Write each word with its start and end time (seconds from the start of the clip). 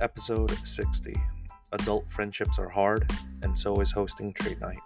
episode 0.00 0.56
60. 0.66 1.14
Adult 1.72 2.10
friendships 2.10 2.58
are 2.58 2.68
hard, 2.68 3.10
and 3.42 3.58
so 3.58 3.80
is 3.80 3.90
hosting 3.90 4.32
trade 4.32 4.60
night. 4.60 4.78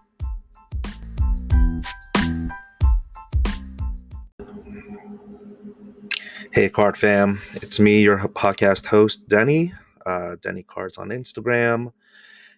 Hey, 6.52 6.68
Card 6.68 6.96
fam. 6.96 7.40
It's 7.54 7.78
me, 7.78 8.02
your 8.02 8.18
podcast 8.18 8.86
host, 8.86 9.28
Denny. 9.28 9.72
Uh, 10.04 10.36
Denny 10.40 10.62
Cards 10.62 10.98
on 10.98 11.10
Instagram. 11.10 11.92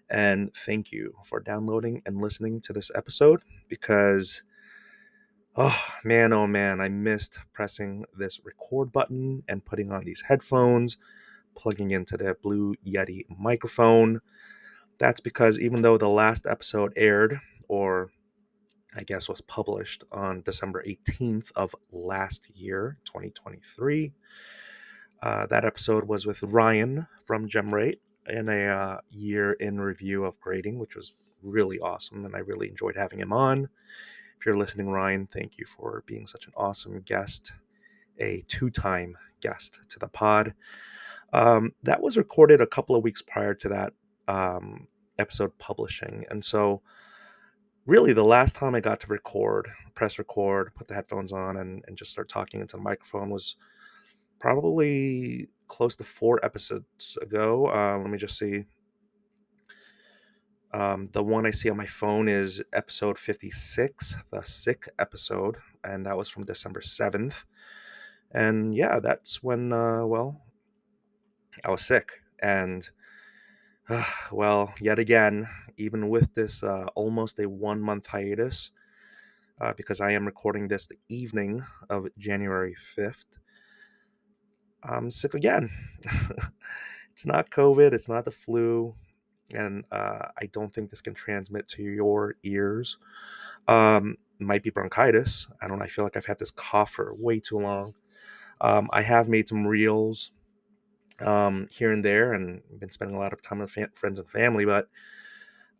And 0.09 0.55
thank 0.55 0.93
you 0.93 1.15
for 1.25 1.41
downloading 1.41 2.03
and 2.07 2.21
listening 2.21 2.61
to 2.63 2.73
this 2.73 2.91
episode 2.95 3.43
because, 3.69 4.43
oh 5.57 5.83
man, 6.05 6.33
oh 6.33 6.47
man, 6.47 6.81
I 6.81 6.89
missed 6.89 7.39
pressing 7.53 8.05
this 8.17 8.41
record 8.45 8.93
button 8.93 9.43
and 9.49 9.65
putting 9.65 9.91
on 9.91 10.05
these 10.05 10.23
headphones 10.29 10.99
plugging 11.55 11.91
into 11.91 12.17
the 12.17 12.37
Blue 12.43 12.75
Yeti 12.87 13.25
microphone. 13.39 14.21
That's 14.99 15.21
because 15.21 15.59
even 15.59 15.83
though 15.83 15.99
the 15.99 16.09
last 16.09 16.47
episode 16.47 16.93
aired, 16.97 17.41
or 17.69 18.11
I 18.95 19.05
guess 19.05 19.29
was 19.29 19.41
published 19.41 20.05
on 20.13 20.43
December 20.43 20.85
18th 20.87 21.51
of 21.57 21.75
last 21.91 22.51
year, 22.55 22.99
2023, 23.07 24.13
uh, 25.23 25.47
that 25.47 25.65
episode 25.65 26.05
was 26.05 26.27
with 26.27 26.43
Ryan 26.43 27.07
from 27.25 27.49
GemRate 27.49 28.01
in 28.29 28.49
a 28.49 28.67
uh, 28.67 28.99
year 29.11 29.53
in 29.53 29.81
review 29.81 30.25
of 30.25 30.41
grading, 30.41 30.79
which 30.79 30.97
was 30.97 31.15
really 31.43 31.79
awesome, 31.79 32.25
and 32.25 32.35
I 32.35 32.41
really 32.41 32.69
enjoyed 32.69 32.97
having 32.97 33.21
him 33.21 33.33
on. 33.33 33.69
If 34.39 34.47
you're 34.47 34.57
listening, 34.57 34.89
Ryan, 34.89 35.27
thank 35.27 35.59
you 35.59 35.67
for 35.67 36.03
being 36.07 36.27
such 36.27 36.47
an 36.47 36.53
awesome 36.57 37.01
guest, 37.01 37.53
a 38.19 38.43
two 38.49 38.71
time 38.71 39.17
guest 39.41 39.81
to 39.89 39.99
the 39.99 40.09
pod. 40.09 40.55
Um, 41.33 41.73
that 41.83 42.03
was 42.03 42.17
recorded 42.17 42.61
a 42.61 42.67
couple 42.67 42.95
of 42.95 43.03
weeks 43.03 43.23
prior 43.23 43.55
to 43.55 43.69
that 43.71 43.93
um, 44.29 44.87
episode 45.19 45.57
publishing. 45.59 46.25
And 46.31 46.45
so, 46.45 46.83
really, 47.87 48.13
the 48.13 48.25
last 48.25 48.57
time 48.57 48.75
I 48.75 48.81
got 48.81 49.01
to 49.01 49.07
record, 49.07 49.69
press 49.95 50.19
record, 50.19 50.75
put 50.75 50.89
the 50.89 50.95
headphones 50.95 51.33
on, 51.33 51.57
and, 51.57 51.83
and 51.87 51.97
just 51.97 52.11
start 52.11 52.29
talking 52.29 52.61
into 52.61 52.77
the 52.77 52.83
microphone 52.83 53.31
was 53.31 53.57
probably 54.39 55.49
close 55.69 55.97
to 55.97 56.05
four 56.05 56.45
episodes 56.45 57.17
ago. 57.23 57.67
Uh, 57.69 57.99
let 57.99 58.11
me 58.11 58.19
just 58.19 58.39
see. 58.39 58.65
Um, 60.75 61.11
the 61.13 61.23
one 61.23 61.47
I 61.47 61.51
see 61.51 61.69
on 61.69 61.77
my 61.77 61.87
phone 61.87 62.29
is 62.29 62.63
episode 62.73 63.19
56, 63.19 64.17
the 64.31 64.43
sick 64.43 64.89
episode, 64.99 65.57
and 65.85 66.07
that 66.07 66.17
was 66.17 66.31
from 66.31 66.47
December 66.47 66.81
7th. 66.81 67.45
And 68.33 68.75
yeah, 68.75 68.99
that's 68.99 69.43
when, 69.43 69.73
uh, 69.73 70.07
well, 70.07 70.41
I 71.65 71.71
was 71.71 71.85
sick. 71.85 72.23
And, 72.41 72.89
uh, 73.89 74.05
well, 74.33 74.75
yet 74.81 74.99
again, 74.99 75.49
even 75.77 76.09
with 76.09 76.35
this 76.35 76.63
uh, 76.63 76.87
almost 76.95 77.39
a 77.41 77.49
one 77.49 77.81
month 77.81 78.07
hiatus, 78.07 78.71
uh, 79.61 79.73
because 79.77 80.01
I 80.01 80.13
am 80.13 80.27
recording 80.27 80.69
this 80.69 80.87
the 80.87 80.99
evening 81.09 81.65
of 81.89 82.09
January 82.19 82.75
5th, 82.97 83.27
I'm 84.83 85.11
sick 85.11 85.35
again. 85.35 85.71
it's 87.13 87.27
not 87.27 87.51
COVID, 87.51 87.93
it's 87.93 88.09
not 88.09 88.25
the 88.25 88.33
flu, 88.33 88.95
and 89.55 89.85
uh, 89.93 90.27
I 90.41 90.47
don't 90.47 90.73
think 90.73 90.91
this 90.91 91.01
can 91.01 91.15
transmit 91.15 91.69
to 91.69 91.83
your 91.83 92.35
ears. 92.43 92.99
Um, 93.69 94.17
might 94.41 94.65
be 94.65 94.71
bronchitis. 94.71 95.47
I 95.61 95.69
don't 95.69 95.79
know. 95.79 95.85
I 95.85 95.89
feel 95.89 96.05
like 96.05 96.17
I've 96.17 96.27
had 96.27 96.39
this 96.39 96.51
cough 96.51 96.91
for 96.91 97.15
way 97.15 97.39
too 97.39 97.59
long. 97.59 97.95
Um, 98.61 98.89
I 98.93 99.03
have 99.03 99.29
made 99.29 99.49
some 99.49 99.67
reels 99.67 100.33
um, 101.23 101.69
here 101.71 101.93
and 101.93 102.05
there, 102.05 102.33
and 102.33 102.63
been 102.79 102.91
spending 102.91 103.17
a 103.17 103.21
lot 103.21 103.33
of 103.33 103.43
time 103.43 103.59
with 103.61 103.71
fa- 103.71 103.91
friends 103.95 104.19
and 104.19 104.29
family. 104.29 104.65
But 104.65 104.89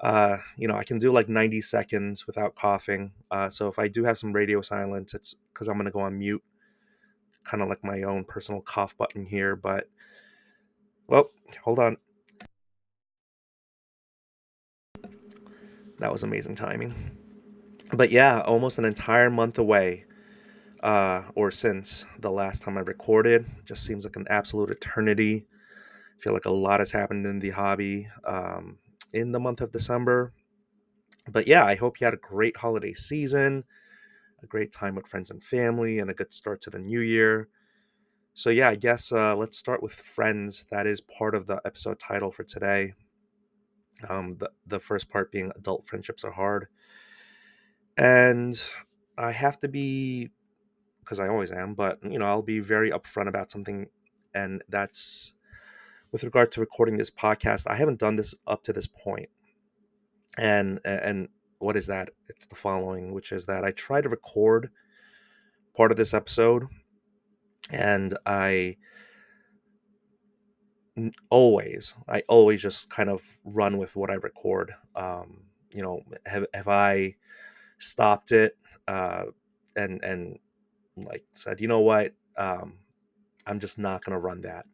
uh, 0.01 0.39
you 0.57 0.67
know, 0.67 0.75
I 0.75 0.85
can 0.85 0.99
do 0.99 1.13
like 1.13 1.29
90 1.29 1.61
seconds 1.61 2.27
without 2.27 2.55
coughing. 2.57 3.13
Uh, 3.31 3.49
so 3.49 3.69
if 3.69 3.79
I 3.79 3.89
do 3.89 4.05
have 4.05 4.19
some 4.19 4.33
radio 4.33 4.61
silence, 4.61 5.15
it's 5.15 5.37
because 5.53 5.69
I'm 5.69 5.79
to 5.85 5.91
go 5.91 6.01
on 6.01 6.19
mute, 6.19 6.43
kind 7.45 7.63
of 7.63 7.69
like 7.69 7.85
my 7.85 8.03
own 8.03 8.25
personal 8.25 8.61
cough 8.61 8.97
button 8.97 9.25
here. 9.25 9.55
But 9.57 9.89
well, 11.07 11.31
hold 11.63 11.79
on. 11.79 11.97
That 15.99 16.13
was 16.13 16.25
amazing 16.25 16.57
timing. 16.57 16.95
But 17.93 18.11
yeah, 18.11 18.41
almost 18.41 18.79
an 18.79 18.85
entire 18.85 19.31
month 19.31 19.59
away 19.59 20.05
uh, 20.83 21.23
or 21.35 21.51
since 21.51 22.07
the 22.21 22.31
last 22.31 22.63
time 22.63 22.77
I 22.79 22.83
recorded. 22.83 23.47
Just 23.65 23.85
seems 23.85 24.05
like 24.05 24.17
an 24.17 24.27
absolute 24.29 24.71
eternity. 24.71 25.47
I 26.03 26.21
feel 26.23 26.33
like 26.33 26.47
a 26.47 26.51
lot 26.53 26.81
has 26.81 26.93
happened 26.93 27.27
in 27.27 27.39
the 27.39 27.51
hobby 27.51 28.09
um, 28.25 28.79
in 29.13 29.33
the 29.33 29.41
month 29.41 29.61
of 29.61 29.73
December. 29.73 30.33
But 31.31 31.47
yeah, 31.47 31.65
I 31.65 31.75
hope 31.77 32.01
you 32.01 32.05
had 32.05 32.15
a 32.15 32.19
great 32.19 32.57
holiday 32.57 32.95
season, 32.95 33.65
a 34.43 34.47
great 34.47 34.73
time 34.73 34.95
with 34.97 35.07
friends 35.07 35.31
and 35.31 35.43
family, 35.43 35.99
and 36.01 36.11
a 36.11 36.15
good 36.15 36.33
start 36.33 36.61
to 36.63 36.71
the 36.71 36.79
new 36.79 37.01
year. 37.01 37.49
So 38.35 38.51
yeah, 38.51 38.69
I 38.71 38.77
guess 38.77 39.13
uh, 39.13 39.37
let's 39.37 39.59
start 39.59 39.83
with 39.83 39.93
friends. 39.93 40.67
That 40.71 40.87
is 40.87 41.01
part 41.01 41.35
of 41.35 41.47
the 41.47 41.61
episode 41.65 41.99
title 41.99 42.33
for 42.33 42.45
today. 42.45 42.95
Um, 44.09 44.37
the 44.39 44.51
the 44.67 44.81
first 44.81 45.09
part 45.11 45.31
being 45.31 45.53
adult 45.57 45.87
friendships 45.87 46.25
are 46.25 46.31
hard, 46.33 46.67
and 47.97 48.61
I 49.19 49.33
have 49.33 49.59
to 49.61 49.69
be 49.69 50.31
because 51.03 51.21
I 51.21 51.29
always 51.29 51.51
am, 51.51 51.75
but 51.75 51.99
you 52.03 52.19
know, 52.19 52.27
I'll 52.27 52.43
be 52.43 52.61
very 52.61 52.91
upfront 52.91 53.29
about 53.29 53.51
something, 53.51 53.87
and 54.35 54.63
that's 54.69 55.35
with 56.13 56.25
regard 56.25 56.53
to 56.53 56.61
recording 56.61 56.97
this 56.97 57.11
podcast. 57.11 57.67
I 57.67 57.75
haven't 57.75 57.99
done 57.99 58.17
this 58.17 58.35
up 58.47 58.63
to 58.65 58.73
this 58.73 58.87
point, 58.87 59.29
and 60.39 60.81
and 60.85 61.29
what 61.59 61.77
is 61.77 61.87
that? 61.89 62.11
It's 62.29 62.47
the 62.47 62.55
following, 62.55 63.13
which 63.13 63.33
is 63.33 63.47
that 63.47 63.65
I 63.65 63.71
try 63.73 64.01
to 64.01 64.09
record 64.09 64.71
part 65.75 65.91
of 65.91 65.97
this 65.97 66.15
episode, 66.15 66.67
and 67.71 68.17
I 68.27 68.77
always, 71.31 71.95
I 72.09 72.23
always 72.29 72.63
just 72.63 72.91
kind 72.91 73.09
of 73.09 73.23
run 73.45 73.79
with 73.79 73.97
what 73.97 74.11
I 74.11 74.15
record. 74.15 74.75
Um, 74.95 75.45
you 75.73 75.83
know, 75.83 76.03
have 76.27 76.47
have 76.55 76.69
I 76.69 77.17
stopped 77.79 78.33
it? 78.33 78.57
Uh, 78.87 79.25
and 79.77 80.03
and 80.03 80.39
like 80.97 81.25
said, 81.33 81.61
you 81.61 81.69
know 81.69 81.81
what, 81.81 82.13
um, 82.37 82.75
I'm 83.47 83.61
just 83.61 83.79
not 83.79 84.05
going 84.05 84.15
to 84.15 84.21
run 84.21 84.43
that. 84.43 84.67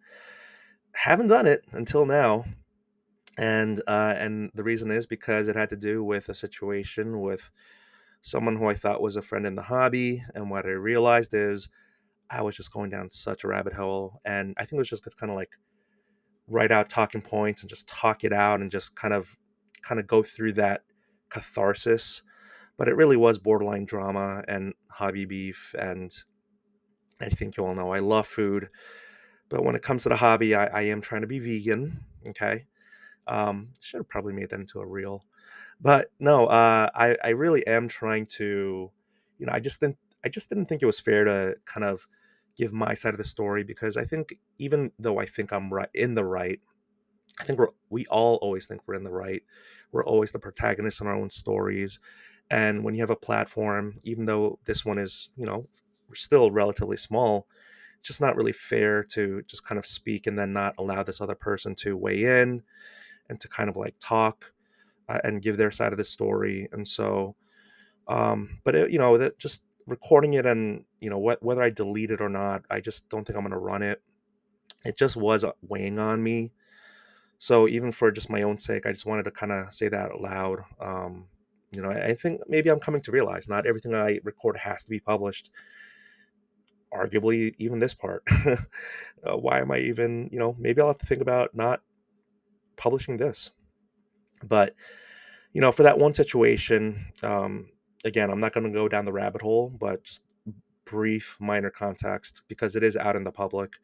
Haven't 0.93 1.29
done 1.29 1.47
it 1.47 1.65
until 1.73 2.07
now, 2.07 2.45
and 3.37 3.81
uh, 3.87 4.15
and 4.17 4.51
the 4.55 4.65
reason 4.65 4.91
is 4.91 5.07
because 5.07 5.49
it 5.49 5.57
had 5.57 5.69
to 5.71 5.77
do 5.77 6.03
with 6.03 6.29
a 6.29 6.35
situation 6.35 7.21
with 7.21 7.51
someone 8.21 8.57
who 8.57 8.67
I 8.67 8.75
thought 8.75 9.01
was 9.01 9.17
a 9.17 9.23
friend 9.23 9.47
in 9.47 9.55
the 9.55 9.63
hobby, 9.63 10.23
and 10.35 10.51
what 10.51 10.67
I 10.67 10.71
realized 10.71 11.35
is 11.35 11.69
I 12.31 12.43
was 12.43 12.57
just 12.57 12.73
going 12.73 12.91
down 12.91 13.11
such 13.11 13.45
a 13.45 13.49
rabbit 13.49 13.75
hole, 13.75 14.21
and 14.25 14.55
I 14.59 14.63
think 14.63 14.75
it 14.75 14.79
was 14.79 14.91
just 14.91 15.05
kind 15.17 15.31
of 15.31 15.37
like 15.37 15.53
write 16.49 16.73
out 16.73 16.89
talking 16.89 17.21
points 17.21 17.63
and 17.63 17.71
just 17.71 17.87
talk 17.87 18.25
it 18.25 18.33
out 18.33 18.61
and 18.61 18.71
just 18.71 18.95
kind 18.97 19.15
of 19.15 19.37
kind 19.83 20.01
of 20.01 20.07
go 20.07 20.23
through 20.23 20.53
that 20.53 20.83
catharsis 21.29 22.23
but 22.79 22.89
it 22.89 22.97
really 22.97 23.17
was 23.17 23.39
borderline 23.39 23.85
drama 23.85 24.43
and 24.49 24.73
hobby 24.89 25.27
beef. 25.27 25.75
And 25.79 26.11
I 27.21 27.29
think 27.29 27.57
you 27.59 27.67
all 27.67 27.75
know 27.75 27.93
I 27.93 27.99
love 27.99 28.27
food, 28.27 28.71
but 29.51 29.65
when 29.65 29.75
it 29.75 29.83
comes 29.83 30.05
to 30.05 30.09
the 30.09 30.17
hobby, 30.17 30.55
I, 30.55 30.67
I 30.67 30.83
am 30.83 31.03
trying 31.03 31.23
to 31.23 31.27
be 31.27 31.41
vegan. 31.41 32.01
Okay, 32.29 32.65
um, 33.27 33.69
should 33.81 33.99
have 33.99 34.09
probably 34.09 34.33
made 34.33 34.51
that 34.51 34.61
into 34.61 34.81
a 34.81 34.87
reel, 34.87 35.25
but 35.81 36.11
no, 36.21 36.47
uh, 36.47 36.89
I 36.95 37.17
I 37.23 37.31
really 37.31 37.67
am 37.67 37.89
trying 37.89 38.27
to, 38.39 38.91
you 39.39 39.47
know, 39.47 39.53
I 39.53 39.61
just 39.61 39.81
didn't 39.81 39.99
I 40.25 40.29
just 40.29 40.49
didn't 40.49 40.67
think 40.67 40.83
it 40.83 40.87
was 40.87 41.01
fair 41.01 41.25
to 41.25 41.57
kind 41.65 41.85
of 41.85 42.07
give 42.57 42.73
my 42.73 42.95
side 42.95 43.15
of 43.15 43.19
the 43.19 43.25
story 43.25 43.63
because 43.65 43.97
I 43.97 44.05
think 44.05 44.35
even 44.59 44.93
though 44.99 45.19
I 45.19 45.27
think 45.27 45.53
I'm 45.53 45.73
right 45.73 45.89
in 45.95 46.15
the 46.15 46.25
right, 46.25 46.61
I 47.41 47.45
think 47.45 47.59
we're 47.59 47.69
we 47.91 48.07
all 48.07 48.37
always 48.37 48.67
think 48.67 48.83
we're 48.87 48.95
in 48.95 49.05
the 49.05 49.11
right. 49.11 49.43
We're 49.93 50.05
always 50.05 50.33
the 50.33 50.39
protagonists 50.39 51.01
in 51.01 51.07
our 51.07 51.15
own 51.15 51.31
stories, 51.31 51.99
and 52.51 52.83
when 52.83 52.95
you 52.95 53.01
have 53.01 53.11
a 53.11 53.17
platform, 53.17 54.01
even 54.05 54.25
though 54.25 54.59
this 54.65 54.85
one 54.85 54.99
is, 54.99 55.31
you 55.37 55.45
know, 55.45 55.67
still 56.15 56.51
relatively 56.51 56.97
small, 56.97 57.47
it's 57.99 58.09
just 58.09 58.21
not 58.21 58.37
really 58.37 58.53
fair 58.53 59.05
to 59.05 59.43
just 59.47 59.65
kind 59.65 59.79
of 59.79 59.87
speak 59.87 60.27
and 60.27 60.39
then 60.39 60.53
not 60.53 60.75
allow 60.79 61.03
this 61.03 61.21
other 61.21 61.35
person 61.35 61.75
to 61.77 61.97
weigh 61.97 62.25
in 62.43 62.63
and 63.29 63.41
to 63.41 63.49
kind 63.49 63.69
of 63.69 63.77
like 63.77 63.95
talk 64.01 64.53
uh, 65.09 65.19
and 65.25 65.43
give 65.43 65.57
their 65.57 65.71
side 65.71 65.93
of 65.93 65.99
the 65.99 66.05
story. 66.05 66.69
And 66.73 66.87
so, 66.87 67.35
um, 68.07 68.61
but 68.65 68.75
it, 68.75 68.91
you 68.91 68.99
know, 68.99 69.19
that 69.19 69.39
just 69.39 69.65
recording 69.87 70.35
it 70.35 70.45
and 70.45 70.85
you 71.01 71.09
know 71.09 71.19
what 71.19 71.43
whether 71.43 71.63
I 71.63 71.71
delete 71.71 72.11
it 72.11 72.21
or 72.21 72.29
not, 72.29 72.63
I 72.71 72.81
just 72.81 73.09
don't 73.09 73.27
think 73.27 73.37
I'm 73.37 73.43
going 73.43 73.53
to 73.53 73.59
run 73.59 73.83
it. 73.83 74.01
It 74.85 74.97
just 74.97 75.17
was 75.17 75.45
uh, 75.45 75.53
weighing 75.63 75.99
on 75.99 76.23
me. 76.23 76.53
So 77.39 77.69
even 77.69 77.93
for 77.93 78.11
just 78.11 78.31
my 78.31 78.43
own 78.43 78.59
sake, 78.59 78.87
I 78.87 78.93
just 78.93 79.07
wanted 79.07 79.25
to 79.25 79.31
kind 79.31 79.53
of 79.53 79.73
say 79.73 79.89
that 79.89 80.13
out 80.13 80.21
loud. 80.21 80.65
Um, 80.81 81.27
you 81.73 81.83
know, 81.83 81.91
I 81.91 82.15
think 82.15 82.41
maybe 82.49 82.71
I'm 82.71 82.81
coming 82.81 83.03
to 83.03 83.13
realize 83.13 83.49
not 83.49 83.67
everything 83.67 83.95
I 83.95 84.21
record 84.25 84.57
has 84.57 84.85
to 84.85 84.91
be 84.91 85.01
published. 85.01 85.51
Arguably, 86.93 87.55
even 87.59 87.79
this 87.79 87.93
part. 87.95 88.23
uh, 88.47 89.37
why 89.37 89.61
am 89.61 89.71
I 89.71 89.79
even, 89.79 90.31
you 90.33 90.39
know, 90.39 90.57
maybe 90.59 90.81
I'll 90.81 90.89
have 90.89 90.99
to 90.99 91.07
think 91.07 91.21
about 91.21 91.55
not 91.55 91.83
publishing 92.77 93.19
this. 93.19 93.51
But 94.43 94.75
you 95.53 95.61
know, 95.61 95.73
for 95.73 95.83
that 95.83 95.99
one 95.99 96.15
situation, 96.15 97.07
um, 97.23 97.69
again, 98.05 98.31
I'm 98.31 98.41
not 98.41 98.53
going 98.53 98.65
to 98.65 98.73
go 98.73 98.89
down 98.89 99.05
the 99.05 99.13
rabbit 99.13 99.43
hole, 99.43 99.69
but 99.69 100.05
just 100.05 100.23
brief, 100.85 101.37
minor 101.41 101.71
context 101.71 102.43
because 102.49 102.77
it 102.77 102.83
is 102.83 102.97
out 102.97 103.17
in 103.17 103.25
the 103.25 103.33
public. 103.33 103.75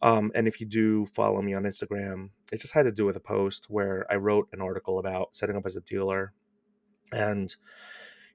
Um, 0.00 0.30
and 0.34 0.46
if 0.46 0.60
you 0.60 0.66
do 0.66 1.06
follow 1.06 1.42
me 1.42 1.54
on 1.54 1.64
Instagram, 1.64 2.30
it 2.52 2.60
just 2.60 2.72
had 2.72 2.84
to 2.84 2.92
do 2.92 3.04
with 3.04 3.16
a 3.16 3.20
post 3.20 3.66
where 3.68 4.06
I 4.10 4.16
wrote 4.16 4.48
an 4.52 4.60
article 4.60 4.98
about 4.98 5.34
setting 5.36 5.56
up 5.56 5.66
as 5.66 5.76
a 5.76 5.80
dealer. 5.80 6.32
And, 7.12 7.54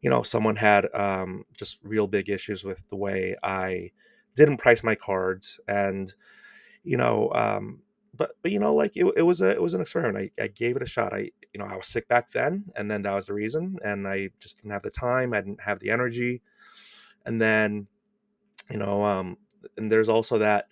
you 0.01 0.09
know, 0.09 0.23
someone 0.23 0.55
had 0.55 0.87
um, 0.93 1.45
just 1.57 1.79
real 1.83 2.07
big 2.07 2.29
issues 2.29 2.63
with 2.63 2.83
the 2.89 2.95
way 2.95 3.35
I 3.43 3.91
didn't 4.35 4.57
price 4.57 4.83
my 4.83 4.95
cards. 4.95 5.59
And, 5.67 6.13
you 6.83 6.97
know, 6.97 7.31
um, 7.33 7.81
but, 8.15 8.31
but, 8.41 8.51
you 8.51 8.59
know, 8.59 8.73
like 8.73 8.95
it, 8.95 9.05
it 9.15 9.21
was 9.21 9.41
a, 9.41 9.49
it 9.49 9.61
was 9.61 9.73
an 9.73 9.81
experiment. 9.81 10.31
I, 10.39 10.43
I 10.43 10.47
gave 10.47 10.75
it 10.75 10.83
a 10.83 10.87
shot. 10.87 11.13
I, 11.13 11.29
you 11.53 11.59
know, 11.59 11.65
I 11.65 11.75
was 11.75 11.87
sick 11.87 12.07
back 12.07 12.31
then. 12.31 12.65
And 12.75 12.89
then 12.89 13.01
that 13.03 13.13
was 13.13 13.25
the 13.25 13.33
reason. 13.33 13.77
And 13.83 14.07
I 14.07 14.29
just 14.39 14.57
didn't 14.57 14.71
have 14.71 14.83
the 14.83 14.91
time. 14.91 15.33
I 15.33 15.41
didn't 15.41 15.61
have 15.61 15.79
the 15.79 15.91
energy. 15.91 16.41
And 17.25 17.41
then, 17.41 17.87
you 18.69 18.77
know, 18.77 19.03
um, 19.03 19.37
and 19.77 19.91
there's 19.91 20.09
also 20.09 20.37
that 20.39 20.67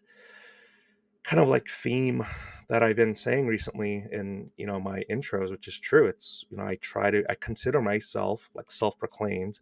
kind 1.23 1.41
of 1.41 1.47
like 1.47 1.67
theme 1.67 2.25
that 2.71 2.81
I've 2.81 2.95
been 2.95 3.15
saying 3.15 3.47
recently 3.47 4.05
in 4.13 4.49
you 4.55 4.65
know 4.65 4.79
my 4.79 5.03
intros, 5.11 5.51
which 5.51 5.67
is 5.67 5.77
true. 5.77 6.07
It's 6.07 6.45
you 6.49 6.55
know 6.55 6.63
I 6.63 6.75
try 6.75 7.11
to 7.11 7.21
I 7.29 7.35
consider 7.35 7.81
myself 7.81 8.49
like 8.55 8.71
self-proclaimed, 8.71 9.59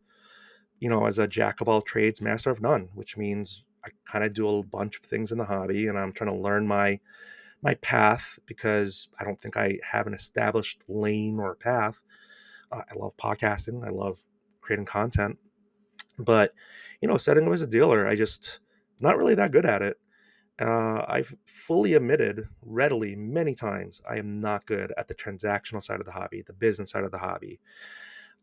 you 0.79 0.91
know, 0.91 1.07
as 1.07 1.17
a 1.17 1.27
jack 1.27 1.59
of 1.59 1.67
all 1.67 1.81
trades, 1.81 2.21
master 2.21 2.51
of 2.51 2.61
none, 2.61 2.89
which 2.94 3.17
means 3.17 3.65
I 3.83 3.89
kind 4.06 4.23
of 4.23 4.33
do 4.33 4.47
a 4.47 4.63
bunch 4.63 4.95
of 4.97 5.03
things 5.03 5.31
in 5.31 5.39
the 5.39 5.45
hobby, 5.45 5.88
and 5.88 5.97
I'm 5.97 6.13
trying 6.13 6.29
to 6.29 6.35
learn 6.35 6.67
my 6.67 7.00
my 7.63 7.73
path 7.75 8.38
because 8.45 9.09
I 9.19 9.23
don't 9.23 9.41
think 9.41 9.57
I 9.57 9.79
have 9.81 10.06
an 10.06 10.13
established 10.13 10.83
lane 10.88 11.39
or 11.39 11.56
path. 11.56 12.00
Uh, 12.71 12.83
I 12.91 12.95
love 12.95 13.17
podcasting. 13.17 13.83
I 13.83 13.89
love 13.89 14.19
creating 14.61 14.85
content, 14.85 15.39
but 16.19 16.53
you 17.01 17.07
know, 17.07 17.17
setting 17.17 17.47
up 17.47 17.53
as 17.53 17.63
a 17.63 17.67
dealer, 17.67 18.07
I 18.07 18.13
just 18.13 18.59
not 19.00 19.17
really 19.17 19.33
that 19.33 19.51
good 19.51 19.65
at 19.65 19.81
it. 19.81 19.97
Uh, 20.59 21.06
I've 21.07 21.33
fully 21.45 21.94
admitted 21.94 22.47
readily 22.61 23.15
many 23.15 23.56
times 23.56 24.01
I 24.09 24.17
am 24.17 24.41
not 24.41 24.65
good 24.65 24.94
at 24.97 25.07
the 25.07 25.15
transactional 25.15 25.81
side 25.81 26.00
of 26.00 26.06
the 26.06 26.11
hobby, 26.11 26.44
the 26.45 26.53
business 26.53 26.91
side 26.91 27.06
of 27.06 27.11
the 27.11 27.17
hobby. 27.17 27.59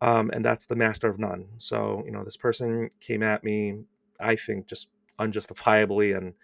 Um, 0.00 0.30
and 0.32 0.44
that's 0.44 0.66
the 0.66 0.76
master 0.76 1.08
of 1.08 1.18
none. 1.18 1.46
So, 1.58 2.02
you 2.06 2.12
know, 2.12 2.24
this 2.24 2.36
person 2.36 2.90
came 3.00 3.22
at 3.22 3.44
me, 3.44 3.80
I 4.20 4.36
think, 4.36 4.66
just 4.66 4.88
unjustifiably 5.18 6.12
and 6.12 6.34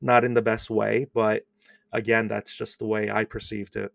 not 0.00 0.24
in 0.24 0.34
the 0.34 0.42
best 0.42 0.70
way. 0.70 1.06
But 1.14 1.44
again, 1.92 2.28
that's 2.28 2.54
just 2.54 2.78
the 2.78 2.86
way 2.86 3.10
I 3.10 3.24
perceived 3.24 3.76
it. 3.76 3.92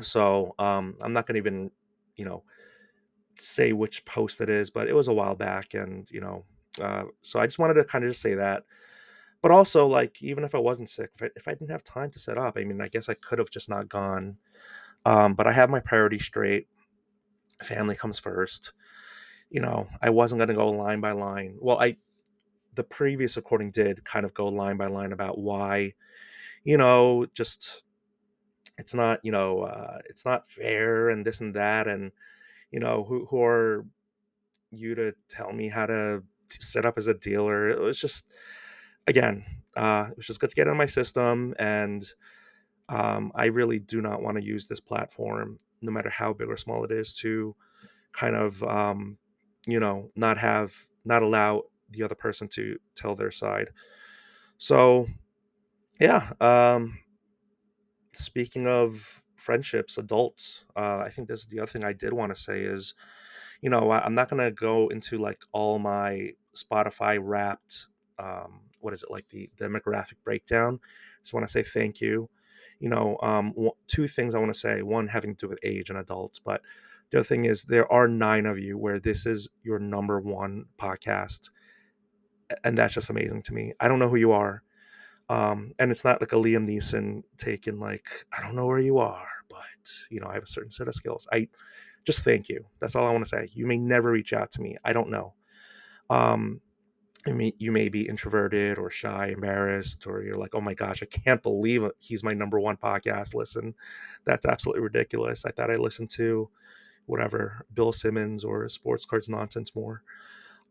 So 0.00 0.54
um, 0.58 0.96
I'm 1.00 1.12
not 1.12 1.26
going 1.26 1.34
to 1.34 1.40
even, 1.40 1.70
you 2.16 2.24
know, 2.24 2.42
say 3.38 3.72
which 3.72 4.04
post 4.04 4.40
it 4.40 4.48
is, 4.48 4.70
but 4.70 4.88
it 4.88 4.94
was 4.94 5.08
a 5.08 5.14
while 5.14 5.34
back. 5.34 5.74
And, 5.74 6.10
you 6.10 6.20
know, 6.20 6.44
uh, 6.80 7.04
so 7.22 7.38
I 7.38 7.46
just 7.46 7.58
wanted 7.58 7.74
to 7.74 7.84
kind 7.84 8.04
of 8.04 8.10
just 8.10 8.22
say 8.22 8.34
that 8.34 8.64
but 9.46 9.54
also 9.54 9.86
like 9.86 10.20
even 10.24 10.42
if 10.42 10.56
I 10.56 10.58
wasn't 10.58 10.90
sick, 10.90 11.10
if 11.14 11.22
I, 11.22 11.30
if 11.36 11.46
I 11.46 11.52
didn't 11.52 11.70
have 11.70 11.84
time 11.84 12.10
to 12.10 12.18
set 12.18 12.36
up, 12.36 12.58
I 12.58 12.64
mean, 12.64 12.80
I 12.80 12.88
guess 12.88 13.08
I 13.08 13.14
could 13.14 13.38
have 13.38 13.48
just 13.48 13.68
not 13.68 13.88
gone. 13.88 14.38
Um, 15.04 15.34
but 15.34 15.46
I 15.46 15.52
have 15.52 15.70
my 15.70 15.78
priorities 15.78 16.24
straight. 16.24 16.66
Family 17.62 17.94
comes 17.94 18.18
first. 18.18 18.72
You 19.48 19.60
know, 19.60 19.86
I 20.02 20.10
wasn't 20.10 20.40
going 20.40 20.48
to 20.48 20.54
go 20.56 20.70
line 20.70 21.00
by 21.00 21.12
line. 21.12 21.58
Well, 21.60 21.78
I 21.80 21.96
the 22.74 22.82
previous 22.82 23.36
recording 23.36 23.70
did 23.70 24.04
kind 24.04 24.26
of 24.26 24.34
go 24.34 24.48
line 24.48 24.78
by 24.78 24.88
line 24.88 25.12
about 25.12 25.38
why, 25.38 25.94
you 26.64 26.76
know, 26.76 27.26
just 27.32 27.84
it's 28.78 28.94
not 28.94 29.20
you 29.22 29.30
know 29.30 29.60
uh, 29.60 29.98
it's 30.10 30.24
not 30.24 30.50
fair 30.50 31.08
and 31.08 31.24
this 31.24 31.40
and 31.40 31.54
that 31.54 31.86
and 31.86 32.10
you 32.72 32.80
know 32.80 33.04
who 33.04 33.26
who 33.26 33.44
are 33.44 33.86
you 34.72 34.96
to 34.96 35.14
tell 35.28 35.52
me 35.52 35.68
how 35.68 35.86
to 35.86 36.24
set 36.50 36.84
up 36.84 36.98
as 36.98 37.06
a 37.06 37.14
dealer? 37.14 37.68
It 37.68 37.78
was 37.78 38.00
just 38.00 38.26
again, 39.06 39.44
uh, 39.76 40.06
it 40.10 40.16
was 40.16 40.26
just 40.26 40.40
good 40.40 40.50
to 40.50 40.56
get 40.56 40.66
in 40.66 40.76
my 40.76 40.86
system, 40.86 41.54
and 41.58 42.04
um, 42.88 43.32
I 43.34 43.46
really 43.46 43.78
do 43.78 44.00
not 44.00 44.22
want 44.22 44.36
to 44.38 44.44
use 44.44 44.66
this 44.66 44.80
platform, 44.80 45.58
no 45.82 45.92
matter 45.92 46.10
how 46.10 46.32
big 46.32 46.48
or 46.48 46.56
small 46.56 46.84
it 46.84 46.90
is, 46.90 47.14
to 47.14 47.54
kind 48.12 48.34
of 48.36 48.62
um, 48.62 49.18
you 49.66 49.80
know 49.80 50.10
not 50.16 50.38
have 50.38 50.74
not 51.04 51.22
allow 51.22 51.62
the 51.90 52.02
other 52.02 52.14
person 52.14 52.48
to 52.48 52.78
tell 52.94 53.14
their 53.14 53.30
side. 53.30 53.68
So, 54.58 55.06
yeah. 56.00 56.32
Um, 56.40 56.98
speaking 58.12 58.66
of 58.66 59.22
friendships, 59.36 59.98
adults, 59.98 60.64
uh, 60.74 60.98
I 60.98 61.10
think 61.10 61.28
this 61.28 61.40
is 61.40 61.46
the 61.46 61.60
other 61.60 61.70
thing 61.70 61.84
I 61.84 61.92
did 61.92 62.12
want 62.12 62.34
to 62.34 62.40
say 62.40 62.62
is, 62.62 62.94
you 63.60 63.70
know, 63.70 63.90
I, 63.90 64.04
I'm 64.04 64.14
not 64.14 64.30
gonna 64.30 64.50
go 64.50 64.88
into 64.88 65.18
like 65.18 65.40
all 65.52 65.78
my 65.78 66.30
Spotify 66.56 67.18
wrapped 67.20 67.86
um, 68.18 68.60
what 68.80 68.94
is 68.94 69.02
it 69.02 69.10
like 69.10 69.28
the 69.28 69.50
demographic 69.58 70.14
breakdown. 70.24 70.80
Just 71.22 71.34
want 71.34 71.46
to 71.46 71.52
say 71.52 71.62
thank 71.62 72.00
you. 72.00 72.28
You 72.78 72.88
know, 72.88 73.18
um, 73.22 73.54
two 73.86 74.06
things 74.06 74.34
I 74.34 74.38
want 74.38 74.52
to 74.52 74.58
say. 74.58 74.82
One 74.82 75.08
having 75.08 75.34
to 75.34 75.46
do 75.46 75.48
with 75.48 75.58
age 75.62 75.90
and 75.90 75.98
adults, 75.98 76.38
but 76.38 76.60
the 77.10 77.18
other 77.18 77.24
thing 77.24 77.44
is 77.44 77.64
there 77.64 77.90
are 77.92 78.08
nine 78.08 78.46
of 78.46 78.58
you 78.58 78.76
where 78.76 78.98
this 78.98 79.26
is 79.26 79.48
your 79.62 79.78
number 79.78 80.20
one 80.20 80.66
podcast, 80.78 81.50
and 82.64 82.76
that's 82.76 82.94
just 82.94 83.10
amazing 83.10 83.42
to 83.42 83.54
me. 83.54 83.72
I 83.80 83.88
don't 83.88 83.98
know 83.98 84.08
who 84.08 84.16
you 84.16 84.32
are, 84.32 84.62
um, 85.28 85.72
and 85.78 85.90
it's 85.90 86.04
not 86.04 86.20
like 86.20 86.32
a 86.32 86.36
Liam 86.36 86.68
Neeson 86.68 87.22
taking 87.38 87.78
like 87.80 88.06
I 88.36 88.42
don't 88.42 88.54
know 88.54 88.66
where 88.66 88.78
you 88.78 88.98
are, 88.98 89.28
but 89.48 89.58
you 90.10 90.20
know 90.20 90.26
I 90.26 90.34
have 90.34 90.44
a 90.44 90.48
certain 90.48 90.70
set 90.70 90.88
of 90.88 90.94
skills. 90.94 91.26
I 91.32 91.48
just 92.04 92.20
thank 92.20 92.48
you. 92.48 92.64
That's 92.80 92.94
all 92.94 93.06
I 93.06 93.12
want 93.12 93.24
to 93.24 93.28
say. 93.28 93.48
You 93.52 93.66
may 93.66 93.78
never 93.78 94.10
reach 94.10 94.32
out 94.32 94.50
to 94.52 94.60
me. 94.60 94.76
I 94.84 94.92
don't 94.92 95.10
know. 95.10 95.34
Um, 96.10 96.60
I 97.26 97.32
mean, 97.32 97.52
you 97.58 97.72
may 97.72 97.88
be 97.88 98.08
introverted 98.08 98.78
or 98.78 98.90
shy, 98.90 99.28
embarrassed, 99.28 100.06
or 100.06 100.22
you're 100.22 100.36
like, 100.36 100.54
oh 100.54 100.60
my 100.60 100.74
gosh, 100.74 101.02
I 101.02 101.06
can't 101.06 101.42
believe 101.42 101.84
he's 101.98 102.22
my 102.22 102.32
number 102.32 102.60
one 102.60 102.76
podcast. 102.76 103.34
Listen, 103.34 103.74
that's 104.24 104.46
absolutely 104.46 104.82
ridiculous. 104.82 105.44
I 105.44 105.50
thought 105.50 105.70
I 105.70 105.76
listened 105.76 106.10
to 106.10 106.48
whatever 107.06 107.66
Bill 107.74 107.92
Simmons 107.92 108.44
or 108.44 108.68
Sports 108.68 109.04
Cards 109.04 109.28
Nonsense 109.28 109.74
more. 109.74 110.02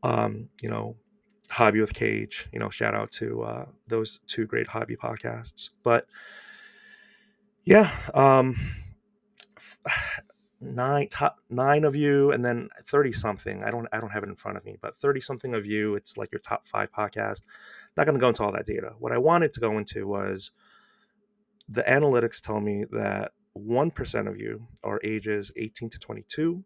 Um, 0.03 0.49
you 0.61 0.69
know, 0.69 0.95
Hobby 1.49 1.81
with 1.81 1.93
Cage. 1.93 2.47
You 2.51 2.59
know, 2.59 2.69
shout 2.69 2.95
out 2.95 3.11
to 3.13 3.43
uh, 3.43 3.65
those 3.87 4.19
two 4.27 4.45
great 4.45 4.67
hobby 4.67 4.95
podcasts. 4.95 5.71
But 5.83 6.07
yeah, 7.63 7.89
um, 8.13 8.55
nine 10.65 11.07
top 11.09 11.37
nine 11.49 11.83
of 11.83 11.95
you 11.95 12.31
and 12.31 12.43
then 12.43 12.69
30 12.83 13.11
something 13.11 13.63
i 13.63 13.71
don't 13.71 13.87
i 13.93 13.99
don't 13.99 14.11
have 14.11 14.23
it 14.23 14.29
in 14.29 14.35
front 14.35 14.57
of 14.57 14.65
me 14.65 14.75
but 14.81 14.97
30 14.97 15.21
something 15.21 15.53
of 15.53 15.65
you 15.65 15.95
it's 15.95 16.17
like 16.17 16.31
your 16.31 16.39
top 16.39 16.65
five 16.65 16.91
podcast. 16.91 17.41
Not 17.97 18.05
going 18.05 18.15
to 18.15 18.19
go 18.19 18.27
into 18.27 18.43
all 18.43 18.51
that 18.51 18.65
data. 18.65 18.93
What 18.99 19.11
i 19.11 19.17
wanted 19.17 19.53
to 19.53 19.59
go 19.59 19.77
into 19.77 20.07
was 20.07 20.51
the 21.69 21.83
analytics 21.83 22.41
tell 22.41 22.59
me 22.59 22.85
that 22.91 23.31
1% 23.57 24.27
of 24.27 24.37
you 24.37 24.67
are 24.83 24.99
ages 25.03 25.51
18 25.55 25.89
to 25.89 25.99
22 25.99 26.63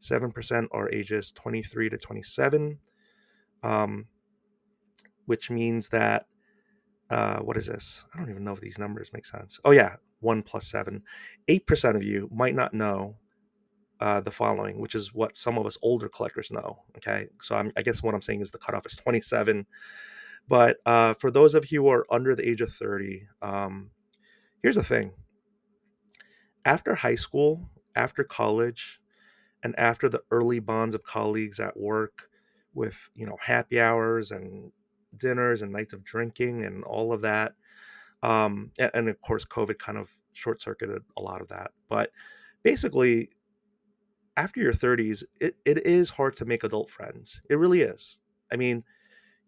7% 0.00 0.66
are 0.72 0.90
ages 0.90 1.32
23 1.32 1.90
to 1.90 1.98
27 1.98 2.78
um, 3.62 4.06
which 5.26 5.50
means 5.50 5.88
that 5.88 6.26
uh, 7.10 7.38
what 7.40 7.56
is 7.56 7.66
this? 7.66 8.04
I 8.12 8.18
don't 8.18 8.30
even 8.30 8.44
know 8.44 8.52
if 8.52 8.60
these 8.60 8.78
numbers 8.78 9.10
make 9.12 9.26
sense. 9.26 9.60
Oh 9.64 9.70
yeah 9.70 9.96
1 10.20 10.42
plus 10.42 10.66
7 10.68 11.02
8% 11.48 11.96
of 11.96 12.02
you 12.02 12.28
might 12.32 12.54
not 12.54 12.72
know 12.74 13.16
uh, 14.00 14.20
the 14.20 14.30
following, 14.30 14.78
which 14.78 14.94
is 14.94 15.14
what 15.14 15.36
some 15.36 15.58
of 15.58 15.66
us 15.66 15.78
older 15.82 16.08
collectors 16.08 16.50
know. 16.50 16.82
Okay, 16.96 17.28
so 17.40 17.54
I'm, 17.56 17.72
i 17.76 17.82
guess 17.82 18.02
what 18.02 18.14
I'm 18.14 18.22
saying 18.22 18.40
is 18.40 18.50
the 18.50 18.58
cutoff 18.58 18.86
is 18.86 18.96
27. 18.96 19.66
But 20.48 20.76
uh, 20.84 21.14
for 21.14 21.30
those 21.30 21.54
of 21.54 21.70
you 21.72 21.84
who 21.84 21.90
are 21.90 22.06
under 22.10 22.34
the 22.34 22.46
age 22.46 22.60
of 22.60 22.72
30, 22.72 23.26
um, 23.40 23.90
here's 24.62 24.76
the 24.76 24.84
thing: 24.84 25.12
after 26.64 26.94
high 26.94 27.14
school, 27.14 27.70
after 27.96 28.24
college, 28.24 29.00
and 29.62 29.78
after 29.78 30.08
the 30.08 30.22
early 30.30 30.60
bonds 30.60 30.94
of 30.94 31.02
colleagues 31.04 31.60
at 31.60 31.76
work, 31.76 32.28
with 32.74 33.08
you 33.14 33.26
know 33.26 33.36
happy 33.40 33.80
hours 33.80 34.32
and 34.32 34.72
dinners 35.16 35.62
and 35.62 35.72
nights 35.72 35.92
of 35.92 36.04
drinking 36.04 36.64
and 36.64 36.84
all 36.84 37.12
of 37.12 37.22
that, 37.22 37.54
um, 38.22 38.70
and, 38.78 38.90
and 38.94 39.08
of 39.08 39.20
course, 39.20 39.44
COVID 39.44 39.78
kind 39.78 39.98
of 39.98 40.10
short 40.32 40.60
circuited 40.60 41.02
a 41.16 41.22
lot 41.22 41.40
of 41.40 41.48
that. 41.48 41.70
But 41.88 42.10
basically, 42.62 43.30
after 44.36 44.60
your 44.60 44.72
30s, 44.72 45.24
it, 45.40 45.56
it 45.64 45.86
is 45.86 46.10
hard 46.10 46.36
to 46.36 46.44
make 46.44 46.64
adult 46.64 46.90
friends. 46.90 47.40
It 47.50 47.56
really 47.56 47.82
is. 47.82 48.18
I 48.52 48.56
mean, 48.56 48.84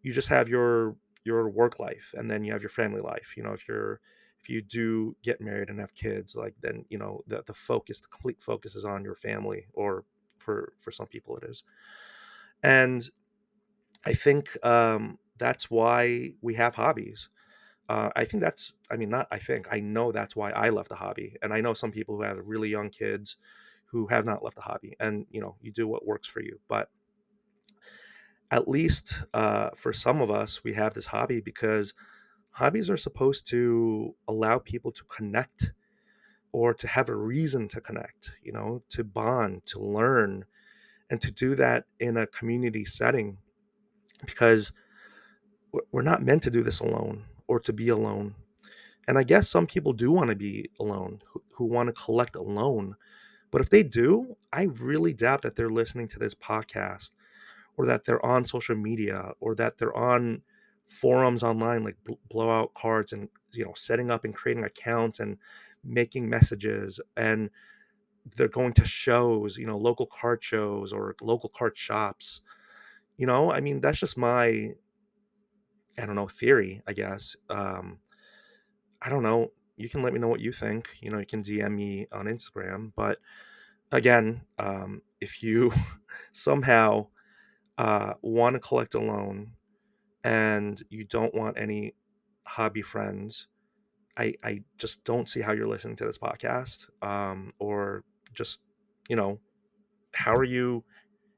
you 0.03 0.13
just 0.13 0.29
have 0.29 0.49
your 0.49 0.97
your 1.25 1.49
work 1.51 1.81
life 1.81 2.15
and 2.17 2.31
then 2.31 2.45
you 2.45 2.53
have 2.53 2.63
your 2.63 2.71
family 2.71 3.01
life. 3.01 3.35
You 3.37 3.43
know, 3.45 3.53
if 3.53 3.69
you're 3.69 4.01
if 4.43 4.51
you 4.51 4.63
do 4.63 5.17
get 5.23 5.41
married 5.41 5.71
and 5.71 5.81
have 5.81 5.95
kids, 5.95 6.37
like 6.37 6.55
then, 6.61 6.85
you 6.91 6.99
know, 6.99 7.23
the, 7.27 7.43
the 7.47 7.55
focus, 7.55 8.01
the 8.01 8.09
complete 8.09 8.41
focus 8.41 8.77
is 8.77 8.85
on 8.85 9.05
your 9.05 9.17
family, 9.17 9.67
or 9.75 10.05
for 10.39 10.73
for 10.79 10.91
some 10.93 11.07
people 11.07 11.37
it 11.37 11.45
is. 11.45 11.65
And 12.63 13.09
I 14.05 14.13
think 14.13 14.65
um, 14.65 15.19
that's 15.39 15.71
why 15.71 16.35
we 16.41 16.55
have 16.55 16.75
hobbies. 16.75 17.29
Uh, 17.89 18.11
I 18.17 18.25
think 18.25 18.43
that's 18.43 18.75
I 18.91 18.97
mean, 18.97 19.11
not 19.11 19.29
I 19.33 19.39
think, 19.39 19.69
I 19.73 19.81
know 19.81 20.13
that's 20.13 20.37
why 20.37 20.51
I 20.53 20.71
left 20.71 20.91
the 20.91 20.97
hobby, 20.97 21.37
and 21.43 21.55
I 21.55 21.61
know 21.61 21.75
some 21.75 21.93
people 21.93 22.17
who 22.17 22.23
have 22.23 22.39
really 22.45 22.69
young 22.71 22.91
kids 22.91 23.37
who 23.87 24.07
have 24.07 24.25
not 24.25 24.43
left 24.43 24.57
the 24.57 24.63
hobby, 24.63 24.97
and, 25.01 25.27
you 25.31 25.41
know, 25.41 25.57
you 25.63 25.73
do 25.73 25.89
what 25.89 26.07
works 26.07 26.29
for 26.29 26.41
you, 26.41 26.59
but 26.69 26.91
at 28.51 28.69
least, 28.69 29.23
uh, 29.35 29.71
for 29.75 29.93
some 29.93 30.21
of 30.21 30.31
us, 30.31 30.63
we 30.63 30.73
have 30.73 30.95
this 30.95 31.07
hobby 31.07 31.41
because 31.41 31.95
hobbies 32.51 32.89
are 32.89 32.97
supposed 32.97 33.47
to 33.49 34.15
allow 34.29 34.59
people 34.59 34.93
to 34.93 35.05
connect 35.05 35.73
or 36.53 36.73
to 36.73 36.87
have 36.87 37.09
a 37.09 37.17
reason 37.17 37.69
to 37.69 37.81
connect, 37.81 38.33
you 38.43 38.53
know, 38.53 38.83
to 38.89 39.05
bond, 39.05 39.67
to 39.67 39.81
learn, 39.81 40.45
and 41.11 41.21
to 41.21 41.31
do 41.33 41.55
that 41.55 41.85
in 42.01 42.17
a 42.17 42.27
community 42.29 42.85
setting 42.85 43.37
because 44.25 44.73
we're 45.93 46.03
not 46.03 46.23
meant 46.23 46.43
to 46.43 46.51
do 46.51 46.63
this 46.63 46.81
alone 46.81 47.25
or 47.49 47.61
to 47.61 47.73
be 47.73 47.89
alone. 47.89 48.35
And 49.09 49.19
I 49.19 49.23
guess 49.23 49.49
some 49.49 49.67
people 49.67 49.93
do 49.93 50.11
want 50.11 50.31
to 50.31 50.37
be 50.37 50.71
alone, 50.81 51.21
who, 51.31 51.43
who 51.53 51.65
want 51.67 51.89
to 51.89 51.93
collect 51.93 52.37
alone. 52.37 52.97
But 53.51 53.61
if 53.61 53.71
they 53.71 53.83
do, 53.83 54.37
I 54.53 54.65
really 54.65 55.13
doubt 55.13 55.43
that 55.43 55.57
they're 55.57 55.69
listening 55.69 56.09
to 56.09 56.19
this 56.19 56.35
podcast 56.35 57.13
or 57.77 57.87
that 57.87 58.05
they're 58.05 58.25
on 58.25 58.45
social 58.45 58.77
media 58.77 59.33
or 59.41 59.55
that 59.55 59.79
they're 59.79 59.97
on 59.97 60.43
forums 60.87 61.43
online 61.43 61.83
like 61.83 61.97
blowout 62.31 62.73
cards 62.75 63.13
and 63.13 63.29
you 63.53 63.65
know 63.65 63.73
setting 63.75 64.11
up 64.11 64.25
and 64.25 64.35
creating 64.35 64.65
accounts 64.65 65.19
and 65.19 65.37
making 65.85 66.29
messages 66.29 67.01
and 67.17 67.51
they're 68.37 68.49
going 68.49 68.73
to 68.73 68.85
shows 68.85 69.57
you 69.57 69.67
know 69.67 69.77
local 69.77 70.07
card 70.07 70.43
shows 70.43 70.93
or 70.93 71.17
local 71.21 71.49
card 71.49 71.77
shops. 71.77 72.41
You 73.17 73.27
know 73.27 73.51
i 73.51 73.61
mean 73.61 73.81
that's 73.81 73.99
just 73.99 74.17
my 74.19 74.73
i 75.99 76.07
don't 76.07 76.15
know 76.15 76.29
theory 76.29 76.83
i 76.87 76.93
guess. 76.93 77.37
Um 77.51 77.99
i 79.03 79.09
don't 79.09 79.23
know 79.23 79.51
you 79.77 79.89
can 79.89 80.03
let 80.03 80.13
me 80.13 80.19
know 80.19 80.29
what 80.29 80.41
you 80.41 80.53
think 80.53 80.89
you 81.01 81.11
know 81.11 81.19
you 81.19 81.27
can 81.27 81.43
dm 81.43 81.73
me 81.73 82.07
on 82.13 82.27
instagram 82.27 82.93
but 82.97 83.19
again 83.93 84.41
um 84.59 85.03
if 85.21 85.43
you 85.43 85.73
somehow 86.33 87.07
uh 87.79 88.15
want 88.23 88.55
to 88.55 88.61
collect 88.61 88.95
a 88.95 89.01
loan 89.01 89.53
and 90.27 90.83
you 90.91 91.05
don't 91.05 91.33
want 91.35 91.57
any 91.57 91.95
hobby 92.45 92.83
friends, 92.83 93.47
I 94.17 94.35
I 94.43 94.63
just 94.77 95.05
don't 95.05 95.29
see 95.29 95.41
how 95.41 95.53
you're 95.53 95.69
listening 95.69 95.97
to 95.97 96.05
this 96.05 96.19
podcast. 96.19 96.87
Um, 97.01 97.53
or 97.61 98.03
just, 98.35 98.61
you 99.09 99.15
know, 99.15 99.39
how 100.15 100.35
are 100.35 100.45
you 100.45 100.85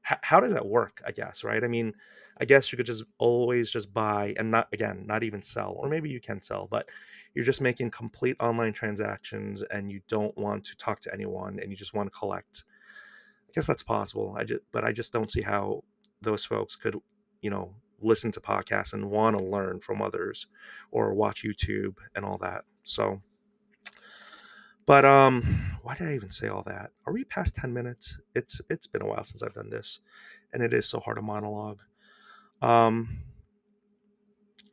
how, 0.01 0.17
how 0.23 0.39
does 0.39 0.53
that 0.53 0.65
work, 0.65 1.01
I 1.05 1.11
guess, 1.11 1.43
right? 1.43 1.63
I 1.63 1.67
mean, 1.67 1.93
I 2.39 2.45
guess 2.45 2.71
you 2.71 2.77
could 2.77 2.87
just 2.87 3.03
always 3.19 3.71
just 3.71 3.93
buy 3.93 4.33
and 4.37 4.49
not 4.49 4.69
again, 4.73 5.05
not 5.05 5.23
even 5.23 5.43
sell, 5.43 5.75
or 5.77 5.87
maybe 5.87 6.09
you 6.09 6.19
can 6.19 6.41
sell, 6.41 6.67
but 6.69 6.87
you're 7.33 7.45
just 7.45 7.61
making 7.61 7.91
complete 7.91 8.35
online 8.39 8.73
transactions 8.73 9.63
and 9.71 9.91
you 9.91 10.01
don't 10.07 10.35
want 10.37 10.63
to 10.65 10.75
talk 10.75 10.99
to 11.01 11.13
anyone 11.13 11.59
and 11.61 11.69
you 11.71 11.77
just 11.77 11.93
want 11.93 12.11
to 12.11 12.17
collect. 12.17 12.63
I 13.47 13.51
guess 13.53 13.67
that's 13.67 13.83
possible. 13.83 14.35
I 14.37 14.43
just 14.43 14.61
but 14.71 14.83
I 14.83 14.91
just 14.91 15.13
don't 15.13 15.31
see 15.31 15.41
how 15.41 15.83
those 16.21 16.45
folks 16.45 16.75
could, 16.75 16.95
you 17.41 17.49
know, 17.49 17.73
listen 18.01 18.31
to 18.31 18.39
podcasts 18.39 18.93
and 18.93 19.09
want 19.09 19.37
to 19.37 19.43
learn 19.43 19.79
from 19.79 20.01
others 20.01 20.47
or 20.91 21.13
watch 21.13 21.43
YouTube 21.43 21.95
and 22.15 22.25
all 22.25 22.37
that. 22.39 22.63
So, 22.83 23.21
but 24.85 25.05
um, 25.05 25.77
why 25.83 25.95
did 25.95 26.07
I 26.07 26.15
even 26.15 26.31
say 26.31 26.47
all 26.47 26.63
that? 26.63 26.91
Are 27.05 27.13
we 27.13 27.23
past 27.23 27.55
10 27.55 27.73
minutes? 27.73 28.17
It's 28.35 28.61
it's 28.69 28.87
been 28.87 29.01
a 29.01 29.07
while 29.07 29.23
since 29.23 29.43
I've 29.43 29.53
done 29.53 29.69
this, 29.69 29.99
and 30.53 30.63
it 30.63 30.73
is 30.73 30.87
so 30.87 30.99
hard 30.99 31.17
to 31.17 31.21
monologue. 31.21 31.79
Um, 32.61 33.23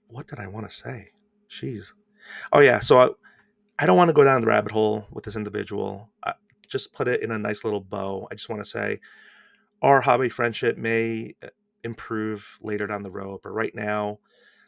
what 0.08 0.26
did 0.26 0.38
I 0.38 0.46
want 0.46 0.68
to 0.68 0.75
say? 0.75 1.08
Jeez. 1.48 1.92
Oh 2.52 2.61
yeah, 2.61 2.80
so 2.80 2.99
I, 2.99 3.09
I 3.78 3.87
don't 3.87 3.97
want 3.97 4.09
to 4.09 4.14
go 4.14 4.25
down 4.25 4.40
the 4.40 4.47
rabbit 4.47 4.73
hole 4.73 5.06
with 5.11 5.25
this 5.25 5.37
individual. 5.37 6.11
I, 6.25 6.35
just 6.68 6.92
put 6.92 7.09
it 7.09 7.23
in 7.23 7.30
a 7.30 7.38
nice 7.38 7.64
little 7.64 7.80
bow. 7.80 8.28
I 8.30 8.35
just 8.35 8.49
want 8.49 8.62
to 8.62 8.68
say 8.68 9.00
our 9.83 10.00
hobby 10.00 10.28
friendship 10.28 10.76
may 10.78 11.35
uh, 11.42 11.49
improve 11.85 12.59
later 12.62 12.87
down 12.87 13.02
the 13.02 13.11
road, 13.11 13.40
but 13.42 13.50
right 13.50 13.75
now, 13.75 14.18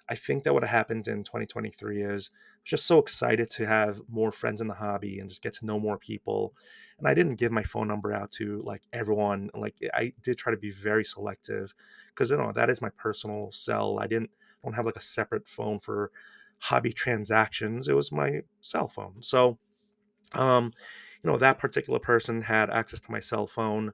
I 0.09 0.15
think 0.15 0.45
that 0.45 0.55
what 0.55 0.65
happened 0.65 1.09
in 1.09 1.25
2023 1.25 2.03
is 2.03 2.31
just 2.65 2.87
so 2.87 2.99
excited 2.99 3.51
to 3.51 3.67
have 3.67 4.01
more 4.09 4.33
friends 4.33 4.61
in 4.61 4.69
the 4.69 4.75
hobby 4.75 5.19
and 5.21 5.29
just 5.29 5.43
get 5.43 5.55
to 5.55 5.67
know 5.67 5.79
more 5.81 5.99
people. 5.99 6.55
And 6.99 7.09
I 7.09 7.15
didn't 7.15 7.37
give 7.37 7.53
my 7.53 7.63
phone 7.63 7.89
number 7.89 8.13
out 8.13 8.31
to 8.33 8.63
like 8.65 8.83
everyone. 8.93 9.51
Like 9.55 9.77
I 9.95 10.13
did 10.23 10.39
try 10.39 10.53
to 10.53 10.59
be 10.59 10.71
very 10.71 11.05
selective 11.05 11.75
because 12.09 12.31
you 12.31 12.37
know 12.39 12.53
that 12.53 12.71
is 12.71 12.83
my 12.83 12.91
personal 12.91 13.51
cell. 13.53 13.99
I 14.01 14.07
didn't 14.07 14.31
don't 14.65 14.75
have 14.75 14.87
like 14.87 14.97
a 14.97 15.01
separate 15.01 15.47
phone 15.47 15.79
for 15.79 16.11
hobby 16.59 16.93
transactions. 16.93 17.89
It 17.89 17.95
was 17.95 18.13
my 18.13 18.43
cell 18.61 18.89
phone. 18.89 19.17
So 19.21 19.59
um, 20.33 20.73
you 21.23 21.31
know, 21.31 21.39
that 21.39 21.59
particular 21.59 21.99
person 21.99 22.43
had 22.43 22.71
access 22.71 23.01
to 23.01 23.11
my 23.11 23.21
cell 23.21 23.47
phone 23.47 23.93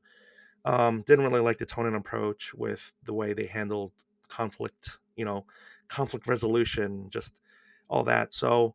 um, 0.64 1.02
didn't 1.06 1.25
really 1.25 1.40
like 1.40 1.59
the 1.59 1.66
tone 1.66 1.87
and 1.87 1.97
approach 1.97 2.54
with 2.54 2.92
the 3.04 3.12
way 3.12 3.33
they 3.33 3.47
handled 3.47 3.92
conflict, 4.28 4.99
you 5.16 5.25
know, 5.25 5.44
conflict 5.88 6.26
resolution, 6.26 7.09
just 7.11 7.40
all 7.88 8.04
that. 8.04 8.33
So, 8.33 8.75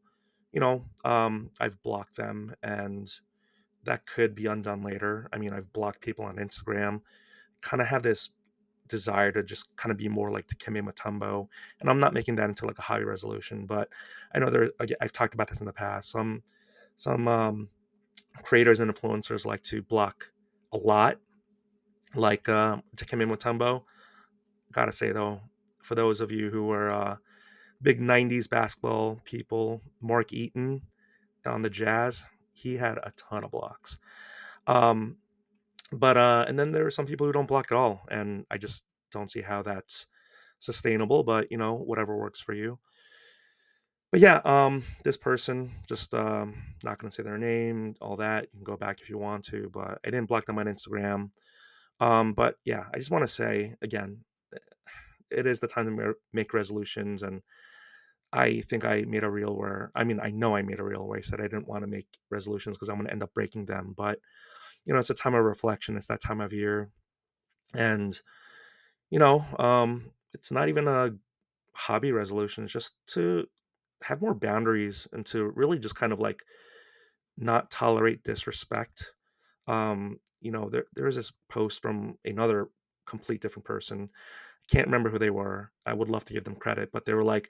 you 0.51 0.59
know, 0.59 0.85
um, 1.03 1.49
I've 1.59 1.81
blocked 1.81 2.15
them 2.15 2.53
and 2.61 3.11
that 3.85 4.05
could 4.05 4.35
be 4.35 4.45
undone 4.45 4.83
later. 4.83 5.27
I 5.33 5.37
mean, 5.37 5.53
I've 5.53 5.73
blocked 5.73 6.01
people 6.01 6.25
on 6.25 6.37
Instagram, 6.37 7.01
kind 7.61 7.81
of 7.81 7.87
have 7.87 8.03
this 8.03 8.29
desire 8.89 9.31
to 9.31 9.43
just 9.43 9.73
kind 9.75 9.91
of 9.91 9.97
be 9.97 10.09
more 10.09 10.31
like 10.31 10.47
Dikembe 10.47 10.87
Mutombo. 10.87 11.47
And 11.79 11.89
I'm 11.89 11.99
not 11.99 12.13
making 12.13 12.35
that 12.35 12.49
into 12.49 12.65
like 12.65 12.79
a 12.79 12.81
hobby 12.83 13.05
resolution, 13.05 13.65
but 13.65 13.89
I 14.33 14.39
know 14.39 14.49
there, 14.49 14.71
I've 15.01 15.13
talked 15.13 15.33
about 15.33 15.47
this 15.47 15.61
in 15.61 15.65
the 15.65 15.73
past. 15.73 16.09
Some, 16.09 16.43
some 16.95 17.27
um, 17.27 17.69
creators 18.43 18.79
and 18.79 18.93
influencers 18.93 19.45
like 19.45 19.63
to 19.63 19.81
block 19.81 20.31
a 20.73 20.77
lot 20.77 21.17
like 22.15 22.49
uh, 22.49 22.77
Dikembe 22.95 23.29
Mutombo. 23.29 23.83
Gotta 24.71 24.91
say 24.91 25.11
though, 25.11 25.41
for 25.81 25.95
those 25.95 26.21
of 26.21 26.31
you 26.31 26.49
who 26.49 26.71
are 26.71 26.91
uh, 26.91 27.15
big 27.81 27.99
'90s 27.99 28.49
basketball 28.49 29.19
people, 29.23 29.81
Mark 30.01 30.33
Eaton 30.33 30.81
on 31.45 31.61
the 31.61 31.69
Jazz, 31.69 32.23
he 32.53 32.75
had 32.77 32.97
a 32.97 33.11
ton 33.15 33.43
of 33.43 33.51
blocks. 33.51 33.97
Um, 34.67 35.17
but 35.91 36.17
uh, 36.17 36.45
and 36.47 36.57
then 36.57 36.71
there 36.71 36.85
are 36.85 36.91
some 36.91 37.05
people 37.05 37.25
who 37.25 37.33
don't 37.33 37.47
block 37.47 37.71
at 37.71 37.77
all, 37.77 38.01
and 38.09 38.45
I 38.51 38.57
just 38.57 38.83
don't 39.11 39.29
see 39.29 39.41
how 39.41 39.61
that's 39.63 40.07
sustainable. 40.59 41.23
But 41.23 41.51
you 41.51 41.57
know, 41.57 41.73
whatever 41.73 42.17
works 42.17 42.41
for 42.41 42.53
you. 42.53 42.79
But 44.11 44.21
yeah, 44.21 44.41
um, 44.43 44.83
this 45.03 45.17
person 45.17 45.71
just 45.87 46.13
um, 46.13 46.55
not 46.83 46.99
gonna 46.99 47.11
say 47.11 47.23
their 47.23 47.37
name, 47.37 47.95
all 48.01 48.17
that. 48.17 48.47
You 48.51 48.59
can 48.59 48.63
go 48.63 48.77
back 48.77 49.01
if 49.01 49.09
you 49.09 49.17
want 49.17 49.45
to, 49.45 49.69
but 49.73 49.99
I 50.05 50.09
didn't 50.09 50.27
block 50.27 50.45
them 50.45 50.59
on 50.59 50.65
Instagram. 50.65 51.31
Um, 51.99 52.33
but 52.33 52.55
yeah, 52.65 52.85
I 52.93 52.97
just 52.97 53.11
want 53.11 53.23
to 53.23 53.27
say 53.27 53.75
again, 53.81 54.23
eh, 54.53 54.57
it 55.31 55.45
is 55.45 55.59
the 55.59 55.67
time 55.67 55.97
to 55.97 56.13
make 56.33 56.53
resolutions, 56.53 57.23
and 57.23 57.41
I 58.31 58.61
think 58.61 58.85
I 58.85 59.05
made 59.07 59.23
a 59.23 59.29
reel 59.29 59.55
where 59.55 59.91
I 59.95 60.03
mean 60.03 60.19
I 60.21 60.31
know 60.31 60.55
I 60.55 60.61
made 60.61 60.79
a 60.79 60.83
reel 60.83 61.07
where 61.07 61.17
I 61.17 61.21
said 61.21 61.39
I 61.39 61.43
didn't 61.43 61.67
want 61.67 61.83
to 61.83 61.87
make 61.87 62.07
resolutions 62.29 62.77
because 62.77 62.89
I'm 62.89 62.97
going 62.97 63.07
to 63.07 63.11
end 63.11 63.23
up 63.23 63.33
breaking 63.33 63.65
them. 63.65 63.93
But 63.97 64.19
you 64.85 64.93
know, 64.93 64.99
it's 64.99 65.09
a 65.09 65.15
time 65.15 65.35
of 65.35 65.43
reflection. 65.43 65.97
It's 65.97 66.07
that 66.07 66.21
time 66.21 66.41
of 66.41 66.53
year, 66.53 66.89
and 67.75 68.19
you 69.09 69.19
know, 69.19 69.45
um, 69.59 70.11
it's 70.33 70.51
not 70.51 70.69
even 70.69 70.87
a 70.87 71.11
hobby 71.73 72.11
resolution. 72.11 72.63
It's 72.65 72.73
just 72.73 72.95
to 73.09 73.47
have 74.03 74.21
more 74.21 74.33
boundaries 74.35 75.07
and 75.13 75.25
to 75.27 75.45
really 75.55 75.79
just 75.79 75.95
kind 75.95 76.13
of 76.13 76.19
like 76.19 76.43
not 77.37 77.71
tolerate 77.71 78.23
disrespect 78.23 79.13
um, 79.67 80.19
you 80.41 80.51
know, 80.51 80.69
there 80.69 80.85
there 80.95 81.07
is 81.07 81.15
this 81.15 81.31
post 81.49 81.81
from 81.81 82.17
another 82.25 82.69
complete 83.07 83.41
different 83.41 83.65
person. 83.65 84.09
Can't 84.71 84.87
remember 84.87 85.09
who 85.09 85.19
they 85.19 85.29
were. 85.31 85.71
I 85.85 85.93
would 85.93 86.09
love 86.09 86.25
to 86.25 86.33
give 86.33 86.43
them 86.43 86.55
credit, 86.55 86.91
but 86.91 87.05
they 87.05 87.13
were 87.13 87.23
like, 87.23 87.49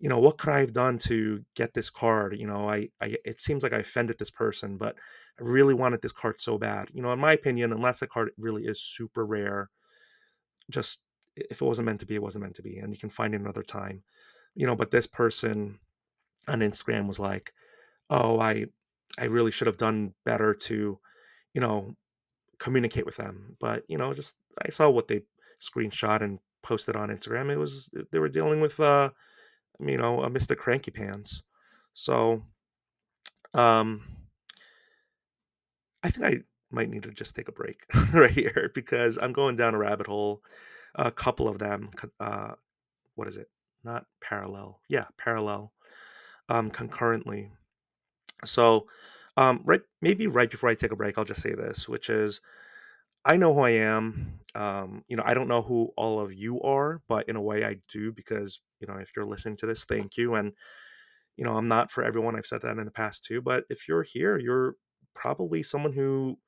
you 0.00 0.08
know, 0.08 0.18
what 0.18 0.38
could 0.38 0.48
I 0.48 0.60
have 0.60 0.72
done 0.72 0.98
to 1.00 1.44
get 1.54 1.74
this 1.74 1.90
card? 1.90 2.34
You 2.38 2.46
know, 2.46 2.68
I, 2.68 2.88
I 3.02 3.16
it 3.24 3.40
seems 3.40 3.62
like 3.62 3.74
I 3.74 3.78
offended 3.78 4.18
this 4.18 4.30
person, 4.30 4.78
but 4.78 4.96
I 5.38 5.44
really 5.44 5.74
wanted 5.74 6.00
this 6.00 6.12
card 6.12 6.40
so 6.40 6.56
bad. 6.58 6.88
You 6.92 7.02
know, 7.02 7.12
in 7.12 7.20
my 7.20 7.34
opinion, 7.34 7.72
unless 7.72 8.00
the 8.00 8.06
card 8.06 8.30
really 8.38 8.64
is 8.64 8.80
super 8.80 9.26
rare, 9.26 9.68
just 10.70 11.00
if 11.36 11.60
it 11.60 11.64
wasn't 11.64 11.86
meant 11.86 12.00
to 12.00 12.06
be, 12.06 12.14
it 12.14 12.22
wasn't 12.22 12.42
meant 12.42 12.56
to 12.56 12.62
be, 12.62 12.78
and 12.78 12.92
you 12.92 12.98
can 12.98 13.10
find 13.10 13.34
it 13.34 13.40
another 13.40 13.62
time. 13.62 14.02
You 14.54 14.66
know, 14.66 14.74
but 14.74 14.90
this 14.90 15.06
person 15.06 15.78
on 16.48 16.60
Instagram 16.60 17.06
was 17.06 17.18
like, 17.18 17.52
oh, 18.08 18.40
I 18.40 18.66
I 19.18 19.24
really 19.24 19.50
should 19.50 19.66
have 19.66 19.76
done 19.76 20.14
better 20.24 20.54
to, 20.54 20.98
you 21.52 21.60
know, 21.60 21.94
communicate 22.58 23.04
with 23.04 23.16
them. 23.16 23.56
But 23.60 23.84
you 23.86 23.98
know, 23.98 24.14
just 24.14 24.36
I 24.64 24.70
saw 24.70 24.88
what 24.88 25.08
they 25.08 25.22
screenshot 25.60 26.22
and 26.22 26.38
posted 26.62 26.96
on 26.96 27.10
Instagram. 27.10 27.50
It 27.50 27.58
was 27.58 27.90
they 28.10 28.18
were 28.18 28.30
dealing 28.30 28.62
with 28.62 28.80
uh, 28.80 29.10
you 29.88 29.98
know, 29.98 30.22
a 30.22 30.30
Mr. 30.30 30.56
Cranky 30.56 30.90
Pants. 30.90 31.42
So, 31.94 32.42
um, 33.54 34.02
I 36.02 36.10
think 36.10 36.26
I 36.26 36.40
might 36.70 36.90
need 36.90 37.04
to 37.04 37.10
just 37.10 37.34
take 37.34 37.48
a 37.48 37.52
break 37.52 37.84
right 38.14 38.30
here 38.30 38.70
because 38.74 39.18
I'm 39.20 39.32
going 39.32 39.56
down 39.56 39.74
a 39.74 39.78
rabbit 39.78 40.06
hole. 40.06 40.42
A 40.96 41.10
couple 41.10 41.48
of 41.48 41.58
them, 41.58 41.90
uh, 42.20 42.54
what 43.16 43.28
is 43.28 43.36
it? 43.36 43.48
Not 43.84 44.06
parallel. 44.22 44.80
Yeah, 44.88 45.06
parallel. 45.18 45.72
um, 46.50 46.70
concurrently. 46.70 47.52
So, 48.44 48.86
um, 49.36 49.62
right, 49.64 49.82
maybe 50.02 50.26
right 50.28 50.50
before 50.50 50.70
I 50.70 50.74
take 50.74 50.92
a 50.92 50.96
break, 50.96 51.18
I'll 51.18 51.24
just 51.24 51.42
say 51.42 51.54
this, 51.54 51.88
which 51.88 52.10
is 52.10 52.40
I 53.24 53.36
know 53.36 53.54
who 53.54 53.60
I 53.60 53.70
am. 53.72 54.40
Um, 54.54 55.04
you 55.08 55.16
know, 55.16 55.22
I 55.26 55.34
don't 55.34 55.48
know 55.48 55.62
who 55.62 55.92
all 55.96 56.20
of 56.20 56.32
you 56.34 56.60
are, 56.62 57.02
but 57.08 57.28
in 57.28 57.36
a 57.36 57.42
way 57.42 57.64
I 57.64 57.78
do 57.88 58.12
because, 58.12 58.60
you 58.80 58.86
know, 58.88 58.98
if 59.00 59.10
you're 59.16 59.26
listening 59.26 59.56
to 59.58 59.66
this, 59.66 59.84
thank 59.84 60.16
you. 60.16 60.34
And, 60.34 60.52
you 61.36 61.44
know, 61.44 61.54
I'm 61.54 61.68
not 61.68 61.90
for 61.90 62.04
everyone. 62.04 62.36
I've 62.36 62.46
said 62.46 62.62
that 62.62 62.78
in 62.78 62.84
the 62.84 62.90
past 62.90 63.24
too. 63.24 63.40
But 63.42 63.64
if 63.70 63.88
you're 63.88 64.02
here, 64.04 64.38
you're 64.38 64.76
probably 65.14 65.62
someone 65.62 65.92
who 65.92 66.38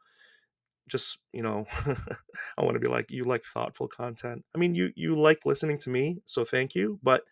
just, 0.88 1.18
you 1.32 1.42
know, 1.42 1.64
I 2.58 2.62
want 2.64 2.74
to 2.74 2.80
be 2.80 2.88
like, 2.88 3.10
you 3.10 3.24
like 3.24 3.42
thoughtful 3.44 3.88
content. 3.88 4.44
I 4.54 4.58
mean, 4.58 4.74
you 4.74 4.92
you 4.96 5.14
like 5.16 5.40
listening 5.44 5.78
to 5.78 5.90
me, 5.90 6.18
so 6.26 6.44
thank 6.44 6.74
you. 6.74 6.98
But, 7.02 7.24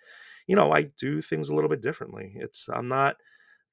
you 0.47 0.57
know, 0.57 0.73
I 0.73 0.85
do 0.99 1.21
things 1.21 1.49
a 1.49 1.54
little 1.54 1.71
bit 1.71 1.83
differently. 1.83 2.33
It's 2.37 2.69
I'm 2.73 2.88
not 2.88 3.16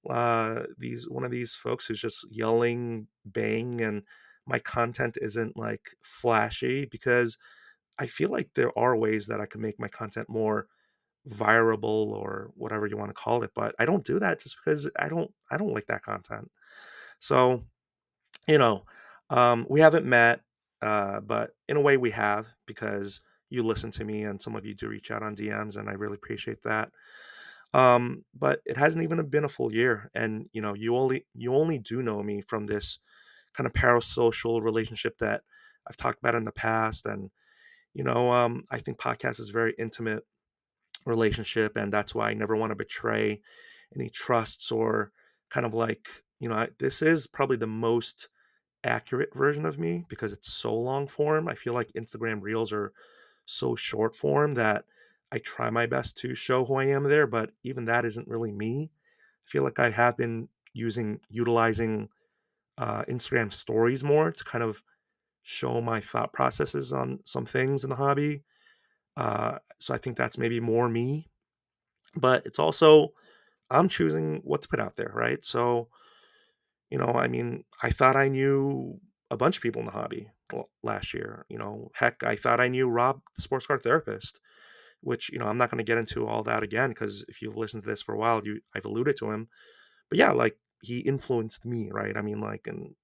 uh 0.10 0.64
these 0.78 1.10
one 1.10 1.26
of 1.26 1.32
these 1.32 1.56
folks 1.56 1.86
who's 1.88 2.02
just 2.02 2.26
yelling 2.32 3.08
bang 3.26 3.82
and 3.82 4.04
my 4.48 4.60
content 4.60 5.18
isn't 5.22 5.58
like 5.58 5.90
flashy 6.04 6.86
because 6.86 7.38
I 8.00 8.08
feel 8.08 8.30
like 8.30 8.50
there 8.56 8.78
are 8.78 8.96
ways 8.98 9.28
that 9.28 9.42
I 9.42 9.46
can 9.46 9.62
make 9.62 9.80
my 9.80 9.88
content 9.90 10.30
more 10.30 10.68
viable 11.28 12.14
or 12.14 12.52
whatever 12.56 12.88
you 12.88 12.98
want 12.98 13.10
to 13.10 13.14
call 13.14 13.44
it 13.44 13.52
but 13.56 13.76
I 13.80 13.86
don't 13.86 14.06
do 14.06 14.20
that 14.20 14.40
just 14.40 14.58
because 14.64 14.90
I 14.98 15.10
don't 15.10 15.32
I 15.52 15.58
don't 15.58 15.74
like 15.74 15.88
that 15.88 16.04
content. 16.04 16.50
So, 17.20 17.64
you 18.48 18.58
know, 18.58 18.84
um 19.30 19.66
we 19.70 19.80
haven't 19.80 20.06
met 20.06 20.42
uh 20.82 21.20
but 21.20 21.52
in 21.68 21.78
a 21.78 21.82
way 21.82 21.98
we 21.98 22.12
have 22.12 22.48
because 22.66 23.22
you 23.50 23.64
listen 23.64 23.92
to 23.92 24.04
me 24.04 24.24
and 24.24 24.42
some 24.42 24.56
of 24.56 24.66
you 24.66 24.74
do 24.74 24.90
reach 24.90 25.12
out 25.12 25.24
on 25.24 25.36
DMs 25.36 25.78
and 25.78 25.90
I 25.90 25.94
really 25.94 26.16
appreciate 26.16 26.62
that. 26.64 26.92
Um, 27.74 28.24
but 28.34 28.62
it 28.66 28.78
hasn't 28.78 29.04
even 29.04 29.26
been 29.30 29.44
a 29.44 29.50
full 29.50 29.74
year, 29.74 30.10
and 30.16 30.50
you 30.54 30.62
know, 30.62 30.74
you 30.74 30.96
only 30.96 31.26
you 31.36 31.54
only 31.54 31.80
do 31.80 32.02
know 32.02 32.24
me 32.24 32.42
from 32.42 32.66
this 32.66 33.00
kind 33.54 33.68
of 33.68 33.74
parasocial 33.74 34.64
relationship 34.64 35.18
that 35.20 35.42
I've 35.88 35.98
talked 35.98 36.20
about 36.20 36.36
in 36.36 36.46
the 36.46 36.52
past, 36.52 37.06
and 37.06 37.30
you 37.94 38.04
know, 38.04 38.32
um, 38.32 38.64
I 38.72 38.80
think 38.80 39.00
podcast 39.00 39.40
is 39.40 39.50
very 39.50 39.76
intimate 39.78 40.24
relationship, 41.06 41.78
and 41.78 41.92
that's 41.92 42.16
why 42.16 42.30
I 42.30 42.34
never 42.34 42.56
want 42.56 42.72
to 42.72 42.76
betray 42.76 43.42
any 43.96 44.10
trusts 44.10 44.72
or 44.72 45.12
kind 45.50 45.66
of 45.66 45.74
like 45.74 46.08
you 46.40 46.50
know, 46.50 46.56
I, 46.56 46.70
this 46.78 47.02
is 47.02 47.28
probably 47.28 47.58
the 47.58 47.68
most 47.68 48.30
accurate 48.84 49.34
version 49.36 49.66
of 49.66 49.80
me 49.80 50.06
because 50.08 50.34
it's 50.34 50.54
so 50.54 50.74
long 50.74 51.08
form. 51.08 51.48
I 51.48 51.56
feel 51.56 51.74
like 51.74 51.92
Instagram 51.94 52.42
Reels 52.42 52.72
are 52.72 52.94
so 53.46 53.76
short 53.76 54.16
form 54.16 54.54
that 54.56 54.86
I 55.32 55.40
try 55.40 55.70
my 55.70 55.86
best 55.86 56.18
to 56.20 56.34
show 56.34 56.64
who 56.64 56.76
I 56.76 56.86
am 56.86 57.04
there, 57.04 57.28
but 57.28 57.52
even 57.64 57.86
that 57.86 58.06
isn't 58.06 58.28
really 58.28 58.52
me. 58.52 58.92
I 58.94 59.50
feel 59.50 59.64
like 59.64 59.80
I 59.80 59.90
have 59.90 60.16
been 60.18 60.48
using 60.74 61.20
utilizing 61.30 62.10
uh, 62.78 63.04
Instagram 63.04 63.52
stories 63.52 64.04
more 64.04 64.32
to 64.32 64.44
kind 64.44 64.64
of 64.64 64.82
show 65.42 65.82
my 65.82 66.00
thought 66.00 66.34
processes 66.34 66.94
on 66.94 67.20
some 67.24 67.46
things 67.46 67.84
in 67.84 67.90
the 67.90 67.96
hobby. 67.96 68.44
Uh, 69.16 69.58
so 69.80 69.94
I 69.94 69.98
think 69.98 70.18
that's 70.18 70.38
maybe 70.38 70.60
more 70.60 70.90
me, 70.90 71.28
but 72.16 72.46
it's 72.46 72.60
also 72.60 73.10
I'm 73.70 73.90
choosing 73.90 74.42
what 74.44 74.62
to 74.64 74.70
put 74.70 74.80
out 74.80 74.96
there, 74.96 75.12
right? 75.14 75.44
So 75.44 75.90
you 76.90 76.98
know, 76.98 77.14
I 77.14 77.28
mean, 77.28 77.64
I 77.84 77.90
thought 77.92 78.16
I 78.16 78.30
knew 78.30 79.00
a 79.30 79.38
bunch 79.38 79.58
of 79.58 79.64
people 79.64 79.82
in 79.82 79.88
the 79.88 79.92
hobby 79.92 80.30
last 80.84 81.14
year. 81.14 81.46
You 81.50 81.58
know, 81.58 81.92
heck, 81.94 82.24
I 82.24 82.36
thought 82.36 82.62
I 82.62 82.70
knew 82.70 82.88
Rob, 82.88 83.22
the 83.36 83.42
sports 83.42 83.68
card 83.68 83.82
therapist 83.84 84.40
which 85.02 85.32
you 85.32 85.40
know 85.40 85.46
I'm 85.46 85.58
not 85.58 85.70
going 85.70 85.80
to 85.80 85.90
get 85.90 85.98
into 85.98 86.28
all 86.28 86.44
that 86.44 86.64
again 86.64 86.90
because 86.90 87.24
if 87.28 87.42
you've 87.42 87.58
listened 87.58 87.84
to 87.84 87.90
this 87.90 88.02
for 88.02 88.16
a 88.16 88.18
while, 88.18 88.42
you 88.44 88.60
I've 88.76 88.86
alluded 88.86 89.18
to 89.18 89.32
him. 89.32 89.48
But 90.10 90.20
yeah, 90.20 90.32
like 90.32 90.58
he 90.82 91.00
influenced 91.00 91.66
me, 91.66 91.90
right? 91.92 92.16
I 92.16 92.22
mean, 92.22 92.40
like, 92.40 92.68
and 92.68 92.96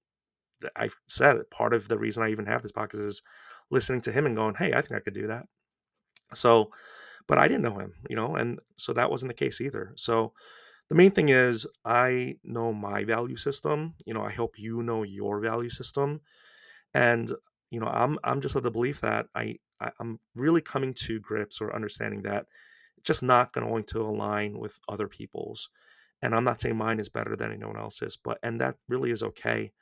I've 0.75 0.95
said 1.07 1.38
it, 1.38 1.51
part 1.51 1.73
of 1.73 1.88
the 1.88 1.97
reason 1.97 2.23
I 2.23 2.31
even 2.31 2.45
have 2.45 2.62
this 2.62 2.71
podcast 2.71 3.05
is 3.05 3.21
listening 3.71 4.01
to 4.01 4.12
him 4.12 4.25
and 4.25 4.36
going, 4.36 4.55
"Hey, 4.55 4.73
I 4.73 4.81
think 4.81 4.93
I 4.93 4.99
could 5.03 5.13
do 5.13 5.27
that." 5.27 5.45
So, 6.33 6.71
but 7.27 7.37
I 7.37 7.47
didn't 7.47 7.63
know 7.63 7.77
him, 7.79 7.93
you 8.09 8.15
know, 8.15 8.35
and 8.35 8.59
so 8.77 8.93
that 8.93 9.09
wasn't 9.09 9.29
the 9.29 9.33
case 9.35 9.61
either. 9.61 9.93
So 9.95 10.33
the 10.89 10.95
main 10.95 11.11
thing 11.11 11.29
is 11.29 11.65
I 11.85 12.37
know 12.43 12.73
my 12.73 13.03
value 13.03 13.37
system. 13.37 13.95
You 14.05 14.13
know, 14.13 14.23
I 14.23 14.31
hope 14.31 14.59
you 14.59 14.83
know 14.83 15.03
your 15.03 15.39
value 15.39 15.69
system, 15.69 16.21
and 16.93 17.31
you 17.71 17.79
know, 17.79 17.87
I'm 17.87 18.19
I'm 18.23 18.41
just 18.41 18.55
of 18.55 18.63
the 18.63 18.71
belief 18.71 19.01
that 19.01 19.27
I, 19.35 19.57
I 19.79 19.91
I'm 19.99 20.19
really 20.35 20.61
coming 20.61 20.93
to 21.05 21.19
grips 21.19 21.61
or 21.61 21.75
understanding 21.75 22.21
that 22.23 22.45
it's 22.97 23.07
just 23.07 23.23
not 23.23 23.53
going 23.53 23.83
to 23.85 24.01
align 24.01 24.59
with 24.59 24.79
other 24.89 25.07
people's. 25.07 25.69
And 26.21 26.33
I'm 26.35 26.43
not 26.43 26.61
saying 26.61 26.77
mine 26.77 26.99
is 26.99 27.09
better 27.09 27.35
than 27.35 27.51
anyone 27.51 27.77
else's, 27.77 28.17
but 28.17 28.39
and 28.43 28.61
that 28.61 28.77
really 28.89 29.11
is 29.11 29.23
okay. 29.23 29.73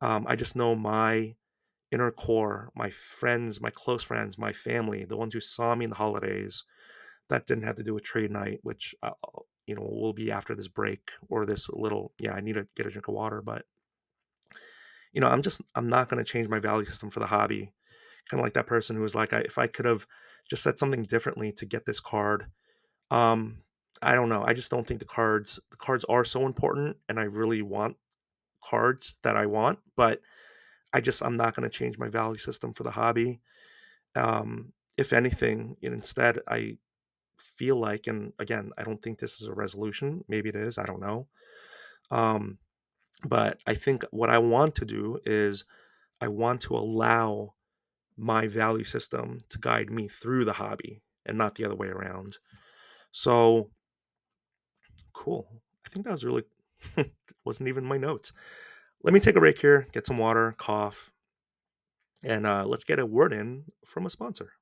Um, 0.00 0.26
I 0.28 0.36
just 0.36 0.56
know 0.56 0.74
my 0.74 1.34
inner 1.90 2.10
core, 2.10 2.70
my 2.74 2.90
friends, 2.90 3.60
my 3.60 3.70
close 3.70 4.02
friends, 4.02 4.38
my 4.38 4.52
family, 4.52 5.04
the 5.04 5.16
ones 5.16 5.34
who 5.34 5.40
saw 5.40 5.74
me 5.74 5.84
in 5.84 5.90
the 5.90 5.96
holidays. 5.96 6.64
That 7.28 7.46
didn't 7.46 7.64
have 7.64 7.76
to 7.76 7.82
do 7.82 7.92
with 7.92 8.04
trade 8.04 8.30
night, 8.30 8.60
which 8.62 8.94
uh, 9.02 9.10
you 9.66 9.74
know 9.74 9.82
will 9.82 10.14
be 10.14 10.30
after 10.30 10.54
this 10.54 10.68
break 10.68 11.10
or 11.28 11.44
this 11.44 11.68
little. 11.68 12.12
Yeah, 12.18 12.32
I 12.32 12.40
need 12.40 12.54
to 12.54 12.66
get 12.74 12.86
a 12.86 12.90
drink 12.90 13.08
of 13.08 13.14
water, 13.14 13.42
but 13.42 13.66
you 15.12 15.20
know, 15.20 15.28
I'm 15.28 15.42
just 15.42 15.60
I'm 15.74 15.88
not 15.88 16.08
going 16.08 16.24
to 16.24 16.30
change 16.30 16.48
my 16.48 16.58
value 16.58 16.86
system 16.86 17.10
for 17.10 17.20
the 17.20 17.26
hobby. 17.26 17.72
Kind 18.30 18.40
of 18.40 18.44
like 18.44 18.54
that 18.54 18.66
person 18.66 18.96
who 18.96 19.02
was 19.02 19.14
like, 19.14 19.32
I, 19.32 19.40
if 19.40 19.58
I 19.58 19.66
could 19.66 19.86
have 19.86 20.06
just 20.48 20.62
said 20.62 20.78
something 20.78 21.04
differently 21.04 21.52
to 21.52 21.66
get 21.66 21.86
this 21.86 22.00
card, 22.00 22.46
um, 23.10 23.58
I 24.02 24.14
don't 24.14 24.28
know. 24.28 24.44
I 24.46 24.52
just 24.54 24.70
don't 24.70 24.86
think 24.86 25.00
the 25.00 25.06
cards 25.06 25.60
the 25.70 25.76
cards 25.76 26.04
are 26.08 26.24
so 26.24 26.46
important, 26.46 26.96
and 27.08 27.18
I 27.18 27.24
really 27.24 27.62
want 27.62 27.96
cards 28.62 29.16
that 29.22 29.36
I 29.36 29.46
want, 29.46 29.78
but 29.96 30.20
I 30.92 31.00
just 31.00 31.22
I'm 31.22 31.36
not 31.36 31.54
going 31.54 31.68
to 31.68 31.76
change 31.76 31.98
my 31.98 32.08
value 32.08 32.38
system 32.38 32.72
for 32.72 32.82
the 32.82 32.90
hobby. 32.90 33.40
Um, 34.14 34.72
if 34.96 35.12
anything, 35.12 35.76
instead 35.82 36.40
I 36.48 36.78
feel 37.38 37.76
like, 37.76 38.06
and 38.06 38.32
again, 38.38 38.72
I 38.78 38.82
don't 38.82 39.00
think 39.00 39.18
this 39.18 39.40
is 39.40 39.48
a 39.48 39.54
resolution. 39.54 40.24
Maybe 40.28 40.48
it 40.48 40.56
is. 40.56 40.78
I 40.78 40.84
don't 40.84 41.00
know. 41.00 41.28
Um, 42.10 42.58
but 43.24 43.60
I 43.66 43.74
think 43.74 44.04
what 44.10 44.30
I 44.30 44.38
want 44.38 44.74
to 44.76 44.84
do 44.84 45.18
is 45.24 45.64
I 46.20 46.28
want 46.28 46.60
to 46.62 46.76
allow 46.76 47.54
my 48.16 48.48
value 48.48 48.84
system 48.84 49.38
to 49.50 49.58
guide 49.58 49.90
me 49.90 50.08
through 50.08 50.44
the 50.44 50.52
hobby 50.52 51.02
and 51.26 51.38
not 51.38 51.54
the 51.54 51.64
other 51.64 51.76
way 51.76 51.88
around. 51.88 52.38
So 53.12 53.70
cool. 55.12 55.48
I 55.86 55.88
think 55.90 56.04
that 56.04 56.12
was 56.12 56.24
really 56.24 56.44
wasn't 57.44 57.68
even 57.68 57.84
my 57.84 57.96
notes. 57.96 58.32
Let 59.04 59.14
me 59.14 59.20
take 59.20 59.36
a 59.36 59.40
break 59.40 59.60
here, 59.60 59.86
get 59.92 60.08
some 60.08 60.18
water, 60.18 60.56
cough, 60.58 61.12
and 62.24 62.44
uh, 62.44 62.66
let's 62.66 62.82
get 62.82 62.98
a 62.98 63.06
word 63.06 63.32
in 63.32 63.66
from 63.86 64.06
a 64.06 64.10
sponsor. 64.10 64.54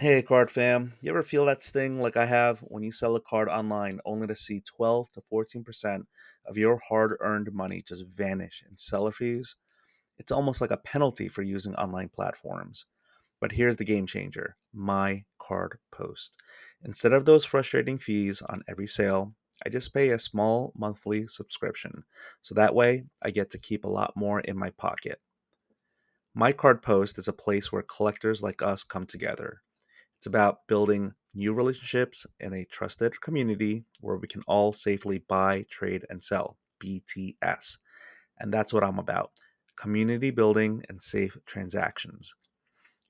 Hey, 0.00 0.22
card 0.22 0.50
fam. 0.50 0.94
You 1.02 1.10
ever 1.10 1.22
feel 1.22 1.44
that 1.44 1.62
sting 1.62 2.00
like 2.00 2.16
I 2.16 2.24
have 2.24 2.60
when 2.60 2.82
you 2.82 2.92
sell 2.92 3.16
a 3.16 3.20
card 3.20 3.50
online 3.50 4.00
only 4.06 4.28
to 4.28 4.34
see 4.34 4.60
12 4.60 5.12
to 5.12 5.20
14% 5.20 6.04
of 6.46 6.56
your 6.56 6.80
hard 6.88 7.18
earned 7.20 7.52
money 7.52 7.82
just 7.86 8.06
vanish 8.06 8.64
in 8.66 8.78
seller 8.78 9.12
fees? 9.12 9.56
It's 10.18 10.32
almost 10.32 10.60
like 10.60 10.70
a 10.70 10.76
penalty 10.76 11.28
for 11.28 11.42
using 11.42 11.74
online 11.76 12.08
platforms. 12.08 12.86
But 13.40 13.52
here's 13.52 13.76
the 13.76 13.84
game 13.84 14.06
changer 14.06 14.56
my 14.72 15.24
card 15.38 15.78
post. 15.92 16.36
Instead 16.82 17.12
of 17.12 17.24
those 17.24 17.44
frustrating 17.44 17.98
fees 17.98 18.42
on 18.42 18.62
every 18.68 18.88
sale, 18.88 19.34
I 19.64 19.68
just 19.68 19.94
pay 19.94 20.10
a 20.10 20.18
small 20.18 20.72
monthly 20.76 21.26
subscription. 21.26 22.04
So 22.42 22.54
that 22.54 22.74
way 22.74 23.04
I 23.22 23.30
get 23.30 23.50
to 23.50 23.58
keep 23.58 23.84
a 23.84 23.88
lot 23.88 24.16
more 24.16 24.40
in 24.40 24.58
my 24.58 24.70
pocket. 24.70 25.20
My 26.34 26.52
card 26.52 26.82
post 26.82 27.18
is 27.18 27.28
a 27.28 27.32
place 27.32 27.72
where 27.72 27.82
collectors 27.82 28.42
like 28.42 28.62
us 28.62 28.84
come 28.84 29.06
together. 29.06 29.62
It's 30.16 30.26
about 30.26 30.66
building 30.66 31.14
new 31.34 31.52
relationships 31.52 32.26
in 32.40 32.52
a 32.52 32.64
trusted 32.64 33.20
community 33.20 33.84
where 34.00 34.16
we 34.16 34.28
can 34.28 34.42
all 34.46 34.72
safely 34.72 35.18
buy, 35.18 35.64
trade, 35.68 36.04
and 36.10 36.22
sell 36.22 36.56
BTS. 36.82 37.78
And 38.38 38.52
that's 38.52 38.72
what 38.72 38.84
I'm 38.84 38.98
about 38.98 39.32
community 39.78 40.30
building 40.30 40.82
and 40.88 41.00
safe 41.00 41.38
transactions. 41.46 42.34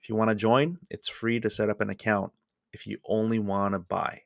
If 0.03 0.09
you 0.09 0.15
want 0.15 0.29
to 0.29 0.35
join, 0.35 0.79
it's 0.91 1.09
free 1.09 1.41
to 1.41 1.51
set 1.51 1.71
up 1.71 1.81
an 1.81 1.91
account 1.91 2.33
if 2.73 2.87
you 2.87 2.99
only 3.07 3.39
want 3.39 3.73
to 3.73 3.79
buy. 3.79 4.23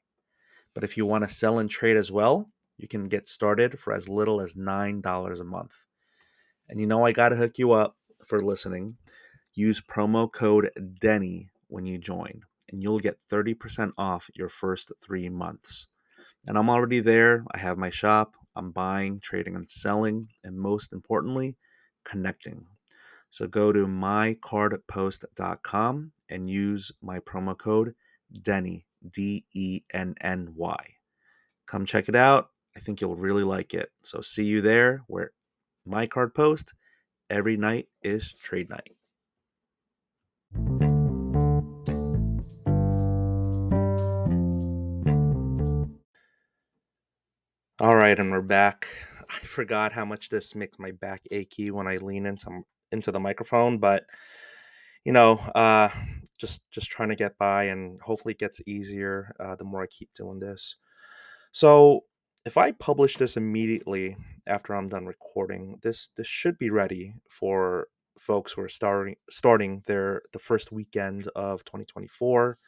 But 0.75 0.85
if 0.85 0.97
you 0.97 1.07
want 1.07 1.23
to 1.25 1.33
sell 1.33 1.59
and 1.59 1.71
trade 1.71 1.97
as 1.97 2.11
well, 2.11 2.51
you 2.77 2.89
can 2.89 3.05
get 3.05 3.29
started 3.29 3.79
for 3.79 3.93
as 3.93 4.09
little 4.09 4.41
as 4.41 4.55
$9 4.55 5.41
a 5.41 5.45
month. 5.45 5.85
And 6.69 6.81
you 6.81 6.87
know, 6.87 7.07
I 7.07 7.13
got 7.13 7.29
to 7.29 7.37
hook 7.37 7.59
you 7.59 7.73
up 7.73 7.97
for 8.27 8.41
listening. 8.41 8.97
Use 9.55 9.81
promo 9.81 10.31
code 10.33 10.71
DENNY 11.01 11.49
when 11.69 11.87
you 11.87 11.99
join 11.99 12.43
and 12.71 12.83
you'll 12.83 12.99
get 12.99 13.21
30% 13.21 13.93
off 13.99 14.31
your 14.35 14.49
first 14.49 14.91
three 15.01 15.29
months. 15.29 15.87
And 16.47 16.59
I'm 16.59 16.71
already 16.71 17.01
there. 17.01 17.45
I 17.53 17.59
have 17.59 17.79
my 17.79 17.91
shop. 17.91 18.35
I'm 18.57 18.73
buying, 18.73 19.21
trading, 19.21 19.55
and 19.55 19.71
selling. 19.71 20.27
And 20.43 20.59
most 20.59 20.93
importantly, 20.93 21.57
connecting. 22.05 22.67
So 23.31 23.47
go 23.47 23.73
to 23.73 23.87
mycardpost.com 23.87 26.13
and 26.29 26.51
use 26.51 26.93
my 27.01 27.21
promo 27.21 27.57
code 27.57 27.95
Denny, 28.43 28.87
D 29.11 29.45
E 29.53 29.83
N 29.93 30.15
N 30.21 30.53
Y. 30.55 30.95
Come 31.67 31.87
check 31.87 32.09
it 32.09 32.17
out. 32.17 32.51
I 32.77 32.81
think 32.81 33.01
you'll 33.01 33.17
really 33.17 33.45
like 33.45 33.75
it. 33.75 33.91
So 34.03 34.21
see 34.21 34.45
you 34.45 34.61
there 34.61 35.03
where 35.07 35.33
my 35.85 36.07
card 36.07 36.35
post 36.35 36.75
every 37.31 37.57
night 37.57 37.89
is 38.03 38.33
trade 38.35 38.71
night. 38.71 38.97
All 47.81 47.97
right, 47.97 48.19
and 48.19 48.31
we're 48.31 48.43
back. 48.43 48.87
I 49.33 49.45
forgot 49.47 49.93
how 49.93 50.05
much 50.05 50.29
this 50.29 50.55
makes 50.55 50.79
my 50.79 50.93
back 50.93 51.23
achy 51.31 51.71
when 51.71 51.87
I 51.87 51.97
lean 51.97 52.27
into 52.27 52.63
into 52.91 53.11
the 53.11 53.21
microphone, 53.21 53.79
but 53.79 54.05
you 55.05 55.13
know, 55.13 55.39
uh, 55.55 55.89
just 56.39 56.71
just 56.71 56.91
trying 56.91 57.09
to 57.09 57.17
get 57.17 57.39
by, 57.39 57.65
and 57.65 58.01
hopefully 58.01 58.33
it 58.33 58.39
gets 58.41 58.61
easier 58.67 59.35
uh, 59.41 59.57
the 59.57 59.65
more 59.65 59.83
I 59.83 59.87
keep 59.87 60.11
doing 60.15 60.39
this. 60.39 60.77
So 61.53 62.05
if 62.45 62.57
I 62.57 62.73
publish 62.73 63.17
this 63.17 63.37
immediately 63.37 64.17
after 64.47 64.75
I'm 64.75 64.89
done 64.89 65.07
recording, 65.07 65.79
this 65.83 66.11
this 66.17 66.27
should 66.27 66.59
be 66.59 66.71
ready 66.71 67.15
for 67.31 67.89
folks 68.19 68.53
who 68.53 68.63
are 68.63 68.69
starting 68.69 69.17
starting 69.31 69.83
their 69.87 70.23
the 70.33 70.39
first 70.39 70.73
weekend 70.73 71.29
of 71.35 71.65
2024. 71.65 72.59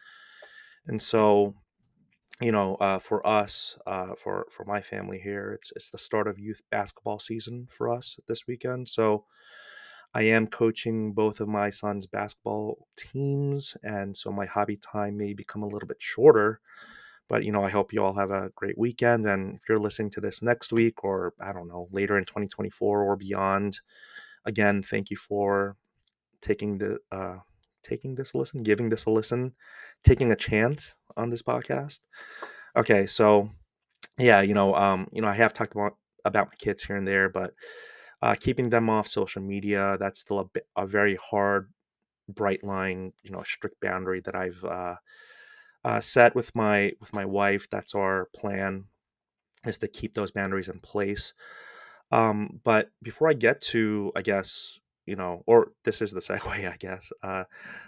And 0.87 1.03
so, 1.03 1.55
you 2.41 2.51
know, 2.51 2.75
uh, 2.77 2.99
for 2.99 3.27
us, 3.27 3.79
uh, 3.87 4.15
for 4.17 4.47
for 4.51 4.65
my 4.65 4.81
family 4.81 5.21
here, 5.21 5.53
it's 5.53 5.73
it's 5.77 5.91
the 5.91 5.99
start 5.99 6.27
of 6.27 6.39
youth 6.39 6.63
basketball 6.71 7.19
season 7.19 7.69
for 7.71 7.91
us 7.91 8.19
this 8.27 8.47
weekend. 8.47 8.89
So 8.89 9.25
I 10.13 10.23
am 10.23 10.47
coaching 10.49 11.13
both 11.13 11.41
of 11.41 11.49
my 11.49 11.71
sons' 11.71 12.07
basketball 12.07 12.89
teams, 12.97 13.77
and 13.83 14.17
so 14.17 14.31
my 14.33 14.47
hobby 14.47 14.77
time 14.77 15.17
may 15.17 15.33
become 15.33 15.63
a 15.63 15.69
little 15.69 15.89
bit 15.89 16.01
shorter. 16.01 16.61
But 17.29 17.45
you 17.45 17.53
know, 17.53 17.65
I 17.65 17.71
hope 17.71 17.93
you 17.93 18.03
all 18.05 18.15
have 18.15 18.31
a 18.31 18.51
great 18.55 18.77
weekend. 18.77 19.27
And 19.27 19.57
if 19.57 19.63
you're 19.69 19.79
listening 19.79 20.11
to 20.11 20.21
this 20.21 20.43
next 20.43 20.73
week, 20.73 21.05
or 21.05 21.35
I 21.41 21.53
don't 21.53 21.69
know, 21.69 21.89
later 21.93 22.19
in 22.19 22.25
2024 22.25 23.03
or 23.03 23.17
beyond, 23.17 23.81
again, 24.45 24.83
thank 24.83 25.11
you 25.11 25.17
for 25.17 25.77
taking 26.41 26.79
the 26.79 26.99
uh, 27.11 27.39
taking 27.85 28.15
this 28.15 28.33
a 28.35 28.39
listen, 28.39 28.63
giving 28.63 28.89
this 28.89 29.05
a 29.05 29.11
listen, 29.11 29.53
taking 30.03 30.33
a 30.33 30.37
chance 30.37 30.97
on 31.17 31.31
this 31.31 31.43
podcast. 31.43 32.01
Okay, 32.77 33.07
so 33.07 33.51
yeah, 34.19 34.41
you 34.41 34.55
know, 34.55 34.75
um, 34.75 35.09
you 35.13 35.23
know, 35.23 35.29
I 35.29 35.35
have 35.35 35.53
talked 35.53 35.73
about 35.73 35.97
about 36.25 36.49
my 36.49 36.55
kids 36.59 36.83
here 36.85 36.97
and 36.97 37.07
there, 37.07 37.29
but 37.29 37.53
uh, 38.25 38.35
keeping 38.41 38.71
them 38.71 38.89
off 38.89 39.07
social 39.07 39.43
media 39.43 39.99
that's 40.01 40.21
still 40.21 40.39
a 40.39 40.45
bit 40.45 40.67
a 40.77 40.87
very 40.87 41.17
hard 41.17 41.71
bright 42.27 42.65
line 42.65 43.13
you 43.23 43.31
know 43.31 43.43
strict 43.43 43.79
boundary 43.83 44.21
that 44.25 44.35
i've 44.35 44.65
uh, 44.65 44.95
uh, 45.85 46.01
set 46.01 46.35
with 46.35 46.55
my 46.55 46.91
with 47.01 47.13
my 47.13 47.27
wife 47.27 47.69
that's 47.69 47.95
our 47.95 48.31
plan 48.35 48.85
is 49.67 49.77
to 49.77 49.87
keep 49.89 50.15
those 50.15 50.31
boundaries 50.31 50.71
in 50.71 50.81
place 50.81 51.35
um, 52.13 52.61
but 52.65 52.91
before 53.03 53.29
i 53.29 53.35
get 53.35 53.61
to 53.61 54.11
i 54.17 54.23
guess 54.23 54.79
you 55.07 55.17
know 55.17 55.43
or 55.47 55.73
this 55.85 56.01
is 56.01 56.13
the 56.13 56.21
segue 56.21 56.69
i 56.73 56.77
guess 56.79 57.13
uh, 57.23 57.45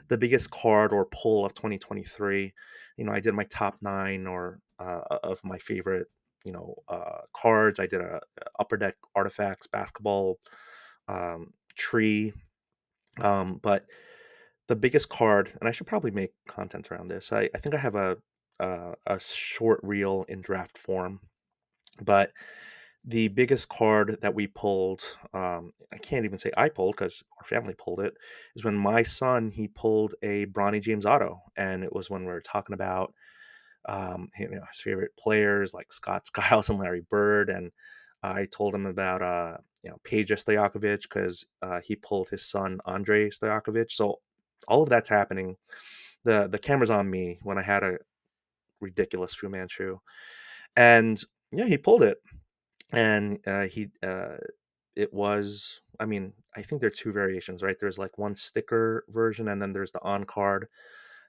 the 0.09 0.19
biggest 0.19 0.51
card 0.51 0.93
or 0.93 1.07
pull 1.07 1.45
of 1.45 1.55
2023 1.55 2.53
you 2.97 3.05
know 3.05 3.13
i 3.13 3.21
did 3.21 3.35
my 3.35 3.45
top 3.45 3.77
nine 3.81 4.27
or 4.27 4.61
uh, 4.79 5.01
of 5.23 5.41
my 5.45 5.59
favorite 5.59 6.09
you 6.47 6.53
know 6.53 6.77
uh, 6.89 7.23
cards. 7.35 7.79
I 7.79 7.87
did 7.87 8.01
a, 8.01 8.21
upper 8.59 8.79
deck 8.79 8.95
artifacts 9.15 9.67
basketball 9.67 10.39
um, 11.09 11.53
tree, 11.75 12.33
um, 13.21 13.59
but 13.63 13.85
the 14.69 14.77
biggest 14.77 15.09
card, 15.09 15.53
and 15.61 15.69
I 15.69 15.73
should 15.73 15.89
probably 15.89 16.13
make 16.13 16.31
content 16.49 16.91
around 16.91 17.09
this. 17.09 17.33
I, 17.33 17.51
I 17.55 17.59
think 17.59 17.75
I 17.75 17.79
have 17.79 17.97
a, 17.97 18.17
a 18.61 18.95
a 19.07 19.21
short 19.21 19.81
reel 19.83 20.25
in 20.29 20.41
draft 20.41 20.79
form, 20.79 21.21
but 22.01 22.31
the 23.07 23.29
biggest 23.29 23.69
card 23.69 24.19
that 24.21 24.35
we 24.35 24.49
pulled, 24.49 25.03
um, 25.33 25.73
I 25.93 25.99
can't 25.99 26.25
even 26.25 26.39
say 26.39 26.51
I 26.57 26.69
pulled 26.69 26.97
because 26.97 27.23
our 27.39 27.45
family 27.45 27.75
pulled 27.79 28.01
it, 28.01 28.15
is 28.57 28.65
when 28.65 28.75
my 28.75 29.03
son 29.03 29.51
he 29.51 29.69
pulled 29.69 30.15
a 30.23 30.47
Bronny 30.47 30.81
James 30.83 31.07
auto, 31.07 31.41
and 31.57 31.85
it 31.85 31.95
was 31.95 32.11
when 32.11 32.23
we 32.23 32.33
were 32.33 32.41
talking 32.41 32.75
about 32.75 33.15
um, 33.89 34.31
you 34.39 34.49
know, 34.51 34.65
his 34.71 34.81
favorite 34.81 35.17
players 35.17 35.73
like 35.73 35.93
Scott 35.93 36.27
Skiles 36.29 36.69
and 36.71 36.79
Larry 36.79 37.03
Bird, 37.09 37.49
and 37.51 37.71
I 38.23 38.47
told 38.47 38.75
him 38.75 38.87
about 38.87 39.23
uh, 39.23 39.59
you 39.83 39.91
know 39.91 39.99
Peja 40.05 40.33
Stojakovic 40.33 41.03
because 41.03 41.47
uh, 41.63 41.81
he 41.85 41.97
pulled 41.97 42.29
his 42.29 42.45
son 42.45 42.81
Andre 42.85 43.31
Stojakovic. 43.31 43.91
So 43.93 44.21
all 44.69 44.83
of 44.83 44.89
that's 44.89 45.09
happening. 45.09 45.57
the 46.25 46.49
The 46.49 46.59
camera's 46.59 46.91
on 46.91 47.09
me 47.09 47.39
when 47.43 47.59
I 47.59 47.63
had 47.63 47.83
a 47.85 47.99
ridiculous 48.81 49.35
Fu 49.35 49.49
Manchu, 49.49 49.99
and 50.77 51.23
yeah, 51.53 51.67
he 51.67 51.79
pulled 51.79 52.03
it, 52.03 52.19
and 52.93 53.39
uh, 53.47 53.67
he 53.67 53.89
uh, 54.03 54.37
it 54.95 55.13
was. 55.13 55.81
I 55.99 56.07
mean, 56.07 56.33
I 56.55 56.63
think 56.63 56.81
there 56.81 56.89
are 56.89 56.91
two 56.91 57.13
variations, 57.13 57.63
right? 57.63 57.77
There's 57.79 57.99
like 57.99 58.19
one 58.19 58.37
sticker 58.37 59.05
version, 59.09 59.49
and 59.49 59.61
then 59.61 59.73
there's 59.73 59.93
the 59.93 60.03
on 60.03 60.25
card 60.25 60.69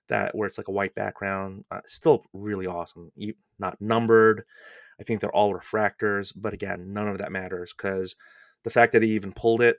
that 0.10 0.36
where 0.36 0.48
it's 0.48 0.58
like 0.58 0.67
a 0.67 0.74
white 0.74 0.96
background. 0.96 1.65
Uh, 1.72 1.82
still 1.86 2.24
really 2.34 2.67
awesome. 2.67 3.12
Not 3.60 3.82
numbered. 3.82 4.43
I 5.00 5.04
think 5.04 5.22
they're 5.22 5.36
all 5.36 5.54
refractors, 5.54 6.34
but 6.36 6.54
again, 6.54 6.91
none 6.93 7.08
of 7.08 7.20
that 7.20 7.32
matters 7.32 7.74
because 7.76 8.15
the 8.63 8.70
fact 8.70 8.93
that 8.93 9.04
he 9.04 9.10
even 9.12 9.32
pulled 9.32 9.62
it 9.62 9.78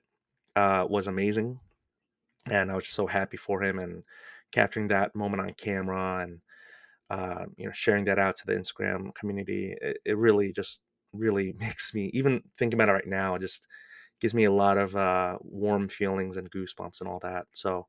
uh, 0.55 0.87
was 0.88 1.07
amazing, 1.07 1.59
and 2.49 2.71
I 2.71 2.75
was 2.75 2.85
just 2.85 2.97
so 2.97 3.07
happy 3.07 3.37
for 3.37 3.62
him 3.62 3.79
and 3.79 4.05
capturing 4.53 4.88
that 4.88 5.14
moment 5.14 5.43
on 5.43 5.51
camera 5.51 6.23
and 6.23 6.41
uh, 7.11 7.47
you 7.57 7.67
know 7.67 7.73
sharing 7.73 8.05
that 8.05 8.19
out 8.19 8.37
to 8.37 8.47
the 8.47 8.55
Instagram 8.55 9.14
community. 9.14 9.75
It, 9.81 9.99
it, 10.05 10.17
really 10.17 10.53
just 10.53 10.83
really 11.12 11.55
makes 11.61 11.94
me 11.94 12.11
even 12.14 12.42
thinking 12.57 12.79
about 12.79 12.88
it 12.88 12.92
right 12.92 13.07
now. 13.07 13.35
It 13.35 13.40
just 13.40 13.66
gives 14.21 14.35
me 14.35 14.44
a 14.44 14.53
lot 14.53 14.79
of 14.79 14.97
uh, 14.97 15.38
warm 15.40 15.88
feelings 15.88 16.37
and 16.37 16.51
goosebumps 16.51 17.01
and 17.01 17.09
all 17.09 17.21
that. 17.21 17.47
So 17.53 17.87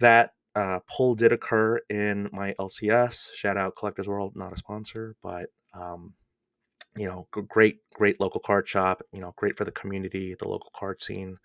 that 0.00 0.32
uh, 0.54 0.80
pull 0.88 1.14
did 1.14 1.32
occur 1.32 1.80
in 1.88 2.28
my 2.32 2.54
LCS. 2.60 3.28
Shout 3.34 3.56
out 3.56 3.76
Collectors 3.76 4.08
World, 4.08 4.32
not 4.34 4.52
a 4.52 4.56
sponsor, 4.56 5.14
but 5.22 5.46
um, 5.74 6.14
you 6.96 7.06
know, 7.06 7.28
great, 7.30 7.78
great 7.94 8.20
local 8.20 8.40
card 8.40 8.66
shop. 8.66 9.02
You 9.12 9.20
know, 9.20 9.32
great 9.36 9.56
for 9.56 9.64
the 9.64 9.70
community, 9.72 10.34
the 10.38 10.48
local 10.48 10.70
card 10.74 11.00
scene. 11.00 11.38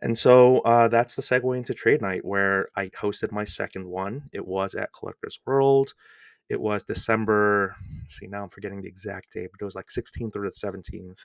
And 0.00 0.16
so 0.16 0.60
uh, 0.60 0.88
that's 0.88 1.16
the 1.16 1.22
segue 1.22 1.56
into 1.56 1.74
Trade 1.74 2.00
Night, 2.00 2.24
where 2.24 2.68
I 2.76 2.86
hosted 2.88 3.32
my 3.32 3.44
second 3.44 3.88
one. 3.88 4.30
It 4.32 4.46
was 4.46 4.74
at 4.74 4.92
Collectors 4.92 5.40
World. 5.44 5.94
It 6.48 6.60
was 6.60 6.82
December. 6.82 7.76
See, 8.06 8.26
now 8.26 8.42
I'm 8.42 8.48
forgetting 8.48 8.80
the 8.80 8.88
exact 8.88 9.32
date, 9.32 9.50
but 9.52 9.60
it 9.60 9.64
was 9.64 9.74
like 9.74 9.86
16th 9.86 10.36
or 10.36 10.44
the 10.44 10.50
17th, 10.50 11.24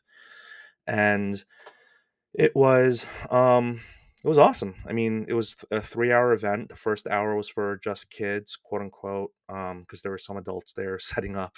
and 0.87 1.43
it 2.33 2.55
was 2.55 3.05
um, 3.29 3.79
it 4.23 4.27
was 4.27 4.37
awesome. 4.37 4.75
I 4.87 4.93
mean, 4.93 5.25
it 5.27 5.33
was 5.33 5.55
a 5.71 5.81
three-hour 5.81 6.33
event. 6.33 6.69
The 6.69 6.75
first 6.75 7.07
hour 7.07 7.35
was 7.35 7.49
for 7.49 7.79
just 7.83 8.09
kids, 8.09 8.55
quote 8.55 8.81
unquote, 8.81 9.31
um, 9.49 9.81
because 9.81 10.01
there 10.01 10.11
were 10.11 10.17
some 10.17 10.37
adults 10.37 10.73
there 10.73 10.97
setting 10.99 11.35
up. 11.35 11.57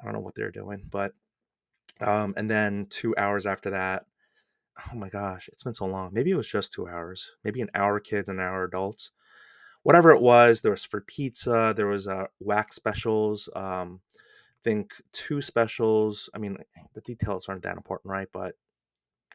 I 0.00 0.04
don't 0.04 0.14
know 0.14 0.20
what 0.20 0.34
they're 0.34 0.50
doing, 0.50 0.84
but 0.90 1.12
um, 2.00 2.34
and 2.36 2.50
then 2.50 2.86
two 2.88 3.14
hours 3.18 3.46
after 3.46 3.70
that, 3.70 4.06
oh 4.92 4.96
my 4.96 5.08
gosh, 5.08 5.48
it's 5.48 5.62
been 5.62 5.74
so 5.74 5.86
long. 5.86 6.10
Maybe 6.12 6.30
it 6.30 6.36
was 6.36 6.48
just 6.48 6.72
two 6.72 6.88
hours. 6.88 7.32
Maybe 7.44 7.60
an 7.60 7.70
hour 7.74 8.00
kids, 8.00 8.28
an 8.28 8.40
hour 8.40 8.64
adults. 8.64 9.10
Whatever 9.82 10.10
it 10.10 10.20
was, 10.20 10.60
there 10.60 10.70
was 10.72 10.84
for 10.84 11.00
pizza. 11.00 11.72
There 11.76 11.86
was 11.86 12.06
uh, 12.06 12.26
wax 12.38 12.76
specials. 12.76 13.48
Um, 13.54 14.00
I 14.16 14.62
think 14.62 14.92
two 15.12 15.40
specials. 15.40 16.28
I 16.34 16.38
mean, 16.38 16.58
the 16.94 17.00
details 17.00 17.48
aren't 17.48 17.62
that 17.62 17.76
important, 17.76 18.10
right? 18.10 18.28
But 18.32 18.56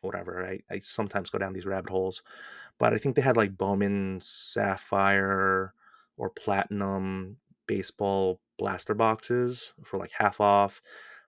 whatever. 0.01 0.45
I, 0.45 0.59
I 0.73 0.79
sometimes 0.79 1.29
go 1.29 1.39
down 1.39 1.53
these 1.53 1.65
rabbit 1.65 1.89
holes, 1.89 2.21
but 2.77 2.93
I 2.93 2.97
think 2.97 3.15
they 3.15 3.21
had 3.21 3.37
like 3.37 3.57
Bowman 3.57 4.19
Sapphire 4.21 5.73
or 6.17 6.29
Platinum 6.29 7.37
baseball 7.67 8.39
blaster 8.57 8.93
boxes 8.93 9.73
for 9.83 9.97
like 9.97 10.11
half 10.11 10.39
off. 10.39 10.81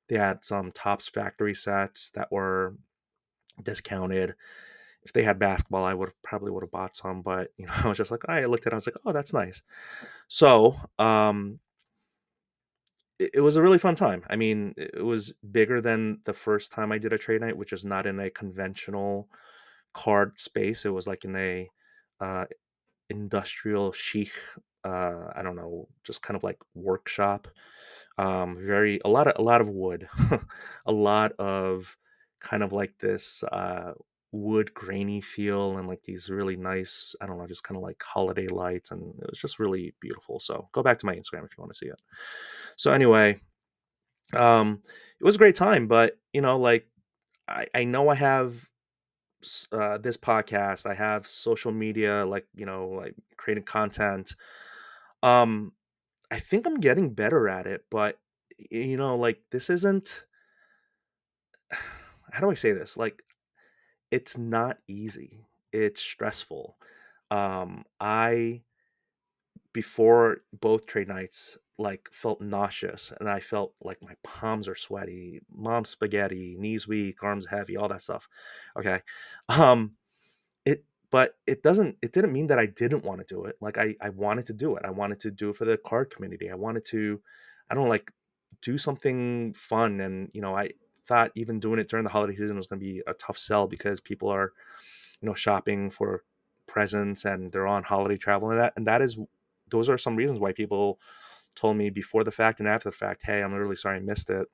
They 0.07 0.17
had 0.17 0.45
some 0.45 0.71
Topps 0.71 1.07
factory 1.07 1.55
sets 1.55 2.11
that 2.11 2.31
were 2.31 2.75
discounted. 3.61 4.35
If 5.03 5.13
they 5.13 5.23
had 5.23 5.39
basketball, 5.39 5.85
I 5.85 5.93
would 5.93 6.09
have 6.09 6.21
probably 6.23 6.51
would 6.51 6.63
have 6.63 6.71
bought 6.71 6.95
some, 6.95 7.21
but 7.21 7.51
you 7.57 7.65
know, 7.65 7.73
I 7.83 7.87
was 7.87 7.97
just 7.97 8.11
like, 8.11 8.27
I 8.27 8.45
looked 8.45 8.67
at 8.67 8.73
it, 8.73 8.75
I 8.75 8.77
was 8.77 8.87
like, 8.87 8.97
oh, 9.05 9.13
that's 9.13 9.33
nice. 9.33 9.61
So, 10.27 10.75
um, 10.99 11.59
it, 13.19 13.31
it 13.35 13.41
was 13.41 13.55
a 13.55 13.61
really 13.61 13.77
fun 13.77 13.95
time. 13.95 14.23
I 14.29 14.35
mean, 14.35 14.73
it 14.77 15.03
was 15.03 15.33
bigger 15.51 15.81
than 15.81 16.19
the 16.25 16.33
first 16.33 16.71
time 16.71 16.91
I 16.91 16.97
did 16.97 17.13
a 17.13 17.17
trade 17.17 17.41
night, 17.41 17.57
which 17.57 17.73
is 17.73 17.85
not 17.85 18.05
in 18.05 18.19
a 18.19 18.29
conventional 18.29 19.29
card 19.93 20.39
space. 20.39 20.85
It 20.85 20.93
was 20.93 21.07
like 21.07 21.25
in 21.25 21.35
a 21.35 21.69
uh, 22.19 22.45
industrial 23.09 23.91
chic. 23.91 24.31
Uh, 24.83 25.31
I 25.35 25.41
don't 25.41 25.55
know, 25.55 25.87
just 26.03 26.21
kind 26.21 26.37
of 26.37 26.43
like 26.43 26.57
workshop. 26.75 27.47
Um, 28.17 28.57
very 28.59 28.99
a 29.05 29.09
lot 29.09 29.27
of 29.27 29.33
a 29.37 29.41
lot 29.43 29.61
of 29.61 29.69
wood, 29.69 30.07
a 30.85 30.91
lot 30.91 31.33
of 31.33 31.97
kind 32.39 32.63
of 32.63 32.73
like 32.73 32.93
this 32.99 33.43
uh, 33.43 33.93
wood 34.31 34.73
grainy 34.73 35.21
feel 35.21 35.77
and 35.77 35.87
like 35.87 36.03
these 36.03 36.29
really 36.29 36.57
nice, 36.57 37.15
I 37.21 37.25
don't 37.25 37.37
know, 37.37 37.47
just 37.47 37.63
kind 37.63 37.77
of 37.77 37.83
like 37.83 38.01
holiday 38.03 38.47
lights. 38.47 38.91
And 38.91 39.13
it 39.21 39.29
was 39.29 39.39
just 39.39 39.59
really 39.59 39.93
beautiful. 39.99 40.39
So 40.39 40.67
go 40.73 40.83
back 40.83 40.97
to 40.99 41.05
my 41.05 41.15
Instagram 41.15 41.45
if 41.45 41.57
you 41.57 41.61
want 41.61 41.71
to 41.73 41.77
see 41.77 41.87
it. 41.87 42.01
So 42.75 42.91
anyway, 42.91 43.39
um, 44.33 44.81
it 45.19 45.23
was 45.23 45.35
a 45.35 45.39
great 45.39 45.55
time, 45.55 45.87
but 45.87 46.17
you 46.33 46.41
know, 46.41 46.57
like 46.59 46.87
I, 47.47 47.67
I 47.73 47.83
know 47.85 48.09
I 48.09 48.15
have 48.15 48.67
uh, 49.71 49.97
this 49.97 50.17
podcast, 50.17 50.85
I 50.85 50.93
have 50.93 51.27
social 51.27 51.71
media, 51.71 52.25
like, 52.25 52.45
you 52.53 52.65
know, 52.65 52.87
like 52.89 53.15
creating 53.37 53.63
content. 53.63 54.35
Um, 55.23 55.71
I 56.29 56.39
think 56.39 56.67
I'm 56.67 56.79
getting 56.79 57.13
better 57.13 57.47
at 57.47 57.67
it, 57.67 57.85
but 57.89 58.19
you 58.69 58.97
know, 58.97 59.15
like 59.15 59.39
this 59.51 59.69
isn't, 59.69 60.25
how 62.31 62.41
do 62.41 62.51
I 62.51 62.55
say 62.55 62.73
this? 62.73 62.97
Like, 62.97 63.23
it's 64.11 64.37
not 64.37 64.79
easy. 64.87 65.45
It's 65.71 66.01
stressful. 66.01 66.77
Um, 67.31 67.83
I 67.99 68.63
before 69.73 70.39
both 70.59 70.85
trade 70.85 71.07
nights 71.07 71.57
like 71.77 72.09
felt 72.11 72.41
nauseous 72.41 73.13
and 73.19 73.29
I 73.29 73.39
felt 73.39 73.73
like 73.81 74.01
my 74.01 74.15
palms 74.23 74.67
are 74.67 74.75
sweaty, 74.75 75.41
mom 75.53 75.85
spaghetti, 75.85 76.55
knees 76.57 76.87
weak, 76.87 77.23
arms 77.23 77.45
heavy, 77.45 77.77
all 77.77 77.87
that 77.89 78.01
stuff. 78.01 78.27
Okay. 78.77 79.01
Um 79.49 79.95
it 80.65 80.85
but 81.11 81.37
it 81.47 81.63
doesn't 81.63 81.97
it 82.01 82.13
didn't 82.13 82.33
mean 82.33 82.47
that 82.47 82.59
I 82.59 82.67
didn't 82.67 83.05
want 83.05 83.19
to 83.21 83.35
do 83.35 83.45
it. 83.45 83.57
Like 83.61 83.77
I 83.77 83.95
I 84.01 84.09
wanted 84.09 84.47
to 84.47 84.53
do 84.53 84.75
it. 84.77 84.85
I 84.85 84.91
wanted 84.91 85.19
to 85.21 85.31
do 85.31 85.51
it 85.51 85.57
for 85.57 85.65
the 85.65 85.77
card 85.77 86.09
community. 86.13 86.51
I 86.51 86.55
wanted 86.55 86.85
to 86.85 87.21
I 87.69 87.75
don't 87.75 87.89
like 87.89 88.11
do 88.61 88.77
something 88.77 89.53
fun 89.53 90.01
and 90.01 90.29
you 90.33 90.41
know, 90.41 90.55
I 90.57 90.71
thought 91.07 91.31
even 91.35 91.59
doing 91.59 91.79
it 91.79 91.89
during 91.89 92.03
the 92.03 92.09
holiday 92.09 92.35
season 92.35 92.57
was 92.57 92.67
going 92.67 92.79
to 92.79 92.85
be 92.85 93.01
a 93.07 93.13
tough 93.13 93.37
sell 93.37 93.67
because 93.67 93.99
people 94.01 94.29
are 94.29 94.53
you 95.21 95.27
know 95.27 95.33
shopping 95.33 95.89
for 95.89 96.23
presents 96.67 97.25
and 97.25 97.51
they're 97.51 97.67
on 97.67 97.83
holiday 97.83 98.17
travel 98.17 98.49
and 98.49 98.59
that 98.59 98.73
and 98.75 98.85
that 98.87 99.01
is 99.01 99.17
those 99.69 99.89
are 99.89 99.97
some 99.97 100.15
reasons 100.15 100.39
why 100.39 100.51
people 100.51 100.99
told 101.55 101.75
me 101.77 101.89
before 101.89 102.23
the 102.23 102.31
fact 102.31 102.59
and 102.59 102.67
after 102.67 102.89
the 102.89 102.95
fact 102.95 103.21
hey 103.23 103.41
i'm 103.41 103.53
really 103.53 103.75
sorry 103.75 103.97
i 103.97 103.99
missed 103.99 104.29
it 104.29 104.47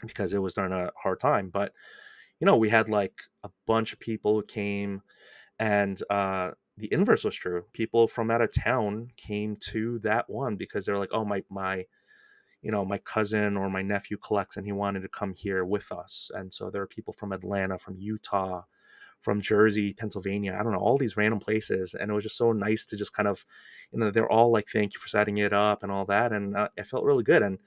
because 0.00 0.32
it 0.32 0.42
was 0.42 0.54
during 0.54 0.72
a 0.72 0.90
hard 0.96 1.20
time 1.20 1.48
but 1.50 1.72
you 2.40 2.46
know 2.46 2.56
we 2.56 2.68
had 2.68 2.88
like 2.88 3.22
a 3.44 3.50
bunch 3.66 3.92
of 3.92 4.00
people 4.00 4.34
who 4.34 4.42
came 4.42 5.02
and 5.58 6.02
uh 6.10 6.50
the 6.78 6.92
inverse 6.92 7.24
was 7.24 7.34
true. 7.34 7.64
People 7.72 8.08
from 8.08 8.30
out 8.30 8.40
of 8.40 8.50
town 8.52 9.08
came 9.16 9.56
to 9.70 9.98
that 10.00 10.28
one 10.28 10.56
because 10.56 10.84
they're 10.86 10.98
like 10.98 11.12
oh 11.12 11.24
my 11.24 11.42
my 11.50 11.84
you 12.62 12.70
know 12.70 12.84
my 12.84 12.98
cousin 12.98 13.56
or 13.56 13.68
my 13.68 13.82
nephew 13.82 14.16
collects 14.16 14.56
and 14.56 14.66
he 14.66 14.72
wanted 14.72 15.00
to 15.00 15.08
come 15.08 15.34
here 15.34 15.64
with 15.64 15.90
us 15.92 16.30
and 16.34 16.52
so 16.52 16.70
there 16.70 16.82
are 16.82 16.86
people 16.86 17.12
from 17.12 17.32
atlanta 17.32 17.78
from 17.78 17.98
utah 17.98 18.62
from 19.22 19.40
Jersey, 19.40 19.92
Pennsylvania, 19.94 20.56
I 20.58 20.64
don't 20.64 20.72
know, 20.72 20.80
all 20.80 20.98
these 20.98 21.16
random 21.16 21.38
places. 21.38 21.94
And 21.94 22.10
it 22.10 22.14
was 22.14 22.24
just 22.24 22.36
so 22.36 22.50
nice 22.50 22.84
to 22.86 22.96
just 22.96 23.14
kind 23.14 23.28
of, 23.28 23.46
you 23.92 24.00
know, 24.00 24.10
they're 24.10 24.30
all 24.30 24.50
like, 24.50 24.66
thank 24.68 24.94
you 24.94 25.00
for 25.00 25.06
setting 25.06 25.38
it 25.38 25.52
up 25.52 25.84
and 25.84 25.92
all 25.92 26.04
that. 26.06 26.32
And 26.32 26.56
uh, 26.56 26.68
I 26.76 26.82
felt 26.82 27.04
really 27.04 27.22
good. 27.22 27.40
And 27.40 27.58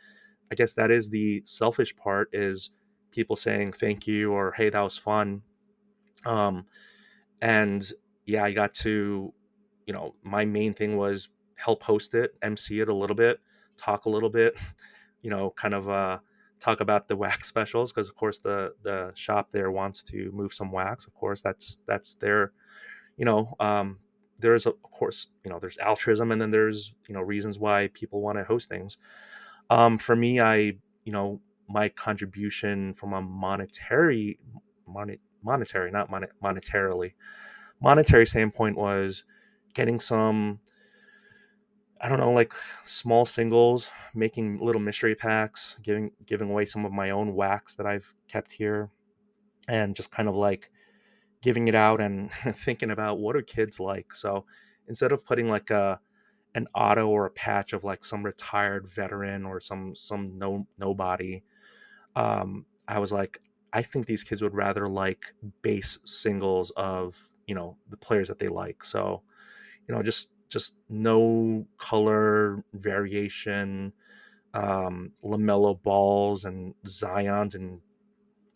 I 0.51 0.55
guess 0.55 0.73
that 0.73 0.91
is 0.91 1.09
the 1.09 1.41
selfish 1.45 1.95
part 1.95 2.29
is 2.33 2.71
people 3.09 3.37
saying 3.37 3.71
thank 3.71 4.05
you 4.05 4.33
or, 4.33 4.51
hey, 4.51 4.69
that 4.69 4.81
was 4.81 4.97
fun. 4.97 5.41
Um, 6.25 6.65
and 7.41 7.89
yeah, 8.25 8.43
I 8.43 8.51
got 8.51 8.73
to, 8.75 9.33
you 9.87 9.93
know, 9.93 10.13
my 10.23 10.43
main 10.43 10.73
thing 10.73 10.97
was 10.97 11.29
help 11.55 11.83
host 11.83 12.15
it, 12.15 12.35
MC 12.41 12.81
it 12.81 12.89
a 12.89 12.93
little 12.93 13.15
bit, 13.15 13.39
talk 13.77 14.05
a 14.05 14.09
little 14.09 14.29
bit, 14.29 14.57
you 15.21 15.29
know, 15.29 15.51
kind 15.51 15.73
of 15.73 15.89
uh, 15.89 16.19
talk 16.59 16.81
about 16.81 17.07
the 17.07 17.15
wax 17.23 17.47
specials 17.47 17.91
because 17.91 18.09
of 18.09 18.15
course 18.15 18.39
the 18.39 18.73
the 18.83 19.11
shop 19.15 19.51
there 19.51 19.71
wants 19.71 20.03
to 20.03 20.31
move 20.33 20.53
some 20.53 20.71
wax. 20.71 21.05
Of 21.05 21.13
course, 21.13 21.41
that's 21.41 21.79
that's 21.85 22.15
their, 22.15 22.51
you 23.17 23.25
know, 23.25 23.55
um, 23.59 23.99
there's 24.39 24.65
of 24.65 24.81
course 24.81 25.27
you 25.45 25.53
know 25.53 25.59
there's 25.59 25.77
altruism 25.77 26.31
and 26.31 26.41
then 26.41 26.51
there's 26.51 26.93
you 27.07 27.13
know 27.13 27.21
reasons 27.21 27.57
why 27.57 27.89
people 27.93 28.21
want 28.21 28.37
to 28.37 28.43
host 28.43 28.69
things. 28.69 28.97
Um, 29.69 29.97
for 29.97 30.15
me, 30.15 30.39
I 30.39 30.57
you 31.03 31.11
know 31.11 31.39
my 31.67 31.89
contribution 31.89 32.93
from 32.93 33.13
a 33.13 33.21
monetary 33.21 34.39
mon- 34.87 35.17
monetary 35.43 35.91
not 35.91 36.09
mon- 36.11 36.27
monetarily 36.43 37.13
monetary 37.81 38.25
standpoint 38.25 38.77
was 38.77 39.23
getting 39.73 39.99
some 39.99 40.59
I 42.01 42.09
don't 42.09 42.19
know, 42.19 42.31
like 42.31 42.53
small 42.83 43.25
singles, 43.25 43.89
making 44.13 44.57
little 44.57 44.81
mystery 44.81 45.15
packs, 45.15 45.77
giving 45.81 46.11
giving 46.25 46.49
away 46.49 46.65
some 46.65 46.85
of 46.85 46.91
my 46.91 47.11
own 47.11 47.33
wax 47.33 47.75
that 47.75 47.85
I've 47.85 48.13
kept 48.27 48.51
here, 48.51 48.89
and 49.67 49.95
just 49.95 50.11
kind 50.11 50.29
of 50.29 50.35
like 50.35 50.71
giving 51.41 51.67
it 51.67 51.75
out 51.75 52.01
and 52.01 52.31
thinking 52.53 52.91
about 52.91 53.19
what 53.19 53.35
do 53.35 53.41
kids 53.43 53.79
like. 53.79 54.13
So 54.13 54.45
instead 54.87 55.11
of 55.11 55.25
putting 55.25 55.49
like 55.49 55.69
a 55.71 55.99
an 56.55 56.67
auto 56.75 57.07
or 57.09 57.25
a 57.25 57.31
patch 57.31 57.73
of 57.73 57.83
like 57.83 58.03
some 58.05 58.23
retired 58.23 58.87
veteran 58.87 59.45
or 59.45 59.59
some 59.59 59.95
some 59.95 60.37
no 60.37 60.67
nobody, 60.79 61.43
um, 62.15 62.65
I 62.87 62.99
was 62.99 63.11
like, 63.11 63.39
I 63.73 63.81
think 63.81 64.05
these 64.05 64.23
kids 64.23 64.41
would 64.41 64.53
rather 64.55 64.87
like 64.87 65.25
base 65.61 65.99
singles 66.05 66.71
of 66.77 67.17
you 67.47 67.55
know 67.55 67.77
the 67.89 67.97
players 67.97 68.27
that 68.29 68.39
they 68.39 68.47
like. 68.47 68.83
So 68.83 69.23
you 69.87 69.95
know 69.95 70.03
just 70.03 70.29
just 70.55 70.77
no 70.87 71.67
color 71.77 72.63
variation 72.73 73.91
um 74.53 75.11
LaMelo 75.21 75.83
balls 75.83 76.45
and 76.45 76.73
zions 76.85 77.55
and 77.55 77.81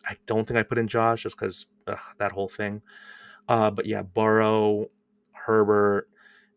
i 0.08 0.16
don't 0.24 0.48
think 0.48 0.56
i 0.58 0.62
put 0.62 0.78
in 0.78 0.88
josh 0.88 1.24
just 1.24 1.36
because 1.36 1.66
that 2.16 2.32
whole 2.32 2.48
thing. 2.48 2.80
Uh 3.48 3.70
but 3.70 3.84
yeah 3.84 4.00
burrow 4.00 4.88
herbert 5.32 6.08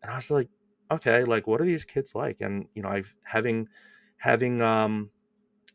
and 0.02 0.10
i 0.10 0.16
was 0.16 0.30
like 0.30 0.48
okay 0.90 1.24
like 1.24 1.46
what 1.46 1.60
are 1.60 1.66
these 1.66 1.84
kids 1.84 2.14
like? 2.14 2.40
And 2.40 2.66
you 2.74 2.80
know 2.80 2.88
i've 2.88 3.14
having 3.22 3.68
having 4.16 4.62
um 4.62 5.10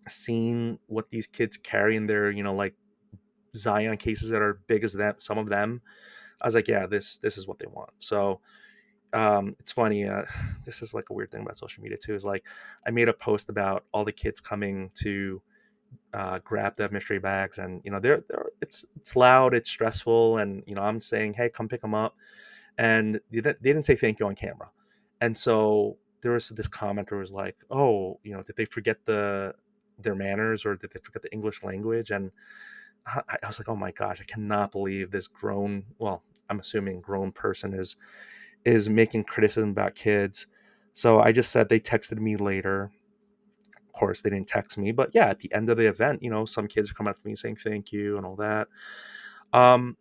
seen 0.08 0.79
what 0.88 1.12
these 1.12 1.27
kids 1.27 1.58
carry 1.58 1.95
in 1.95 2.08
their 2.08 2.32
you 2.32 2.41
know 2.41 2.55
like 2.55 2.73
zion 3.55 3.97
cases 3.97 4.29
that 4.29 4.41
are 4.41 4.62
big 4.65 4.84
as 4.84 4.93
them 4.93 5.13
some 5.19 5.38
of 5.38 5.47
them 5.47 5.82
i 6.41 6.47
was 6.47 6.55
like 6.55 6.67
yeah 6.67 6.88
this 6.88 7.19
this 7.19 7.38
is 7.38 7.47
what 7.47 7.60
they 7.60 7.67
want. 7.67 7.91
So 7.99 8.41
um 9.13 9.55
it's 9.59 9.71
funny 9.71 10.05
uh 10.05 10.23
this 10.65 10.81
is 10.81 10.93
like 10.93 11.09
a 11.09 11.13
weird 11.13 11.31
thing 11.31 11.41
about 11.41 11.57
social 11.57 11.81
media 11.83 11.97
too 11.97 12.15
is 12.15 12.25
like 12.25 12.45
i 12.87 12.91
made 12.91 13.09
a 13.09 13.13
post 13.13 13.49
about 13.49 13.85
all 13.93 14.05
the 14.05 14.11
kids 14.11 14.39
coming 14.39 14.89
to 14.93 15.41
uh 16.13 16.39
grab 16.43 16.75
the 16.75 16.89
mystery 16.89 17.19
bags 17.19 17.57
and 17.57 17.81
you 17.83 17.91
know 17.91 17.99
they're, 17.99 18.23
they're 18.29 18.47
it's 18.61 18.85
it's 18.95 19.15
loud 19.15 19.53
it's 19.53 19.69
stressful 19.69 20.37
and 20.37 20.63
you 20.67 20.75
know 20.75 20.81
i'm 20.81 21.01
saying 21.01 21.33
hey 21.33 21.49
come 21.49 21.67
pick 21.67 21.81
them 21.81 21.95
up 21.95 22.15
and 22.77 23.19
they 23.29 23.41
didn't, 23.41 23.83
say 23.83 23.95
thank 23.95 24.19
you 24.21 24.25
on 24.27 24.35
camera. 24.35 24.69
And 25.19 25.37
so 25.37 25.97
there 26.21 26.31
was 26.31 26.47
this 26.49 26.67
commenter 26.67 27.19
was 27.19 27.31
like 27.31 27.57
oh 27.69 28.19
you 28.23 28.33
know 28.33 28.43
did 28.43 28.55
they 28.55 28.65
forget 28.65 29.03
the 29.05 29.53
their 29.99 30.15
manners 30.15 30.65
or 30.65 30.75
did 30.75 30.91
they 30.91 30.99
forget 31.01 31.21
the 31.21 31.31
english 31.31 31.63
language? 31.63 32.11
And 32.11 32.31
i, 33.05 33.21
I 33.43 33.47
was 33.47 33.59
like 33.59 33.69
oh 33.69 33.75
my 33.75 33.91
gosh 33.91 34.21
i 34.21 34.25
cannot 34.25 34.71
believe 34.71 35.11
this 35.11 35.27
grown 35.27 35.83
well 35.97 36.23
i'm 36.49 36.59
assuming 36.59 36.99
grown 37.01 37.31
person 37.31 37.73
is 37.73 37.95
is 38.65 38.89
making 38.89 39.23
criticism 39.23 39.69
about 39.69 39.95
kids. 39.95 40.47
So 40.93 41.19
I 41.19 41.31
just 41.31 41.51
said 41.51 41.69
they 41.69 41.79
texted 41.79 42.19
me 42.19 42.35
later. 42.35 42.91
Of 43.75 43.93
course, 43.93 44.21
they 44.21 44.29
didn't 44.29 44.47
text 44.47 44.77
me, 44.77 44.91
but 44.91 45.11
yeah, 45.13 45.27
at 45.27 45.39
the 45.39 45.53
end 45.53 45.69
of 45.69 45.77
the 45.77 45.87
event, 45.87 46.23
you 46.23 46.29
know, 46.29 46.45
some 46.45 46.67
kids 46.67 46.91
are 46.91 46.93
coming 46.93 47.11
up 47.11 47.21
to 47.21 47.27
me 47.27 47.35
saying 47.35 47.57
thank 47.57 47.91
you 47.91 48.17
and 48.17 48.25
all 48.25 48.35
that. 48.37 48.67
Um, 49.53 49.97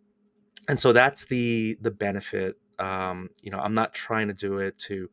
and 0.68 0.78
so 0.78 0.92
that's 0.92 1.24
the 1.24 1.76
the 1.80 1.90
benefit. 1.90 2.56
Um, 2.78 3.30
you 3.42 3.50
know, 3.50 3.58
I'm 3.58 3.74
not 3.74 3.92
trying 3.92 4.28
to 4.28 4.34
do 4.34 4.58
it 4.58 4.78
to 4.78 5.08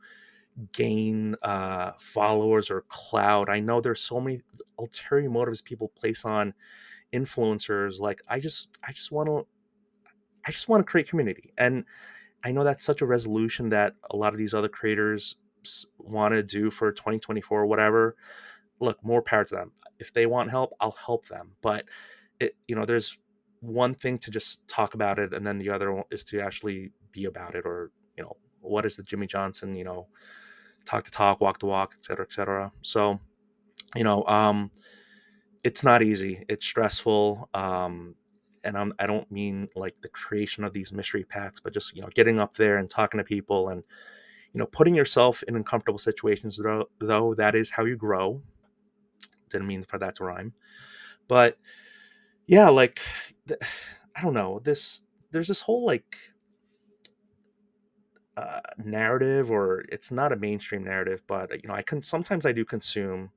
gain 0.72 1.36
uh, 1.42 1.92
followers 1.98 2.70
or 2.70 2.82
cloud. 2.88 3.50
I 3.50 3.60
know 3.60 3.82
there's 3.82 4.02
so 4.02 4.20
many 4.20 4.42
ulterior 4.78 5.30
motives 5.30 5.62
people 5.62 5.90
place 5.90 6.26
on 6.26 6.54
influencers. 7.14 8.00
Like 8.00 8.22
I 8.28 8.40
just 8.40 8.78
I 8.84 8.92
just 8.92 9.12
want 9.12 9.28
to 9.28 9.46
I 10.46 10.52
just 10.52 10.70
want 10.70 10.86
to 10.86 10.90
create 10.90 11.10
community 11.10 11.54
and 11.58 11.86
I 12.46 12.52
know 12.52 12.64
that's 12.64 12.86
such 12.86 13.02
a 13.02 13.08
resolution 13.08 13.70
that 13.70 13.96
a 14.12 14.16
lot 14.16 14.34
of 14.34 14.38
these 14.38 14.54
other 14.54 14.70
creators 14.70 15.36
want 15.98 16.36
to 16.36 16.44
do 16.44 16.70
for 16.70 16.92
2024 16.92 17.62
or 17.62 17.66
whatever. 17.66 18.16
Look, 18.80 19.04
more 19.04 19.24
power 19.24 19.44
to 19.44 19.56
them. 19.56 19.72
If 19.98 20.14
they 20.14 20.28
want 20.28 20.52
help, 20.52 20.74
I'll 20.80 20.96
help 21.04 21.26
them. 21.26 21.54
But 21.64 21.86
it, 22.40 22.56
you 22.68 22.76
know, 22.76 22.86
there's 22.86 23.18
one 23.62 23.96
thing 23.96 24.20
to 24.20 24.30
just 24.30 24.68
talk 24.68 24.94
about 24.94 25.18
it, 25.18 25.34
and 25.34 25.46
then 25.46 25.58
the 25.58 25.72
other 25.72 26.04
is 26.12 26.24
to 26.26 26.40
actually 26.40 26.92
be 27.12 27.26
about 27.26 27.56
it, 27.56 27.66
or 27.66 27.90
you 28.16 28.24
know, 28.24 28.38
what 28.62 28.86
is 28.86 28.96
the 28.96 29.04
Jimmy 29.04 29.26
Johnson, 29.26 29.76
you 29.76 29.84
know, 29.84 30.08
talk 30.86 31.04
to 31.06 31.12
talk, 31.12 31.42
walk 31.42 31.58
to 31.60 31.66
walk, 31.66 31.96
et 31.98 32.06
cetera, 32.06 32.26
et 32.26 32.32
cetera. 32.32 32.72
So, 32.84 33.20
you 33.96 34.04
know, 34.04 34.24
um, 34.26 34.70
it's 35.64 35.84
not 35.84 36.04
easy. 36.04 36.46
It's 36.48 36.66
stressful. 36.66 37.50
Um, 37.56 38.14
and 38.66 38.78
I'm, 38.78 38.94
I 39.00 39.06
don't 39.06 39.32
mean 39.32 39.70
like 39.76 39.96
the 40.02 40.10
creation 40.10 40.64
of 40.64 40.74
these 40.74 40.92
mystery 40.92 41.24
packs, 41.24 41.60
but 41.60 41.74
just 41.74 41.96
you 41.96 42.02
know 42.02 42.10
getting 42.14 42.40
up 42.40 42.56
there 42.56 42.78
and 42.78 42.90
talking 42.90 43.18
to 43.20 43.24
people 43.24 43.70
and 43.70 43.84
you 44.54 44.60
know 44.60 44.66
putting 44.66 44.96
yourself 44.96 45.44
in 45.44 45.56
uncomfortable 45.56 46.00
situations. 46.00 46.58
Though, 46.58 46.90
though 47.00 47.34
that 47.36 47.56
is 47.56 47.72
how 47.72 47.86
you 47.86 47.96
grow. 47.96 48.42
Didn't 49.50 49.68
mean 49.68 49.84
for 49.84 50.00
that 50.00 50.16
to 50.16 50.26
rhyme, 50.26 50.54
but 51.28 51.58
yeah, 52.48 52.70
like 52.70 53.00
I 53.50 54.22
don't 54.22 54.34
know 54.34 54.60
this 54.64 55.04
there's 55.32 55.48
this 55.48 55.62
whole 55.62 55.86
like 55.86 56.18
uh, 58.38 58.60
narrative, 58.84 59.50
or 59.50 59.86
it's 59.90 60.12
not 60.12 60.32
a 60.32 60.36
mainstream 60.36 60.84
narrative, 60.84 61.24
but 61.28 61.52
you 61.64 61.70
know, 61.70 61.76
I 61.76 61.82
can 61.82 62.02
sometimes 62.02 62.46
I 62.46 62.52
do 62.52 62.66
consume 62.66 63.32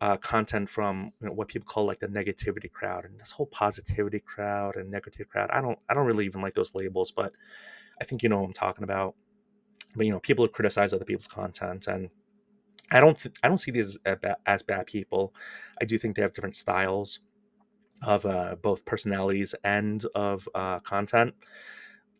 uh, 0.00 0.16
content 0.16 0.70
from 0.70 1.12
you 1.20 1.26
know, 1.26 1.32
what 1.32 1.48
people 1.48 1.66
call 1.66 1.86
like 1.86 1.98
the 1.98 2.08
negativity 2.08 2.70
crowd 2.70 3.04
and 3.04 3.18
this 3.18 3.32
whole 3.32 3.46
positivity 3.46 4.20
crowd 4.20 4.76
and 4.76 4.90
negative 4.90 5.28
crowd. 5.28 5.50
I 5.50 5.60
don't 5.60 5.78
I 5.88 5.94
don't 5.94 6.06
really 6.06 6.26
even 6.26 6.40
like 6.40 6.54
those 6.54 6.74
labels, 6.74 7.10
but 7.10 7.32
I 8.00 8.04
think 8.04 8.22
you 8.22 8.28
know 8.28 8.38
what 8.38 8.46
I'm 8.46 8.52
talking 8.52 8.84
about. 8.84 9.14
But 9.96 10.06
you 10.06 10.12
know, 10.12 10.20
people 10.20 10.46
criticize 10.48 10.92
other 10.92 11.04
people's 11.04 11.28
content, 11.28 11.88
and 11.88 12.10
I 12.90 13.00
don't 13.00 13.18
th- 13.18 13.34
I 13.42 13.48
don't 13.48 13.58
see 13.58 13.70
these 13.70 13.98
as 14.04 14.18
bad, 14.18 14.36
as 14.46 14.62
bad 14.62 14.86
people. 14.86 15.34
I 15.80 15.84
do 15.84 15.98
think 15.98 16.16
they 16.16 16.22
have 16.22 16.32
different 16.32 16.56
styles 16.56 17.20
of 18.02 18.24
uh, 18.24 18.56
both 18.62 18.84
personalities 18.84 19.54
and 19.64 20.04
of 20.14 20.48
uh, 20.54 20.78
content. 20.80 21.34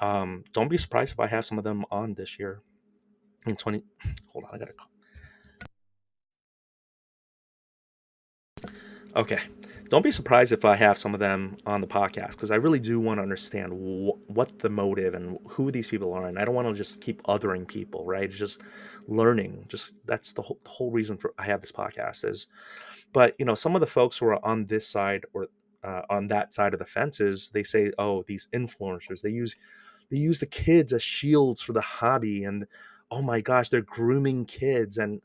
Um, 0.01 0.45
don't 0.53 0.69
be 0.69 0.77
surprised 0.77 1.13
if 1.13 1.21
I 1.21 1.27
have 1.29 1.45
some 1.45 1.59
of 1.59 1.65
them 1.65 1.85
on 1.91 2.15
this 2.15 2.39
year 2.39 2.63
in 3.47 3.57
20. 3.57 3.83
Hold 4.33 4.45
on, 4.45 4.55
I 4.55 4.59
gotta. 4.59 4.73
Okay. 9.19 9.41
Don't 9.89 10.03
be 10.05 10.13
surprised 10.13 10.53
if 10.53 10.65
I 10.65 10.77
have 10.77 10.99
some 10.99 11.15
of 11.15 11.21
them 11.21 11.57
on 11.67 11.81
the 11.81 11.87
podcast 11.89 12.33
because 12.33 12.53
I 12.53 12.57
really 12.57 12.79
do 12.79 13.01
want 13.01 13.19
to 13.19 13.23
understand 13.23 13.73
wh- 13.73 14.31
what 14.31 14.59
the 14.61 14.71
motive 14.71 15.15
and 15.15 15.39
who 15.49 15.71
these 15.73 15.91
people 15.91 16.13
are. 16.13 16.29
And 16.29 16.39
I 16.39 16.45
don't 16.45 16.55
want 16.55 16.69
to 16.69 16.75
just 16.75 17.01
keep 17.01 17.23
othering 17.25 17.67
people, 17.67 18.05
right? 18.05 18.25
It's 18.25 18.39
just 18.39 18.63
learning. 19.09 19.65
Just 19.69 19.97
that's 20.07 20.35
the 20.35 20.43
whole, 20.43 20.61
the 20.63 20.71
whole 20.71 20.93
reason 20.93 21.17
for 21.19 21.35
I 21.39 21.47
have 21.47 21.63
this 21.63 21.73
podcast 21.73 22.25
is. 22.29 22.47
But 23.13 23.35
you 23.39 23.47
know, 23.47 23.57
some 23.57 23.75
of 23.77 23.81
the 23.81 23.89
folks 23.89 24.19
who 24.19 24.27
are 24.27 24.45
on 24.47 24.67
this 24.67 24.89
side 24.89 25.27
or 25.35 25.49
uh, 25.85 26.03
on 26.11 26.29
that 26.29 26.53
side 26.53 26.75
of 26.75 26.79
the 26.81 26.87
fences, 26.87 27.51
they 27.53 27.65
say, 27.65 27.93
"Oh, 27.99 28.25
these 28.29 28.49
influencers. 28.55 29.23
They 29.23 29.31
use 29.31 29.57
they 30.11 30.19
use 30.19 30.41
the 30.41 30.47
kids 30.47 30.93
as 30.93 31.03
shields 31.03 31.63
for 31.63 31.73
the 31.75 31.81
hobby, 31.83 32.45
and 32.45 32.67
oh 33.11 33.23
my 33.23 33.41
gosh, 33.41 33.71
they're 33.71 33.83
grooming 33.83 34.45
kids." 34.47 34.99
And 34.99 35.23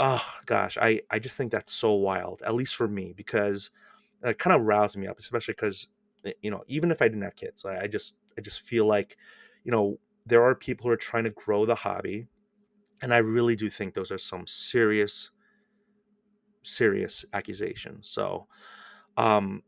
oh 0.00 0.24
gosh, 0.46 0.78
I 0.80 1.02
I 1.10 1.20
just 1.20 1.38
think 1.38 1.52
that's 1.52 1.74
so 1.74 1.94
wild. 1.94 2.42
At 2.46 2.56
least 2.56 2.76
for 2.76 2.88
me, 2.88 3.14
because 3.16 3.70
it 4.24 4.38
kind 4.38 4.56
of 4.56 4.62
rouses 4.66 4.98
me 4.98 5.08
up, 5.08 5.18
especially 5.20 5.54
because 5.54 5.88
you 6.42 6.52
know, 6.52 6.64
even 6.68 6.92
if 6.92 7.02
I 7.02 7.08
didn't 7.08 7.22
have 7.24 7.36
kids, 7.36 7.66
I, 7.66 7.82
I 7.82 7.88
just 7.88 8.16
I 8.38 8.42
just 8.42 8.62
feel 8.62 8.86
like 8.86 9.18
you 9.64 9.72
know 9.72 9.98
there 10.26 10.44
are 10.44 10.56
people 10.56 10.84
who 10.86 10.92
are 10.92 10.98
trying 10.98 11.24
to 11.24 11.30
grow 11.32 11.66
the 11.66 11.76
hobby, 11.76 12.28
and 13.02 13.14
I 13.14 13.18
really 13.18 13.56
do 13.56 13.70
think 13.70 13.94
those 13.94 14.12
are 14.12 14.18
some 14.18 14.46
serious 14.48 15.32
serious 16.62 17.24
accusations. 17.32 18.08
So 18.08 18.46
um 19.18 19.62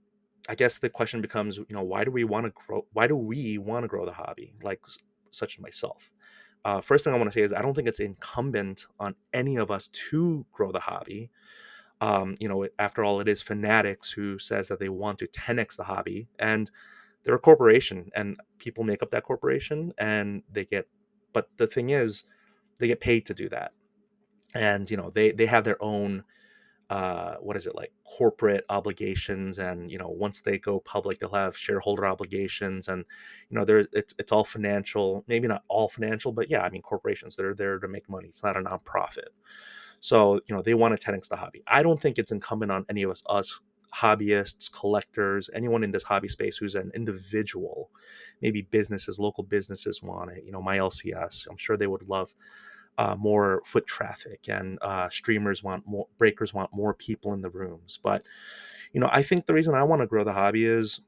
i 0.49 0.55
guess 0.57 0.79
the 0.81 0.91
question 0.91 1.21
becomes 1.23 1.59
you 1.59 1.67
know 1.71 1.83
why 1.83 2.05
do 2.05 2.11
we 2.13 2.25
want 2.25 2.47
to 2.47 2.53
grow 2.53 2.87
why 2.95 3.07
do 3.09 3.17
we 3.17 3.59
want 3.59 3.85
to 3.85 3.89
grow 3.89 4.07
the 4.07 4.13
hobby 4.13 4.55
like 4.63 4.81
such 5.33 5.57
as 5.57 5.63
myself 5.63 6.13
uh, 6.65 6.81
first 6.81 7.05
thing 7.05 7.13
i 7.13 7.17
want 7.17 7.31
to 7.31 7.35
say 7.35 7.43
is 7.43 7.53
i 7.53 7.63
don't 7.63 7.75
think 7.75 7.89
it's 7.89 8.01
incumbent 8.01 8.87
on 9.01 9.15
any 9.33 9.57
of 9.57 9.71
us 9.71 9.89
to 9.89 10.45
grow 10.53 10.73
the 10.73 10.81
hobby. 10.81 11.31
Um, 12.01 12.35
you 12.41 12.49
know 12.49 12.67
after 12.81 13.05
all 13.05 13.21
it 13.21 13.29
is 13.29 13.41
fanatics 13.41 14.11
who 14.11 14.39
says 14.39 14.67
that 14.69 14.81
they 14.81 14.89
want 14.89 15.19
to 15.19 15.29
10x 15.29 15.77
the 15.77 15.85
hobby 15.85 16.27
and 16.41 16.69
they're 17.23 17.37
a 17.37 17.39
corporation 17.39 18.11
and 18.17 18.41
people 18.59 18.83
make 18.83 19.05
up 19.05 19.11
that 19.13 19.23
corporation 19.23 19.93
and 19.99 20.43
they 20.51 20.65
get 20.65 20.89
but 21.33 21.49
the 21.57 21.67
thing 21.67 21.91
is 21.91 22.25
they 22.79 22.89
get 22.89 23.01
paid 23.01 23.27
to 23.27 23.35
do 23.35 23.49
that. 23.49 23.73
And 24.55 24.91
you 24.91 24.97
know 24.97 25.11
they 25.11 25.33
they 25.33 25.47
have 25.47 25.65
their 25.65 25.83
own 25.83 26.25
uh, 26.93 27.37
what 27.41 27.57
is 27.57 27.67
it 27.67 27.75
like 27.75 27.91
corporate 28.05 28.67
obligations 28.69 29.59
and 29.59 29.91
you 29.91 29.97
know 29.97 30.11
once 30.11 30.43
they 30.43 30.59
go 30.59 30.79
public 30.81 31.19
they'll 31.19 31.33
have 31.33 31.57
shareholder 31.57 32.05
obligations 32.05 32.87
and 32.87 33.07
you 33.49 33.57
know 33.57 33.65
there 33.65 33.87
it's 33.95 34.15
it's 34.19 34.31
all 34.31 34.45
financial 34.45 35.25
maybe 35.27 35.49
not 35.49 35.63
all 35.69 35.89
financial 35.89 36.33
but 36.33 36.51
yeah 36.51 36.61
i 36.61 36.69
mean 36.69 36.83
corporations 36.83 37.35
they're 37.35 37.55
there 37.55 37.79
to 37.79 37.89
make 37.89 38.11
money 38.11 38.29
it's 38.29 38.43
not 38.43 38.59
a 38.59 38.61
nonprofit. 38.61 39.31
So 40.01 40.35
you 40.47 40.55
know 40.55 40.61
they 40.61 40.75
want 40.75 41.01
to 41.01 41.11
10x 41.11 41.29
the 41.31 41.37
hobby. 41.37 41.63
I 41.67 41.83
don't 41.83 41.99
think 41.99 42.19
it's 42.19 42.31
incumbent 42.31 42.71
on 42.71 42.85
any 42.91 43.05
of 43.05 43.11
us 43.11 43.23
us 43.27 43.59
hobbyists 43.95 44.71
collectors 44.71 45.49
anyone 45.55 45.83
in 45.85 45.93
this 45.93 46.03
hobby 46.03 46.29
space 46.29 46.59
who's 46.59 46.75
an 46.75 46.91
individual. 46.95 47.89
Maybe 48.43 48.63
businesses 48.63 49.19
local 49.19 49.45
businesses 49.45 50.03
want 50.03 50.33
it 50.33 50.45
you 50.45 50.53
know 50.53 50.61
my 50.61 50.77
lcs 50.77 51.47
i'm 51.49 51.57
sure 51.57 51.79
they 51.79 51.87
would 51.87 52.07
love 52.07 52.35
uh, 52.99 53.17
more 53.19 53.63
foot 53.65 53.87
traffic 53.87 54.49
and 54.49 54.79
uh, 54.83 55.09
streamers 55.09 55.63
want 55.63 55.87
more 55.87 56.07
breakers 56.19 56.53
want 56.55 56.71
more 56.75 56.95
people 56.95 57.33
in 57.33 57.41
the 57.41 57.51
rooms. 57.51 57.99
But 58.03 58.25
you 58.93 59.01
know 59.01 59.09
i 59.13 59.23
think 59.23 59.47
the 59.47 59.55
reason 59.55 59.75
i 59.75 59.83
want 59.83 60.01
to 60.01 60.07
grow 60.07 60.25
the 60.25 60.33
hobby 60.33 60.67
is 60.67 61.01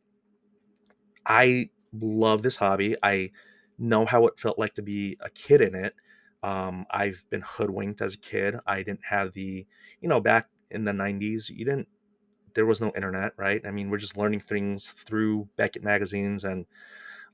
i 1.27 1.69
love 2.01 2.43
this 2.43 2.57
hobby. 2.57 2.97
I 3.03 3.31
know 3.79 4.05
how 4.05 4.27
it 4.27 4.39
felt 4.39 4.59
like 4.59 4.75
to 4.75 4.83
be 4.83 5.17
a 5.21 5.31
kid 5.31 5.61
in 5.61 5.75
it. 5.75 5.95
Um, 6.43 6.87
i've 6.91 7.25
been 7.31 7.43
hoodwinked 7.43 8.03
as 8.03 8.15
a 8.15 8.19
kid. 8.19 8.57
I 8.67 8.83
didn't 8.83 9.05
have 9.09 9.33
the 9.33 9.67
you 10.01 10.09
know 10.09 10.21
back 10.21 10.49
in 10.71 10.85
the 10.85 10.93
90s 10.93 11.51
you 11.51 11.65
didn't 11.65 11.89
there 12.55 12.67
was 12.67 12.81
no 12.81 12.93
internet 12.95 13.33
right? 13.37 13.65
I 13.67 13.71
mean 13.71 13.91
we're 13.91 13.99
just 13.99 14.17
learning 14.17 14.41
things 14.41 14.87
through 14.87 15.49
beckett 15.57 15.83
magazines 15.83 16.45
and 16.45 16.67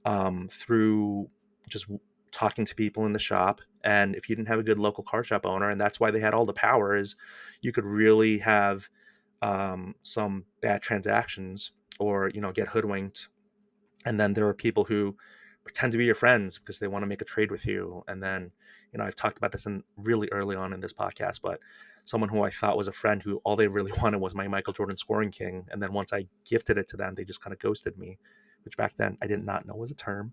um, 0.05 0.49
through 0.49 1.29
just 1.69 1.87
talking 2.31 2.65
to 2.65 2.75
people 2.75 3.07
in 3.07 3.13
the 3.13 3.19
shop 3.19 3.61
and 3.85 4.15
if 4.15 4.29
you 4.29 4.37
didn't 4.37 4.49
have 4.49 4.59
a 4.59 4.65
good 4.65 4.79
local 4.79 5.05
car 5.05 5.25
shop 5.25 5.47
owner 5.47 5.71
and 5.71 5.81
that's 5.81 6.01
why 6.01 6.11
they 6.11 6.21
had 6.21 6.35
all 6.35 6.47
the 6.47 6.53
power 6.53 6.95
is 6.95 7.17
you 7.61 7.73
could 7.73 7.85
really 7.85 8.39
have 8.39 8.89
um, 9.43 9.95
some 10.03 10.45
bad 10.61 10.83
transactions 10.83 11.73
or 11.99 12.31
you 12.35 12.41
know 12.41 12.53
get 12.53 12.69
hoodwinked. 12.69 13.29
And 14.07 14.19
then 14.19 14.33
there 14.33 14.47
are 14.49 14.55
people 14.55 14.85
who 14.85 15.17
pretend 15.63 15.93
to 15.93 15.99
be 15.99 16.07
your 16.07 16.15
friends 16.15 16.59
because 16.59 16.79
they 16.79 16.89
want 16.89 17.03
to 17.03 17.07
make 17.07 17.21
a 17.21 17.27
trade 17.27 17.51
with 17.51 17.67
you. 17.67 18.03
And 18.09 18.23
then 18.23 18.51
you 18.93 18.99
know 18.99 19.05
i've 19.05 19.15
talked 19.15 19.39
about 19.39 19.53
this 19.53 19.67
in 19.67 19.85
really 19.97 20.29
early 20.33 20.57
on 20.57 20.73
in 20.73 20.81
this 20.81 20.93
podcast 20.93 21.41
but 21.41 21.61
someone 22.05 22.29
who 22.29 22.43
i 22.43 22.51
thought 22.51 22.77
was 22.77 22.89
a 22.89 22.93
friend 22.93 23.23
who 23.23 23.41
all 23.45 23.55
they 23.55 23.69
really 23.69 23.93
wanted 24.03 24.19
was 24.19 24.35
my 24.35 24.49
michael 24.49 24.73
jordan 24.73 24.97
scoring 24.97 25.31
king 25.31 25.65
and 25.71 25.81
then 25.81 25.93
once 25.93 26.13
i 26.13 26.27
gifted 26.45 26.77
it 26.77 26.89
to 26.89 26.97
them 26.97 27.15
they 27.15 27.23
just 27.23 27.41
kind 27.41 27.53
of 27.53 27.61
ghosted 27.61 27.97
me 27.97 28.19
which 28.65 28.77
back 28.77 28.93
then 28.97 29.17
i 29.23 29.29
did 29.29 29.45
not 29.45 29.65
know 29.65 29.77
was 29.77 29.93
a 29.93 29.95
term 29.95 30.33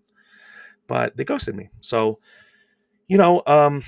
but 0.87 1.15
they 1.15 1.23
ghosted 1.23 1.55
me. 1.55 1.69
So 1.81 2.19
you 3.07 3.17
know, 3.17 3.41
um, 3.47 3.83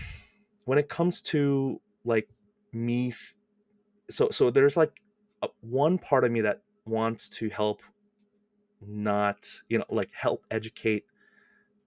when 0.66 0.78
it 0.78 0.90
comes 0.90 1.22
to 1.22 1.82
like 2.06 2.30
me, 2.74 3.10
f- 3.10 3.36
so 4.10 4.30
so 4.32 4.50
there's 4.50 4.78
like 4.78 5.02
a, 5.44 5.48
one 5.62 5.98
part 5.98 6.24
of 6.26 6.32
me 6.32 6.42
that 6.42 6.62
wants 6.86 7.30
to 7.30 7.50
help, 7.50 7.82
not 8.82 9.48
you 9.70 9.78
know, 9.78 9.86
like 9.90 10.12
help 10.14 10.46
educate 10.52 11.06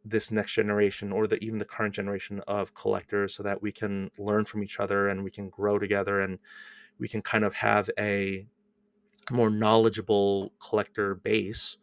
this 0.04 0.30
next 0.32 0.52
generation 0.54 1.12
or 1.12 1.26
the 1.26 1.36
even 1.44 1.58
the 1.58 1.64
current 1.64 1.94
generation 1.94 2.40
of 2.48 2.74
collectors, 2.74 3.34
so 3.34 3.42
that 3.42 3.62
we 3.62 3.72
can 3.72 4.10
learn 4.18 4.44
from 4.44 4.62
each 4.62 4.80
other 4.80 5.08
and 5.08 5.22
we 5.24 5.30
can 5.30 5.48
grow 5.48 5.78
together 5.78 6.20
and 6.20 6.38
we 6.98 7.08
can 7.08 7.22
kind 7.22 7.44
of 7.44 7.54
have 7.54 7.90
a 7.98 8.46
more 9.30 9.50
knowledgeable 9.50 10.52
collector 10.60 11.16
base. 11.16 11.76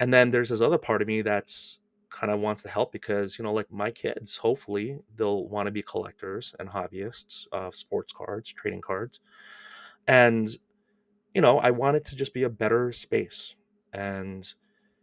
And 0.00 0.12
then 0.12 0.30
there's 0.30 0.48
this 0.50 0.60
other 0.60 0.78
part 0.78 1.02
of 1.02 1.08
me 1.08 1.22
that's 1.22 1.78
kind 2.14 2.32
of 2.32 2.38
wants 2.38 2.62
to 2.62 2.68
help 2.68 2.92
because 2.92 3.38
you 3.38 3.44
know 3.44 3.52
like 3.52 3.70
my 3.72 3.90
kids 3.90 4.36
hopefully 4.36 4.98
they'll 5.16 5.48
want 5.48 5.66
to 5.66 5.72
be 5.72 5.82
collectors 5.82 6.54
and 6.60 6.68
hobbyists 6.68 7.46
of 7.50 7.74
sports 7.74 8.12
cards 8.12 8.52
trading 8.52 8.80
cards 8.80 9.18
and 10.06 10.48
you 11.34 11.40
know 11.40 11.58
i 11.58 11.72
want 11.72 11.96
it 11.96 12.04
to 12.04 12.14
just 12.14 12.32
be 12.32 12.44
a 12.44 12.48
better 12.48 12.92
space 12.92 13.56
and 13.92 14.54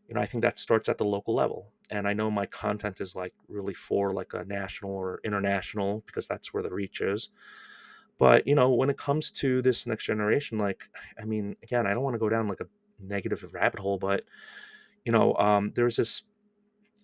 you 0.08 0.16
know 0.16 0.22
i 0.22 0.26
think 0.26 0.42
that 0.42 0.58
starts 0.58 0.88
at 0.88 0.98
the 0.98 1.04
local 1.04 1.36
level 1.36 1.68
and 1.90 2.08
i 2.08 2.14
know 2.14 2.32
my 2.32 2.46
content 2.46 3.02
is 3.02 3.14
like 3.14 3.34
really 3.50 3.74
for 3.74 4.12
like 4.12 4.34
a 4.34 4.46
national 4.46 4.92
or 4.92 5.20
international 5.26 6.04
because 6.06 6.28
that's 6.28 6.54
where 6.54 6.64
the 6.64 6.74
reach 6.74 7.02
is 7.02 7.30
but 8.20 8.48
you 8.48 8.56
know 8.56 8.72
when 8.72 8.90
it 8.90 8.98
comes 8.98 9.32
to 9.32 9.62
this 9.62 9.86
next 9.86 10.06
generation 10.06 10.58
like 10.58 10.84
i 11.22 11.26
mean 11.26 11.58
again 11.62 11.86
i 11.86 11.94
don't 11.94 12.04
want 12.04 12.14
to 12.14 12.20
go 12.20 12.30
down 12.30 12.48
like 12.48 12.62
a 12.62 12.68
negative 13.02 13.44
rabbit 13.54 13.82
hole 13.82 13.98
but 13.98 14.24
you 15.04 15.12
know 15.12 15.34
um, 15.36 15.72
there's 15.76 15.96
this 15.96 16.24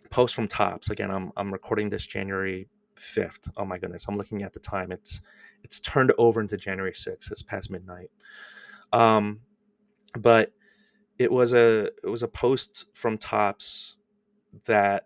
post 0.09 0.35
from 0.35 0.47
Topps. 0.47 0.89
Again, 0.89 1.11
I'm 1.11 1.31
I'm 1.37 1.51
recording 1.51 1.89
this 1.89 2.05
January 2.05 2.67
5th. 2.95 3.49
Oh 3.57 3.65
my 3.65 3.77
goodness, 3.77 4.05
I'm 4.07 4.17
looking 4.17 4.43
at 4.43 4.53
the 4.53 4.59
time. 4.59 4.91
It's 4.91 5.21
it's 5.63 5.79
turned 5.79 6.13
over 6.17 6.41
into 6.41 6.57
January 6.57 6.93
6th. 6.93 7.31
It's 7.31 7.41
past 7.41 7.69
midnight. 7.71 8.09
Um, 8.93 9.41
but 10.17 10.51
it 11.17 11.31
was 11.31 11.53
a 11.53 11.85
it 12.03 12.09
was 12.09 12.23
a 12.23 12.27
post 12.27 12.85
from 12.93 13.17
Topps 13.17 13.97
that 14.65 15.05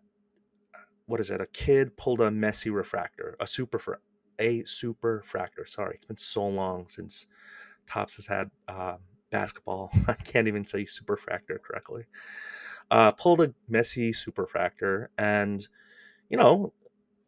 what 1.05 1.19
is 1.19 1.31
it? 1.31 1.41
A 1.41 1.47
kid 1.47 1.95
pulled 1.97 2.21
a 2.21 2.29
Messi 2.29 2.73
refractor, 2.73 3.35
a 3.39 3.47
super 3.47 4.01
a 4.39 4.63
super 4.63 5.23
fractor. 5.25 5.67
Sorry, 5.67 5.95
it's 5.95 6.05
been 6.05 6.17
so 6.17 6.47
long 6.47 6.87
since 6.87 7.27
Topps 7.87 8.15
has 8.15 8.25
had 8.25 8.49
uh, 8.67 8.97
basketball. 9.29 9.91
I 10.07 10.13
can't 10.13 10.47
even 10.47 10.65
say 10.65 10.85
super 10.85 11.17
fractor 11.17 11.61
correctly 11.61 12.05
uh, 12.91 13.11
pulled 13.13 13.41
a 13.41 13.53
Messi 13.71 14.09
superfractor, 14.09 15.07
and 15.17 15.67
you 16.29 16.37
know 16.37 16.73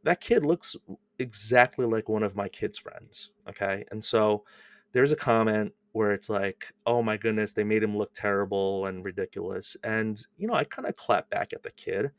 that 0.04 0.22
kid 0.22 0.46
looks 0.46 0.76
exactly 1.18 1.86
like 1.86 2.10
one 2.10 2.24
of 2.24 2.36
my 2.36 2.48
kids' 2.50 2.78
friends. 2.78 3.32
Okay, 3.50 3.86
and 3.90 4.04
so 4.04 4.44
there's 4.92 5.12
a 5.12 5.16
comment 5.16 5.74
where 5.94 6.12
it's 6.12 6.30
like, 6.30 6.74
oh 6.86 7.02
my 7.02 7.18
goodness, 7.18 7.54
they 7.54 7.64
made 7.64 7.84
him 7.84 7.96
look 7.96 8.14
terrible 8.14 8.88
and 8.88 9.06
ridiculous. 9.06 9.78
And, 9.84 10.22
you 10.38 10.48
know, 10.48 10.56
I 10.56 10.64
kind 10.64 10.88
of 10.88 10.96
clap 10.96 11.30
back 11.30 11.54
at 11.54 11.62
the 11.64 11.72
kid. 11.72 12.12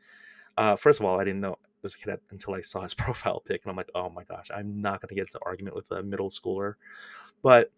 Uh, 0.57 0.77
first 0.77 1.01
of 1.01 1.07
all, 1.07 1.21
I 1.21 1.25
didn't 1.25 1.41
know 1.41 1.53
it 1.53 1.59
was 1.83 1.97
a 1.97 1.99
kid 1.99 2.21
until 2.31 2.55
I 2.55 2.61
saw 2.61 2.83
his 2.83 2.95
profile 2.95 3.43
pic, 3.45 3.63
and 3.65 3.71
I'm 3.71 3.77
like, 3.77 3.91
oh 3.95 4.11
my 4.11 4.25
gosh, 4.25 4.51
I'm 4.55 4.81
not 4.81 5.01
going 5.01 5.09
to 5.09 5.15
get 5.15 5.27
into 5.27 5.41
argument 5.45 5.77
with 5.77 5.91
a 5.91 6.03
middle 6.03 6.31
schooler. 6.31 6.75
But 7.43 7.73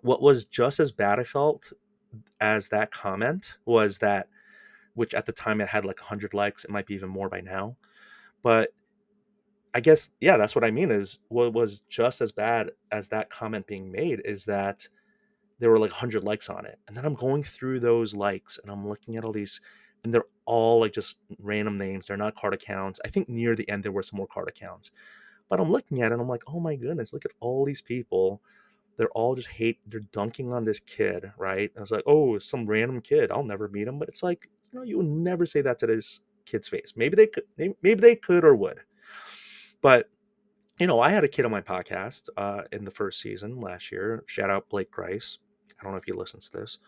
what 0.00 0.22
was 0.22 0.46
just 0.46 0.80
as 0.80 0.90
bad, 0.90 1.20
I 1.20 1.24
felt, 1.24 1.72
as 2.40 2.70
that 2.70 2.90
comment 2.90 3.58
was 3.66 3.98
that, 3.98 4.28
which 5.00 5.14
at 5.14 5.24
the 5.24 5.32
time 5.32 5.62
it 5.62 5.68
had 5.68 5.86
like 5.86 5.98
100 5.98 6.34
likes, 6.34 6.62
it 6.62 6.70
might 6.70 6.84
be 6.84 6.92
even 6.92 7.08
more 7.08 7.30
by 7.30 7.40
now. 7.40 7.74
But 8.42 8.68
I 9.72 9.80
guess, 9.80 10.10
yeah, 10.20 10.36
that's 10.36 10.54
what 10.54 10.62
I 10.62 10.70
mean 10.70 10.90
is 10.90 11.20
what 11.28 11.54
was 11.54 11.80
just 11.88 12.20
as 12.20 12.32
bad 12.32 12.72
as 12.92 13.08
that 13.08 13.30
comment 13.30 13.66
being 13.66 13.90
made 13.90 14.20
is 14.26 14.44
that 14.44 14.86
there 15.58 15.70
were 15.70 15.78
like 15.78 15.90
100 15.90 16.22
likes 16.22 16.50
on 16.50 16.66
it. 16.66 16.78
And 16.86 16.94
then 16.94 17.06
I'm 17.06 17.14
going 17.14 17.42
through 17.42 17.80
those 17.80 18.12
likes 18.12 18.58
and 18.62 18.70
I'm 18.70 18.86
looking 18.86 19.16
at 19.16 19.24
all 19.24 19.32
these, 19.32 19.62
and 20.04 20.12
they're 20.12 20.26
all 20.44 20.80
like 20.80 20.92
just 20.92 21.16
random 21.38 21.78
names. 21.78 22.06
They're 22.06 22.18
not 22.18 22.36
card 22.36 22.52
accounts. 22.52 23.00
I 23.02 23.08
think 23.08 23.26
near 23.26 23.54
the 23.54 23.70
end 23.70 23.82
there 23.82 23.92
were 23.92 24.02
some 24.02 24.18
more 24.18 24.26
card 24.26 24.50
accounts. 24.50 24.90
But 25.48 25.60
I'm 25.60 25.72
looking 25.72 26.02
at 26.02 26.10
it 26.10 26.12
and 26.12 26.20
I'm 26.20 26.28
like, 26.28 26.42
oh 26.46 26.60
my 26.60 26.76
goodness, 26.76 27.14
look 27.14 27.24
at 27.24 27.32
all 27.40 27.64
these 27.64 27.80
people. 27.80 28.42
They're 28.98 29.08
all 29.12 29.34
just 29.34 29.48
hate, 29.48 29.78
they're 29.86 30.00
dunking 30.12 30.52
on 30.52 30.66
this 30.66 30.80
kid, 30.80 31.32
right? 31.38 31.70
And 31.70 31.78
I 31.78 31.80
was 31.80 31.90
like, 31.90 32.04
oh, 32.06 32.38
some 32.38 32.66
random 32.66 33.00
kid. 33.00 33.30
I'll 33.30 33.42
never 33.42 33.66
meet 33.66 33.88
him. 33.88 33.98
But 33.98 34.10
it's 34.10 34.22
like, 34.22 34.50
you 34.72 34.78
know, 34.78 34.84
you 34.84 34.98
would 34.98 35.06
never 35.06 35.46
say 35.46 35.60
that 35.62 35.78
to 35.78 35.86
this 35.86 36.22
kid's 36.46 36.68
face. 36.68 36.94
Maybe 36.96 37.16
they 37.16 37.26
could, 37.26 37.44
maybe 37.56 37.94
they 37.94 38.16
could 38.16 38.44
or 38.44 38.56
would. 38.56 38.80
But 39.80 40.08
you 40.78 40.86
know, 40.86 41.00
I 41.00 41.10
had 41.10 41.24
a 41.24 41.28
kid 41.28 41.44
on 41.44 41.50
my 41.50 41.60
podcast 41.60 42.28
uh, 42.36 42.62
in 42.72 42.84
the 42.84 42.90
first 42.90 43.20
season 43.20 43.60
last 43.60 43.92
year. 43.92 44.24
Shout 44.26 44.50
out 44.50 44.68
Blake 44.70 44.90
Grice. 44.90 45.38
I 45.78 45.84
don't 45.84 45.92
know 45.92 45.98
if 45.98 46.04
he 46.04 46.12
listens 46.12 46.48
to 46.48 46.58
this, 46.58 46.78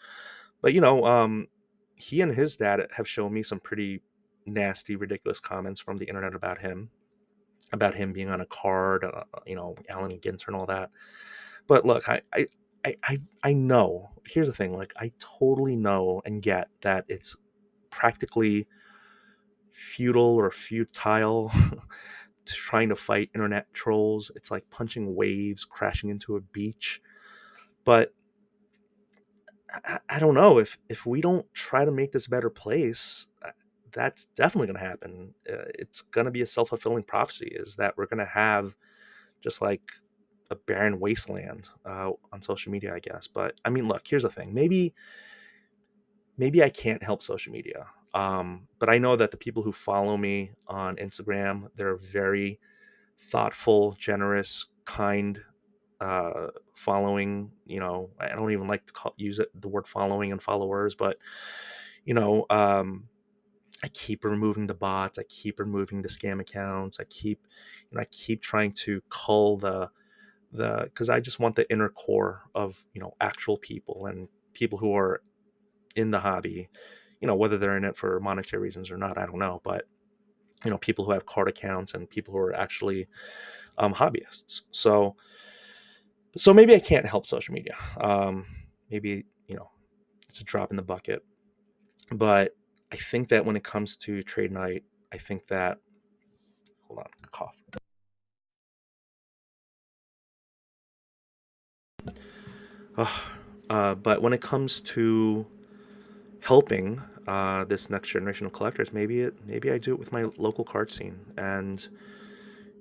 but 0.60 0.74
you 0.74 0.80
know, 0.80 1.04
um, 1.04 1.46
he 1.94 2.20
and 2.20 2.32
his 2.32 2.56
dad 2.56 2.86
have 2.94 3.08
shown 3.08 3.32
me 3.32 3.42
some 3.42 3.60
pretty 3.60 4.02
nasty, 4.46 4.96
ridiculous 4.96 5.40
comments 5.40 5.80
from 5.80 5.96
the 5.96 6.06
internet 6.06 6.34
about 6.34 6.58
him, 6.58 6.90
about 7.72 7.94
him 7.94 8.12
being 8.12 8.28
on 8.28 8.40
a 8.40 8.46
card, 8.46 9.04
uh, 9.04 9.24
you 9.46 9.56
know, 9.56 9.76
Allen 9.88 10.18
Ginter 10.20 10.48
and 10.48 10.56
all 10.56 10.66
that. 10.66 10.90
But 11.66 11.84
look, 11.84 12.08
I, 12.08 12.22
I, 12.32 12.48
I, 12.84 13.18
I 13.42 13.52
know. 13.52 14.10
Here's 14.26 14.46
the 14.46 14.52
thing: 14.52 14.76
like, 14.76 14.92
I 14.96 15.12
totally 15.18 15.76
know 15.76 16.22
and 16.24 16.42
get 16.42 16.68
that 16.80 17.04
it's 17.08 17.36
practically 17.92 18.66
futile 19.70 20.22
or 20.36 20.50
futile 20.50 21.52
trying 22.46 22.88
to 22.88 22.96
fight 22.96 23.30
internet 23.34 23.72
trolls. 23.72 24.32
It's 24.34 24.50
like 24.50 24.68
punching 24.70 25.14
waves, 25.14 25.64
crashing 25.64 26.10
into 26.10 26.36
a 26.36 26.40
beach. 26.40 27.00
But 27.84 28.12
I, 29.84 29.98
I 30.08 30.18
don't 30.18 30.34
know 30.34 30.58
if 30.58 30.78
if 30.88 31.06
we 31.06 31.20
don't 31.20 31.46
try 31.54 31.84
to 31.84 31.90
make 31.92 32.12
this 32.12 32.26
a 32.26 32.30
better 32.30 32.50
place, 32.50 33.28
uh, 33.44 33.50
that's 33.92 34.26
definitely 34.34 34.68
going 34.68 34.78
to 34.78 34.86
happen. 34.86 35.34
Uh, 35.50 35.64
it's 35.78 36.02
going 36.02 36.24
to 36.24 36.30
be 36.30 36.42
a 36.42 36.46
self 36.46 36.70
fulfilling 36.70 37.04
prophecy. 37.04 37.52
Is 37.54 37.76
that 37.76 37.96
we're 37.96 38.06
going 38.06 38.18
to 38.18 38.24
have 38.24 38.74
just 39.40 39.62
like 39.62 39.82
a 40.50 40.56
barren 40.56 41.00
wasteland 41.00 41.68
uh, 41.86 42.10
on 42.32 42.42
social 42.42 42.72
media, 42.72 42.94
I 42.94 43.00
guess. 43.00 43.26
But 43.26 43.54
I 43.64 43.70
mean, 43.70 43.88
look, 43.88 44.02
here's 44.06 44.24
the 44.24 44.30
thing. 44.30 44.52
Maybe 44.52 44.94
maybe 46.38 46.62
I 46.62 46.68
can't 46.68 47.02
help 47.02 47.22
social 47.22 47.52
media. 47.52 47.86
Um, 48.14 48.68
but 48.78 48.90
I 48.90 48.98
know 48.98 49.16
that 49.16 49.30
the 49.30 49.36
people 49.36 49.62
who 49.62 49.72
follow 49.72 50.16
me 50.16 50.52
on 50.68 50.96
Instagram, 50.96 51.68
they're 51.76 51.96
very 51.96 52.60
thoughtful, 53.18 53.96
generous, 53.98 54.66
kind 54.84 55.40
uh, 56.00 56.48
following. 56.74 57.50
You 57.64 57.80
know, 57.80 58.10
I 58.20 58.28
don't 58.28 58.52
even 58.52 58.66
like 58.66 58.86
to 58.86 58.92
call, 58.92 59.14
use 59.16 59.38
it 59.38 59.48
the 59.58 59.68
word 59.68 59.86
following 59.86 60.32
and 60.32 60.42
followers, 60.42 60.94
but 60.94 61.18
you 62.04 62.14
know, 62.14 62.44
um, 62.50 63.08
I 63.84 63.88
keep 63.88 64.24
removing 64.24 64.66
the 64.66 64.74
bots. 64.74 65.18
I 65.18 65.24
keep 65.24 65.58
removing 65.58 66.02
the 66.02 66.08
scam 66.08 66.40
accounts. 66.40 67.00
I 67.00 67.04
keep, 67.04 67.40
you 67.90 67.96
know, 67.96 68.02
I 68.02 68.06
keep 68.06 68.42
trying 68.42 68.72
to 68.72 69.02
cull 69.08 69.56
the 69.56 69.90
the 70.52 70.82
because 70.84 71.08
I 71.08 71.20
just 71.20 71.40
want 71.40 71.56
the 71.56 71.70
inner 71.70 71.88
core 71.88 72.42
of 72.54 72.84
you 72.92 73.00
know 73.00 73.14
actual 73.20 73.56
people 73.56 74.06
and 74.06 74.28
people 74.52 74.78
who 74.78 74.94
are 74.94 75.22
in 75.96 76.10
the 76.10 76.20
hobby 76.20 76.68
you 77.20 77.26
know 77.26 77.34
whether 77.36 77.58
they're 77.58 77.76
in 77.76 77.84
it 77.84 77.96
for 77.96 78.18
monetary 78.20 78.62
reasons 78.62 78.90
or 78.90 78.96
not 78.96 79.18
i 79.18 79.26
don't 79.26 79.38
know 79.38 79.60
but 79.64 79.84
you 80.64 80.70
know 80.70 80.78
people 80.78 81.04
who 81.04 81.12
have 81.12 81.26
card 81.26 81.48
accounts 81.48 81.94
and 81.94 82.08
people 82.08 82.32
who 82.32 82.38
are 82.38 82.54
actually 82.54 83.06
um, 83.78 83.94
hobbyists. 83.94 84.62
So 84.70 85.16
so 86.36 86.54
maybe 86.54 86.74
i 86.74 86.78
can't 86.78 87.06
help 87.06 87.26
social 87.26 87.54
media. 87.54 87.76
Um, 88.00 88.46
maybe 88.90 89.24
you 89.46 89.56
know 89.56 89.70
it's 90.28 90.40
a 90.40 90.44
drop 90.44 90.70
in 90.70 90.76
the 90.76 90.82
bucket. 90.82 91.24
But 92.10 92.54
i 92.92 92.96
think 92.96 93.28
that 93.28 93.44
when 93.44 93.56
it 93.56 93.64
comes 93.64 93.96
to 93.96 94.22
trade 94.22 94.52
night 94.52 94.84
i 95.12 95.18
think 95.18 95.46
that 95.46 95.78
hold 96.86 97.00
on 97.00 97.06
cough. 97.30 97.62
Uh, 103.70 103.94
but 103.94 104.20
when 104.20 104.34
it 104.34 104.42
comes 104.42 104.82
to 104.82 105.46
helping 106.42 107.00
uh, 107.28 107.64
this 107.64 107.88
next 107.88 108.10
generation 108.10 108.46
of 108.46 108.52
collectors. 108.52 108.92
Maybe 108.92 109.22
it 109.22 109.34
maybe 109.46 109.70
I 109.70 109.78
do 109.78 109.92
it 109.92 109.98
with 109.98 110.12
my 110.12 110.24
local 110.36 110.64
card 110.64 110.92
scene, 110.92 111.18
and 111.38 111.88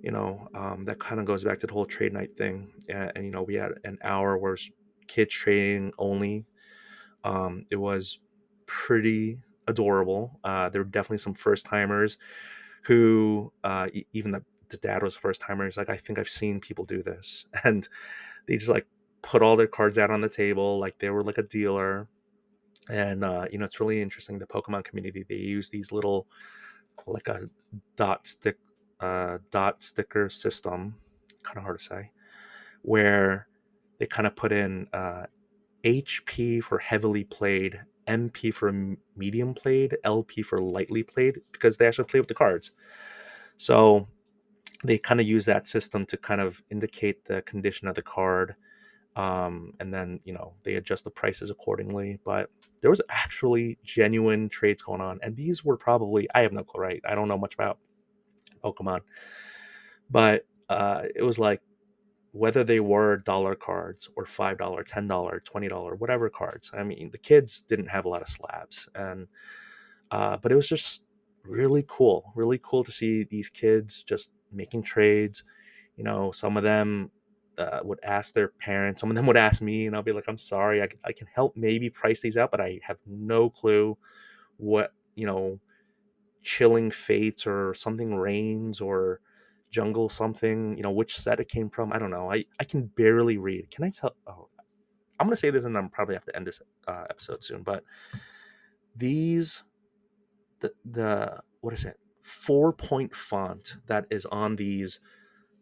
you 0.01 0.11
know 0.11 0.47
um, 0.53 0.83
that 0.85 0.99
kind 0.99 1.19
of 1.19 1.25
goes 1.25 1.43
back 1.45 1.59
to 1.59 1.67
the 1.67 1.73
whole 1.73 1.85
trade 1.85 2.13
night 2.13 2.35
thing. 2.37 2.73
And, 2.89 3.11
and, 3.15 3.25
you 3.25 3.31
know 3.31 3.43
we 3.43 3.55
had 3.55 3.73
an 3.83 3.97
hour 4.03 4.37
where 4.37 4.57
kids 5.07 5.33
trading 5.33 5.93
only. 5.97 6.45
Um, 7.23 7.65
it 7.69 7.75
was 7.75 8.19
pretty 8.65 9.37
adorable. 9.67 10.39
Uh, 10.43 10.69
there 10.69 10.81
were 10.81 10.89
definitely 10.89 11.19
some 11.19 11.35
first 11.35 11.67
timers 11.67 12.17
who 12.83 13.53
uh, 13.63 13.87
even 14.13 14.31
the, 14.31 14.43
the 14.69 14.77
dad 14.77 15.03
was 15.03 15.15
first 15.15 15.39
timer. 15.39 15.65
He's 15.65 15.77
like, 15.77 15.89
I 15.89 15.97
think 15.97 16.17
I've 16.17 16.29
seen 16.29 16.59
people 16.59 16.83
do 16.85 17.03
this, 17.03 17.45
and 17.63 17.87
they 18.47 18.57
just 18.57 18.69
like 18.69 18.87
put 19.21 19.43
all 19.43 19.55
their 19.55 19.67
cards 19.67 19.99
out 19.99 20.09
on 20.09 20.21
the 20.21 20.29
table 20.29 20.79
like 20.79 20.97
they 20.97 21.11
were 21.11 21.21
like 21.21 21.37
a 21.37 21.43
dealer 21.43 22.07
and 22.91 23.23
uh, 23.23 23.45
you 23.51 23.57
know 23.57 23.65
it's 23.65 23.79
really 23.79 24.01
interesting 24.01 24.37
the 24.37 24.45
pokemon 24.45 24.83
community 24.83 25.25
they 25.27 25.35
use 25.35 25.69
these 25.69 25.91
little 25.91 26.27
like 27.07 27.27
a 27.27 27.49
dot 27.95 28.27
stick 28.27 28.57
uh, 28.99 29.37
dot 29.49 29.81
sticker 29.81 30.29
system 30.29 30.95
kind 31.43 31.57
of 31.57 31.63
hard 31.63 31.79
to 31.79 31.85
say 31.85 32.11
where 32.83 33.47
they 33.97 34.05
kind 34.05 34.27
of 34.27 34.35
put 34.35 34.51
in 34.51 34.87
uh, 34.93 35.23
hp 35.83 36.61
for 36.63 36.77
heavily 36.77 37.23
played 37.23 37.79
mp 38.07 38.53
for 38.53 38.71
medium 39.15 39.53
played 39.53 39.97
lp 40.03 40.41
for 40.41 40.59
lightly 40.59 41.03
played 41.03 41.41
because 41.51 41.77
they 41.77 41.87
actually 41.87 42.05
play 42.05 42.19
with 42.19 42.27
the 42.27 42.33
cards. 42.33 42.71
So 43.57 44.07
they 44.83 44.97
kind 44.97 45.19
of 45.19 45.27
use 45.27 45.45
that 45.45 45.67
system 45.67 46.05
to 46.07 46.17
kind 46.17 46.41
of 46.41 46.61
indicate 46.71 47.25
the 47.25 47.41
condition 47.43 47.87
of 47.87 47.95
the 47.95 48.01
card 48.01 48.55
um, 49.15 49.73
and 49.79 49.93
then 49.93 50.19
you 50.23 50.33
know 50.33 50.53
they 50.63 50.75
adjust 50.75 51.03
the 51.03 51.11
prices 51.11 51.49
accordingly. 51.49 52.19
But 52.23 52.49
there 52.81 52.89
was 52.89 53.01
actually 53.09 53.77
genuine 53.83 54.49
trades 54.49 54.81
going 54.81 55.01
on, 55.01 55.19
and 55.23 55.35
these 55.35 55.63
were 55.63 55.77
probably 55.77 56.27
I 56.33 56.41
have 56.41 56.53
no 56.53 56.63
clue, 56.63 56.81
right? 56.81 57.01
I 57.05 57.15
don't 57.15 57.27
know 57.27 57.37
much 57.37 57.53
about 57.53 57.79
Pokemon, 58.63 59.01
but 60.09 60.45
uh, 60.69 61.03
it 61.15 61.23
was 61.23 61.39
like 61.39 61.61
whether 62.33 62.63
they 62.63 62.79
were 62.79 63.17
dollar 63.17 63.55
cards 63.55 64.09
or 64.15 64.25
five 64.25 64.57
dollar, 64.57 64.83
ten 64.83 65.07
dollar, 65.07 65.41
twenty 65.41 65.67
dollar, 65.67 65.95
whatever 65.95 66.29
cards. 66.29 66.71
I 66.73 66.83
mean, 66.83 67.09
the 67.11 67.17
kids 67.17 67.61
didn't 67.61 67.87
have 67.87 68.05
a 68.05 68.09
lot 68.09 68.21
of 68.21 68.29
slabs, 68.29 68.87
and 68.95 69.27
uh, 70.11 70.37
but 70.37 70.51
it 70.51 70.55
was 70.55 70.69
just 70.69 71.05
really 71.43 71.83
cool, 71.87 72.31
really 72.35 72.59
cool 72.63 72.83
to 72.83 72.91
see 72.91 73.23
these 73.23 73.49
kids 73.49 74.03
just 74.03 74.31
making 74.51 74.83
trades. 74.83 75.43
You 75.97 76.03
know, 76.03 76.31
some 76.31 76.55
of 76.57 76.63
them 76.63 77.11
uh, 77.57 77.79
would 77.83 77.99
ask 78.03 78.33
their 78.33 78.49
parents. 78.49 79.01
Some 79.01 79.09
of 79.09 79.15
them 79.15 79.25
would 79.27 79.37
ask 79.37 79.61
me, 79.61 79.87
and 79.87 79.95
I'll 79.95 80.03
be 80.03 80.11
like, 80.11 80.25
"I'm 80.27 80.37
sorry, 80.37 80.81
I, 80.81 80.87
I 81.03 81.11
can 81.11 81.27
help 81.33 81.55
maybe 81.55 81.89
price 81.89 82.21
these 82.21 82.37
out, 82.37 82.51
but 82.51 82.61
I 82.61 82.79
have 82.83 82.99
no 83.05 83.49
clue 83.49 83.97
what 84.57 84.93
you 85.15 85.25
know, 85.25 85.59
chilling 86.41 86.91
fates 86.91 87.45
or 87.45 87.73
something 87.73 88.15
rains 88.15 88.81
or 88.81 89.19
jungle 89.69 90.09
something. 90.09 90.75
You 90.77 90.83
know, 90.83 90.91
which 90.91 91.17
set 91.17 91.39
it 91.39 91.47
came 91.47 91.69
from. 91.69 91.93
I 91.93 91.99
don't 91.99 92.11
know. 92.11 92.31
I 92.31 92.45
I 92.59 92.63
can 92.63 92.87
barely 92.87 93.37
read. 93.37 93.69
Can 93.71 93.83
I 93.83 93.89
tell? 93.89 94.15
Oh, 94.27 94.47
I'm 95.19 95.27
gonna 95.27 95.35
say 95.35 95.49
this, 95.49 95.65
and 95.65 95.77
I'm 95.77 95.89
probably 95.89 96.15
have 96.15 96.25
to 96.25 96.35
end 96.35 96.47
this 96.47 96.61
uh, 96.87 97.05
episode 97.09 97.43
soon. 97.43 97.63
But 97.63 97.83
these, 98.95 99.63
the 100.59 100.71
the 100.85 101.39
what 101.61 101.73
is 101.73 101.85
it? 101.85 101.97
Four 102.21 102.73
point 102.73 103.13
font 103.15 103.77
that 103.87 104.05
is 104.11 104.25
on 104.27 104.55
these 104.55 104.99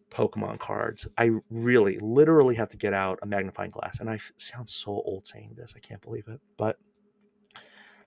Pokemon 0.09 0.59
cards, 0.59 1.07
I 1.17 1.31
really, 1.49 1.99
literally 1.99 2.55
have 2.55 2.69
to 2.69 2.77
get 2.77 2.93
out 2.93 3.19
a 3.21 3.25
magnifying 3.25 3.69
glass. 3.69 3.99
And 3.99 4.09
I 4.09 4.19
sound 4.37 4.69
so 4.69 4.91
old 4.91 5.27
saying 5.27 5.53
this. 5.55 5.73
I 5.75 5.79
can't 5.79 6.01
believe 6.01 6.27
it. 6.27 6.39
But 6.57 6.77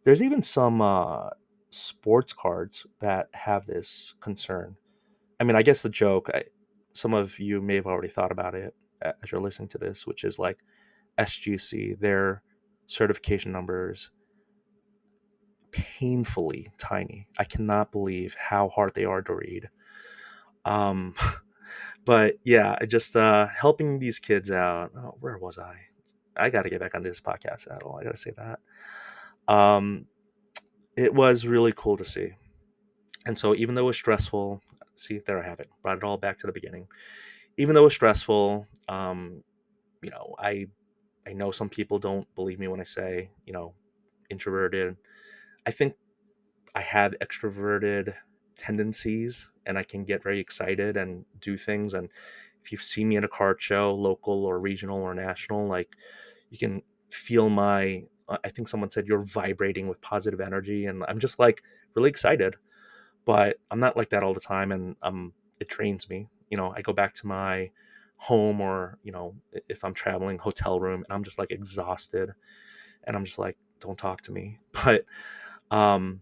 there's 0.05 0.23
even 0.23 0.43
some 0.43 0.81
uh, 0.81 1.31
sports 1.71 2.33
cards 2.33 2.87
that 3.01 3.29
have 3.35 3.67
this 3.67 4.15
concern. 4.21 4.77
I 5.39 5.45
mean, 5.45 5.57
I 5.57 5.63
guess 5.63 5.83
the 5.83 5.89
joke, 5.89 6.31
I, 6.35 6.45
some 6.93 7.15
of 7.15 7.39
you 7.39 7.61
may 7.61 7.77
have 7.77 7.87
already 7.87 8.09
thought 8.09 8.33
about 8.33 8.55
it 8.55 8.75
as 9.01 9.31
you're 9.31 9.41
listening 9.41 9.69
to 9.69 9.79
this, 9.79 10.07
which 10.07 10.25
is 10.25 10.39
like, 10.39 10.59
SGC, 11.19 11.99
their 11.99 12.43
certification 12.87 13.53
numbers 13.53 14.11
painfully 15.71 16.69
tiny. 16.79 17.27
I 17.39 17.45
cannot 17.45 17.93
believe 17.93 18.35
how 18.39 18.69
hard 18.69 18.95
they 18.95 19.05
are 19.05 19.23
to 19.23 19.35
read. 19.35 19.71
Um, 20.65 21.15
but 22.05 22.37
yeah, 22.45 22.77
just 22.87 23.17
uh, 23.17 23.47
helping 23.49 23.99
these 23.99 24.19
kids 24.19 24.51
out. 24.51 24.93
Oh, 24.97 25.17
where 25.21 25.39
was 25.39 25.59
I? 25.59 25.77
I 26.37 26.51
got 26.51 26.63
to 26.63 26.71
get 26.71 26.81
back 26.81 26.95
on 26.95 27.03
this 27.03 27.21
podcast 27.21 27.71
at 27.75 27.83
all. 27.83 27.99
I 27.99 28.05
got 28.05 28.13
to 28.13 28.17
say 28.17 28.33
that. 28.37 28.61
Um, 29.53 30.07
it 30.97 31.15
was 31.15 31.47
really 31.47 31.73
cool 31.77 31.97
to 31.97 32.05
see. 32.05 32.33
And 33.27 33.39
so, 33.39 33.55
even 33.55 33.75
though 33.75 33.83
it 33.83 33.87
was 33.87 33.97
stressful, 33.97 34.61
see, 34.97 35.21
there 35.27 35.43
I 35.43 35.47
have 35.47 35.61
it. 35.61 35.69
Brought 35.83 35.99
it 35.99 36.05
all 36.05 36.17
back 36.17 36.39
to 36.39 36.47
the 36.47 36.53
beginning. 36.53 36.89
Even 37.57 37.75
though 37.75 37.83
it 37.83 37.85
was 37.85 37.95
stressful, 37.95 38.67
um, 38.89 39.45
you 40.03 40.11
know, 40.11 40.35
I 40.39 40.67
I 41.27 41.33
know 41.33 41.51
some 41.53 41.69
people 41.69 41.99
don't 41.99 42.27
believe 42.35 42.59
me 42.59 42.67
when 42.67 42.81
I 42.81 42.85
say, 42.85 43.31
you 43.47 43.53
know, 43.53 43.75
introverted. 44.31 44.97
I 45.67 45.71
think 45.71 45.95
I 46.75 46.81
have 46.81 47.15
extroverted 47.23 48.15
tendencies 48.57 49.52
and 49.67 49.79
I 49.79 49.83
can 49.83 50.05
get 50.05 50.23
very 50.23 50.41
excited 50.41 50.97
and 50.97 51.25
do 51.41 51.57
things. 51.57 51.95
And 51.95 52.09
if 52.63 52.73
you've 52.73 52.83
seen 52.83 53.09
me 53.09 53.17
at 53.17 53.25
a 53.25 53.29
card 53.29 53.61
show, 53.61 53.93
local 53.93 54.45
or 54.45 54.59
regional 54.59 54.99
or 54.99 55.15
national, 55.15 55.67
like 55.67 55.97
you 56.51 56.59
can 56.59 56.83
feel 57.11 57.49
my, 57.49 58.05
uh, 58.29 58.39
I 58.45 58.49
think 58.49 58.69
someone 58.69 58.91
said 58.91 59.07
you're 59.07 59.23
vibrating 59.23 59.89
with 59.89 60.01
positive 60.01 60.41
energy. 60.41 60.87
And 60.87 61.05
I'm 61.09 61.19
just 61.19 61.39
like 61.39 61.63
really 61.95 62.11
excited, 62.11 62.57
but 63.25 63.59
I'm 63.71 63.81
not 63.81 63.97
like 63.97 64.11
that 64.11 64.23
all 64.23 64.35
the 64.35 64.41
time. 64.41 64.73
And 64.73 64.97
um, 65.03 65.33
it 65.61 65.69
drains 65.69 66.09
me. 66.09 66.29
You 66.51 66.57
know, 66.57 66.73
I 66.77 66.83
go 66.83 66.93
back 66.93 67.15
to 67.15 67.27
my 67.27 67.71
home 68.17 68.61
or, 68.61 68.99
you 69.03 69.11
know, 69.11 69.35
if 69.69 69.85
I'm 69.85 69.95
traveling, 69.95 70.39
hotel 70.39 70.79
room, 70.79 71.03
and 71.05 71.13
I'm 71.15 71.25
just 71.25 71.39
like 71.39 71.51
exhausted. 71.51 72.33
And 73.05 73.17
I'm 73.17 73.25
just 73.25 73.39
like, 73.39 73.57
don't 73.81 73.99
talk 73.99 74.21
to 74.23 74.33
me. 74.33 74.59
But, 74.85 75.05
um, 75.71 76.21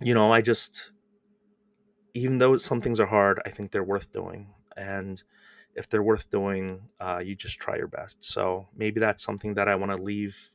you 0.00 0.14
know, 0.14 0.32
I 0.32 0.40
just, 0.40 0.92
even 2.14 2.38
though 2.38 2.56
some 2.56 2.80
things 2.80 3.00
are 3.00 3.06
hard, 3.06 3.40
I 3.46 3.50
think 3.50 3.70
they're 3.70 3.84
worth 3.84 4.12
doing. 4.12 4.52
And 4.76 5.22
if 5.74 5.88
they're 5.88 6.02
worth 6.02 6.30
doing, 6.30 6.82
uh, 7.00 7.22
you 7.24 7.34
just 7.34 7.58
try 7.58 7.76
your 7.76 7.88
best. 7.88 8.24
So 8.24 8.68
maybe 8.74 9.00
that's 9.00 9.22
something 9.22 9.54
that 9.54 9.68
I 9.68 9.74
want 9.74 9.92
to 9.92 10.02
leave 10.02 10.50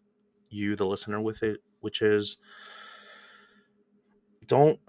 you, 0.49 0.75
the 0.75 0.85
listener, 0.85 1.21
with 1.21 1.43
it, 1.43 1.61
which 1.81 2.01
is 2.01 2.37
don't, 4.47 4.79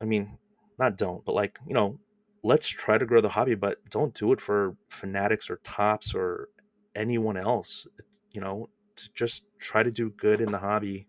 I 0.00 0.04
mean, 0.04 0.38
not 0.78 0.96
don't, 0.96 1.24
but 1.24 1.34
like, 1.34 1.58
you 1.66 1.74
know, 1.74 1.98
let's 2.42 2.68
try 2.68 2.98
to 2.98 3.06
grow 3.06 3.20
the 3.20 3.28
hobby, 3.28 3.54
but 3.54 3.78
don't 3.90 4.14
do 4.14 4.32
it 4.32 4.40
for 4.40 4.76
fanatics 4.88 5.50
or 5.50 5.60
Topps 5.64 6.14
or 6.14 6.48
anyone 6.94 7.36
else. 7.36 7.86
You 8.30 8.40
know, 8.40 8.68
to 8.96 9.12
just 9.14 9.44
try 9.58 9.82
to 9.82 9.90
do 9.90 10.10
good 10.10 10.40
in 10.40 10.52
the 10.52 10.58
hobby. 10.58 11.06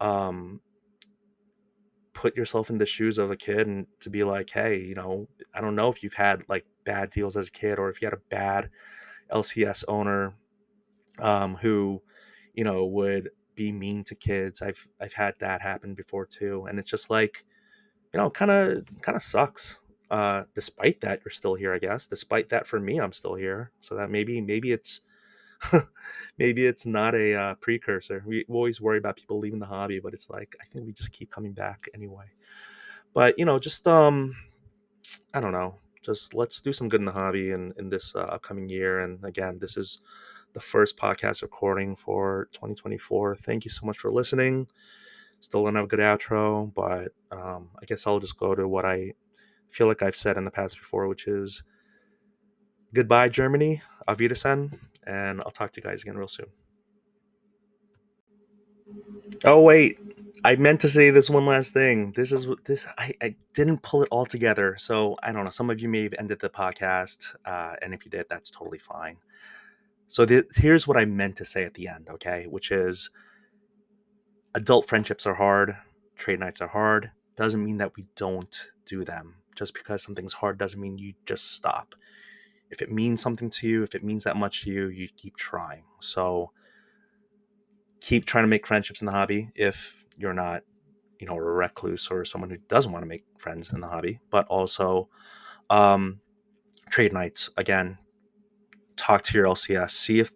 Um, 0.00 0.60
put 2.14 2.36
yourself 2.36 2.70
in 2.70 2.78
the 2.78 2.86
shoes 2.86 3.18
of 3.18 3.30
a 3.30 3.36
kid 3.36 3.66
and 3.66 3.86
to 4.00 4.08
be 4.08 4.24
like, 4.24 4.48
hey, 4.48 4.78
you 4.80 4.94
know, 4.94 5.28
I 5.52 5.60
don't 5.60 5.74
know 5.74 5.88
if 5.88 6.02
you've 6.02 6.14
had 6.14 6.42
like 6.48 6.64
bad 6.84 7.10
deals 7.10 7.36
as 7.36 7.48
a 7.48 7.52
kid 7.52 7.78
or 7.78 7.90
if 7.90 8.00
you 8.00 8.06
had 8.06 8.14
a 8.14 8.22
bad 8.30 8.70
LCS 9.32 9.84
owner 9.88 10.34
um, 11.18 11.56
who, 11.56 12.00
you 12.54 12.64
know, 12.64 12.84
would 12.86 13.30
be 13.54 13.72
mean 13.72 14.04
to 14.04 14.14
kids. 14.14 14.62
I've 14.62 14.86
I've 15.00 15.12
had 15.12 15.34
that 15.40 15.60
happen 15.60 15.94
before 15.94 16.26
too, 16.26 16.66
and 16.68 16.78
it's 16.78 16.90
just 16.90 17.10
like, 17.10 17.44
you 18.12 18.18
know, 18.18 18.30
kind 18.30 18.50
of 18.50 18.84
kind 19.00 19.16
of 19.16 19.22
sucks. 19.22 19.80
Uh, 20.10 20.44
despite 20.54 21.00
that, 21.00 21.20
you're 21.24 21.30
still 21.32 21.54
here, 21.54 21.74
I 21.74 21.78
guess. 21.78 22.06
Despite 22.06 22.48
that, 22.50 22.66
for 22.66 22.78
me, 22.78 23.00
I'm 23.00 23.12
still 23.12 23.34
here. 23.34 23.72
So 23.80 23.96
that 23.96 24.10
maybe 24.10 24.40
maybe 24.40 24.72
it's 24.72 25.00
maybe 26.38 26.66
it's 26.66 26.86
not 26.86 27.14
a 27.14 27.34
uh, 27.34 27.54
precursor. 27.56 28.22
We 28.26 28.44
always 28.48 28.80
worry 28.80 28.98
about 28.98 29.16
people 29.16 29.38
leaving 29.38 29.60
the 29.60 29.66
hobby, 29.66 30.00
but 30.00 30.14
it's 30.14 30.30
like 30.30 30.56
I 30.60 30.64
think 30.66 30.86
we 30.86 30.92
just 30.92 31.12
keep 31.12 31.30
coming 31.30 31.52
back 31.52 31.86
anyway. 31.94 32.26
But 33.12 33.38
you 33.38 33.44
know, 33.44 33.58
just 33.58 33.86
um, 33.86 34.34
I 35.32 35.40
don't 35.40 35.52
know. 35.52 35.76
Just 36.02 36.34
let's 36.34 36.60
do 36.60 36.72
some 36.72 36.88
good 36.88 37.00
in 37.00 37.06
the 37.06 37.12
hobby 37.12 37.50
in 37.50 37.72
in 37.78 37.88
this 37.88 38.14
uh, 38.14 38.20
upcoming 38.20 38.68
year. 38.68 39.00
And 39.00 39.24
again, 39.24 39.58
this 39.58 39.76
is 39.76 40.00
the 40.52 40.60
first 40.60 40.96
podcast 40.96 41.42
recording 41.42 41.96
for 41.96 42.48
2024. 42.52 43.36
Thank 43.36 43.64
you 43.64 43.70
so 43.70 43.86
much 43.86 43.98
for 43.98 44.10
listening. 44.10 44.68
Still 45.40 45.64
don't 45.64 45.74
have 45.74 45.84
a 45.84 45.88
good 45.88 46.00
outro, 46.00 46.72
but 46.74 47.12
um, 47.30 47.68
I 47.80 47.84
guess 47.86 48.06
I'll 48.06 48.20
just 48.20 48.38
go 48.38 48.54
to 48.54 48.66
what 48.66 48.84
I 48.84 49.12
feel 49.68 49.88
like 49.88 50.02
I've 50.02 50.16
said 50.16 50.36
in 50.36 50.44
the 50.44 50.50
past 50.50 50.78
before, 50.78 51.08
which 51.08 51.26
is 51.26 51.62
goodbye, 52.94 53.28
Germany. 53.28 53.82
Auf 54.06 54.18
Wiedersehen 54.18 54.70
and 55.06 55.40
I'll 55.40 55.50
talk 55.50 55.72
to 55.72 55.80
you 55.80 55.84
guys 55.84 56.02
again 56.02 56.16
real 56.16 56.28
soon. 56.28 56.46
Oh 59.44 59.60
wait, 59.60 59.98
I 60.44 60.56
meant 60.56 60.80
to 60.80 60.88
say 60.88 61.10
this 61.10 61.30
one 61.30 61.46
last 61.46 61.72
thing. 61.72 62.12
This 62.12 62.32
is 62.32 62.46
what 62.46 62.64
this 62.64 62.86
I, 62.98 63.12
I 63.22 63.34
didn't 63.54 63.82
pull 63.82 64.02
it 64.02 64.08
all 64.10 64.26
together, 64.26 64.76
so 64.78 65.16
I 65.22 65.32
don't 65.32 65.44
know. 65.44 65.50
Some 65.50 65.70
of 65.70 65.80
you 65.80 65.88
may 65.88 66.02
have 66.04 66.14
ended 66.18 66.40
the 66.40 66.50
podcast, 66.50 67.34
uh, 67.44 67.76
and 67.80 67.94
if 67.94 68.04
you 68.04 68.10
did, 68.10 68.26
that's 68.28 68.50
totally 68.50 68.78
fine. 68.78 69.16
So 70.06 70.26
the, 70.26 70.44
here's 70.54 70.86
what 70.86 70.96
I 70.96 71.06
meant 71.06 71.36
to 71.36 71.44
say 71.44 71.64
at 71.64 71.74
the 71.74 71.88
end, 71.88 72.08
okay? 72.10 72.46
Which 72.46 72.70
is, 72.70 73.10
adult 74.54 74.86
friendships 74.86 75.26
are 75.26 75.34
hard, 75.34 75.76
trade 76.14 76.40
nights 76.40 76.60
are 76.60 76.68
hard. 76.68 77.10
Doesn't 77.36 77.64
mean 77.64 77.78
that 77.78 77.96
we 77.96 78.04
don't 78.14 78.70
do 78.84 79.02
them. 79.02 79.36
Just 79.56 79.72
because 79.72 80.02
something's 80.02 80.32
hard 80.32 80.58
doesn't 80.58 80.80
mean 80.80 80.98
you 80.98 81.14
just 81.26 81.52
stop 81.52 81.94
if 82.74 82.82
it 82.82 82.90
means 82.90 83.22
something 83.22 83.48
to 83.48 83.68
you, 83.68 83.82
if 83.84 83.94
it 83.94 84.02
means 84.02 84.24
that 84.24 84.36
much 84.36 84.64
to 84.64 84.70
you, 84.70 84.88
you 84.88 85.08
keep 85.16 85.36
trying. 85.36 85.84
So 86.00 86.50
keep 88.00 88.24
trying 88.24 88.42
to 88.42 88.48
make 88.48 88.66
friendships 88.66 89.00
in 89.00 89.06
the 89.06 89.12
hobby 89.12 89.48
if 89.54 90.04
you're 90.18 90.34
not, 90.34 90.64
you 91.20 91.26
know, 91.28 91.36
a 91.36 91.40
recluse 91.40 92.08
or 92.10 92.24
someone 92.24 92.50
who 92.50 92.56
doesn't 92.68 92.90
want 92.90 93.04
to 93.04 93.08
make 93.08 93.24
friends 93.38 93.72
in 93.72 93.78
the 93.78 93.86
hobby, 93.86 94.18
but 94.28 94.44
also 94.48 95.08
um, 95.70 96.20
trade 96.90 97.12
nights. 97.12 97.48
Again, 97.56 97.96
talk 98.96 99.22
to 99.22 99.38
your 99.38 99.46
LCS, 99.46 99.90
see 99.90 100.18
if 100.18 100.32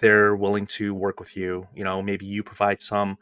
they're 0.00 0.36
willing 0.36 0.66
to 0.66 0.94
work 0.94 1.18
with 1.18 1.36
you. 1.36 1.66
You 1.74 1.82
know, 1.82 2.00
maybe 2.02 2.24
you 2.24 2.44
provide 2.44 2.80
some 2.80 3.18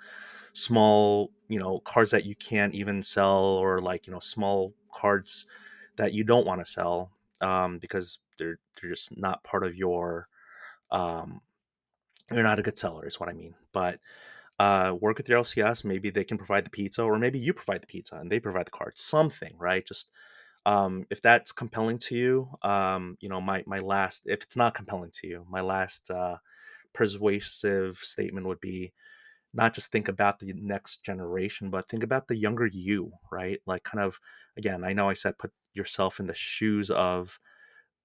small, 0.52 1.30
you 1.48 1.58
know, 1.58 1.80
cards 1.80 2.10
that 2.10 2.26
you 2.26 2.34
can't 2.36 2.74
even 2.74 3.02
sell 3.02 3.44
or 3.44 3.78
like, 3.78 4.06
you 4.06 4.12
know, 4.12 4.20
small 4.20 4.74
cards 4.92 5.46
that 5.96 6.12
you 6.12 6.22
don't 6.22 6.46
want 6.46 6.60
to 6.60 6.66
sell 6.66 7.12
um, 7.40 7.78
because 7.78 8.18
they're 8.38 8.58
they're 8.80 8.90
just 8.90 9.16
not 9.16 9.42
part 9.44 9.64
of 9.64 9.74
your 9.74 10.28
um, 10.90 11.40
you're 12.32 12.42
not 12.42 12.58
a 12.58 12.62
good 12.62 12.78
seller 12.78 13.06
is 13.06 13.18
what 13.18 13.28
I 13.28 13.32
mean. 13.32 13.54
But 13.72 13.98
uh, 14.60 14.94
work 15.00 15.16
with 15.16 15.28
your 15.28 15.38
LCS. 15.40 15.84
Maybe 15.86 16.10
they 16.10 16.24
can 16.24 16.36
provide 16.36 16.66
the 16.66 16.70
pizza, 16.70 17.02
or 17.02 17.18
maybe 17.18 17.38
you 17.38 17.54
provide 17.54 17.82
the 17.82 17.86
pizza 17.86 18.16
and 18.16 18.30
they 18.30 18.38
provide 18.38 18.66
the 18.66 18.72
card. 18.72 18.98
Something, 18.98 19.54
right? 19.58 19.86
Just 19.86 20.10
um, 20.66 21.06
if 21.10 21.22
that's 21.22 21.52
compelling 21.52 21.98
to 22.00 22.16
you, 22.16 22.50
um, 22.62 23.16
you 23.20 23.28
know, 23.30 23.40
my 23.40 23.64
my 23.66 23.78
last 23.78 24.22
if 24.26 24.42
it's 24.42 24.56
not 24.56 24.74
compelling 24.74 25.10
to 25.14 25.26
you, 25.26 25.46
my 25.48 25.62
last 25.62 26.10
uh, 26.10 26.36
persuasive 26.92 27.96
statement 27.96 28.46
would 28.46 28.60
be 28.60 28.92
not 29.54 29.74
just 29.74 29.90
think 29.90 30.08
about 30.08 30.38
the 30.38 30.52
next 30.56 31.04
generation, 31.04 31.70
but 31.70 31.88
think 31.88 32.02
about 32.02 32.28
the 32.28 32.36
younger 32.36 32.66
you, 32.66 33.12
right? 33.32 33.60
Like 33.66 33.82
kind 33.84 34.04
of 34.04 34.20
again, 34.58 34.84
I 34.84 34.92
know 34.92 35.08
I 35.08 35.14
said 35.14 35.38
put 35.38 35.52
yourself 35.74 36.20
in 36.20 36.26
the 36.26 36.34
shoes 36.34 36.90
of 36.90 37.38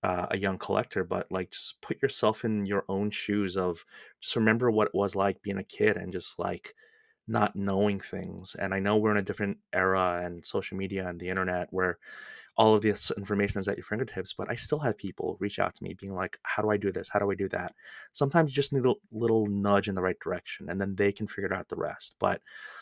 uh, 0.03 0.27
a 0.31 0.37
young 0.37 0.57
collector, 0.57 1.03
but 1.03 1.31
like 1.31 1.51
just 1.51 1.81
put 1.81 2.01
yourself 2.01 2.45
in 2.45 2.65
your 2.65 2.85
own 2.89 3.09
shoes 3.09 3.57
of 3.57 3.83
just 4.21 4.35
remember 4.35 4.69
what 4.69 4.87
it 4.87 4.95
was 4.95 5.15
like 5.15 5.41
being 5.41 5.57
a 5.57 5.63
kid 5.63 5.97
and 5.97 6.11
just 6.11 6.37
like 6.37 6.73
not 7.27 7.55
knowing 7.55 7.99
things. 7.99 8.55
And 8.59 8.73
I 8.73 8.79
know 8.79 8.97
we're 8.97 9.11
in 9.11 9.17
a 9.17 9.23
different 9.23 9.57
era 9.73 10.21
and 10.23 10.45
social 10.45 10.77
media 10.77 11.07
and 11.07 11.19
the 11.19 11.29
internet 11.29 11.67
where 11.71 11.97
all 12.57 12.75
of 12.75 12.81
this 12.81 13.11
information 13.17 13.59
is 13.59 13.67
at 13.67 13.77
your 13.77 13.83
fingertips, 13.83 14.33
but 14.33 14.49
I 14.49 14.55
still 14.55 14.79
have 14.79 14.97
people 14.97 15.37
reach 15.39 15.59
out 15.59 15.73
to 15.75 15.83
me 15.83 15.95
being 15.99 16.13
like, 16.13 16.37
how 16.43 16.61
do 16.61 16.69
I 16.69 16.77
do 16.77 16.91
this? 16.91 17.09
How 17.09 17.19
do 17.19 17.29
I 17.29 17.35
do 17.35 17.49
that? 17.49 17.73
Sometimes 18.11 18.51
you 18.51 18.55
just 18.55 18.73
need 18.73 18.85
a 18.85 18.93
little 19.11 19.47
nudge 19.47 19.89
in 19.89 19.95
the 19.95 20.01
right 20.01 20.19
direction 20.23 20.69
and 20.69 20.79
then 20.79 20.95
they 20.95 21.11
can 21.11 21.27
figure 21.27 21.53
out 21.53 21.67
the 21.67 21.75
rest. 21.75 22.15
But 22.19 22.41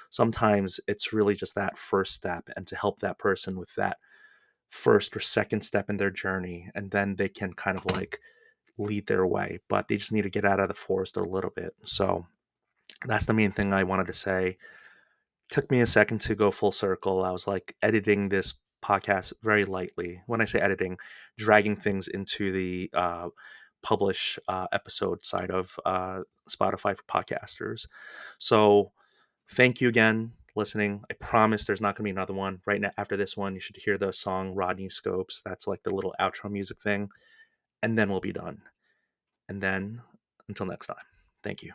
sometimes 0.09 0.79
it's 0.88 1.13
really 1.13 1.36
just 1.36 1.55
that 1.55 1.77
first 1.77 2.13
step 2.13 2.49
and 2.55 2.67
to 2.67 2.75
help 2.75 2.99
that 2.99 3.17
person 3.17 3.57
with 3.57 3.73
that 3.75 3.97
first 4.74 5.15
or 5.15 5.19
second 5.19 5.61
step 5.61 5.88
in 5.88 5.97
their 5.97 6.09
journey 6.09 6.67
and 6.74 6.89
then 6.89 7.15
they 7.15 7.30
can 7.30 7.53
kind 7.53 7.78
of 7.78 7.86
like 7.95 8.19
lead 8.80 9.05
their 9.05 9.28
way 9.28 9.59
but 9.69 9.88
they 9.88 9.95
just 9.95 10.11
need 10.11 10.24
to 10.24 10.32
get 10.32 10.45
out 10.45 10.59
of 10.59 10.67
the 10.67 10.74
forest 10.74 11.15
a 11.15 11.24
little 11.24 11.51
bit. 11.51 11.76
So 11.86 12.26
that's 13.05 13.28
the 13.28 13.36
main 13.36 13.51
thing 13.51 13.71
i 13.71 13.84
wanted 13.84 14.07
to 14.07 14.13
say. 14.13 14.57
Took 15.49 15.69
me 15.69 15.82
a 15.82 15.86
second 15.86 16.21
to 16.21 16.34
go 16.34 16.49
full 16.49 16.71
circle. 16.71 17.24
I 17.24 17.30
was 17.30 17.45
like 17.45 17.76
editing 17.84 18.30
this 18.30 18.55
podcast 18.84 19.32
very 19.43 19.63
lightly. 19.63 20.21
When 20.26 20.41
i 20.41 20.45
say 20.45 20.59
editing 20.59 20.97
dragging 21.38 21.76
things 21.76 22.07
into 22.07 22.51
the 22.51 22.89
uh, 22.95 23.30
publish 23.84 24.39
uh, 24.47 24.65
episode 24.71 25.24
side 25.24 25.51
of 25.51 25.80
uh, 25.86 26.21
spotify 26.49 26.97
for 26.97 27.03
podcasters. 27.03 27.86
So 28.39 28.91
thank 29.49 29.82
you 29.82 29.88
again 29.88 30.32
listening. 30.55 31.01
I 31.09 31.13
promise 31.15 31.65
there's 31.65 31.81
not 31.81 31.95
going 31.95 32.03
to 32.03 32.13
be 32.13 32.17
another 32.17 32.33
one. 32.33 32.61
Right 32.65 32.81
now, 32.81 32.91
after 32.97 33.17
this 33.17 33.35
one, 33.35 33.53
you 33.53 33.59
should 33.59 33.77
hear 33.77 33.97
the 33.97 34.11
song 34.11 34.53
Rodney 34.53 34.89
Scopes. 34.89 35.41
That's 35.45 35.67
like 35.67 35.83
the 35.83 35.93
little 35.93 36.15
outro 36.19 36.51
music 36.51 36.81
thing. 36.81 37.09
And 37.81 37.97
then 37.97 38.09
we'll 38.09 38.21
be 38.21 38.33
done. 38.33 38.61
And 39.49 39.61
then 39.61 40.01
until 40.47 40.65
next 40.65 40.87
time, 40.87 40.95
thank 41.43 41.63
you. 41.63 41.73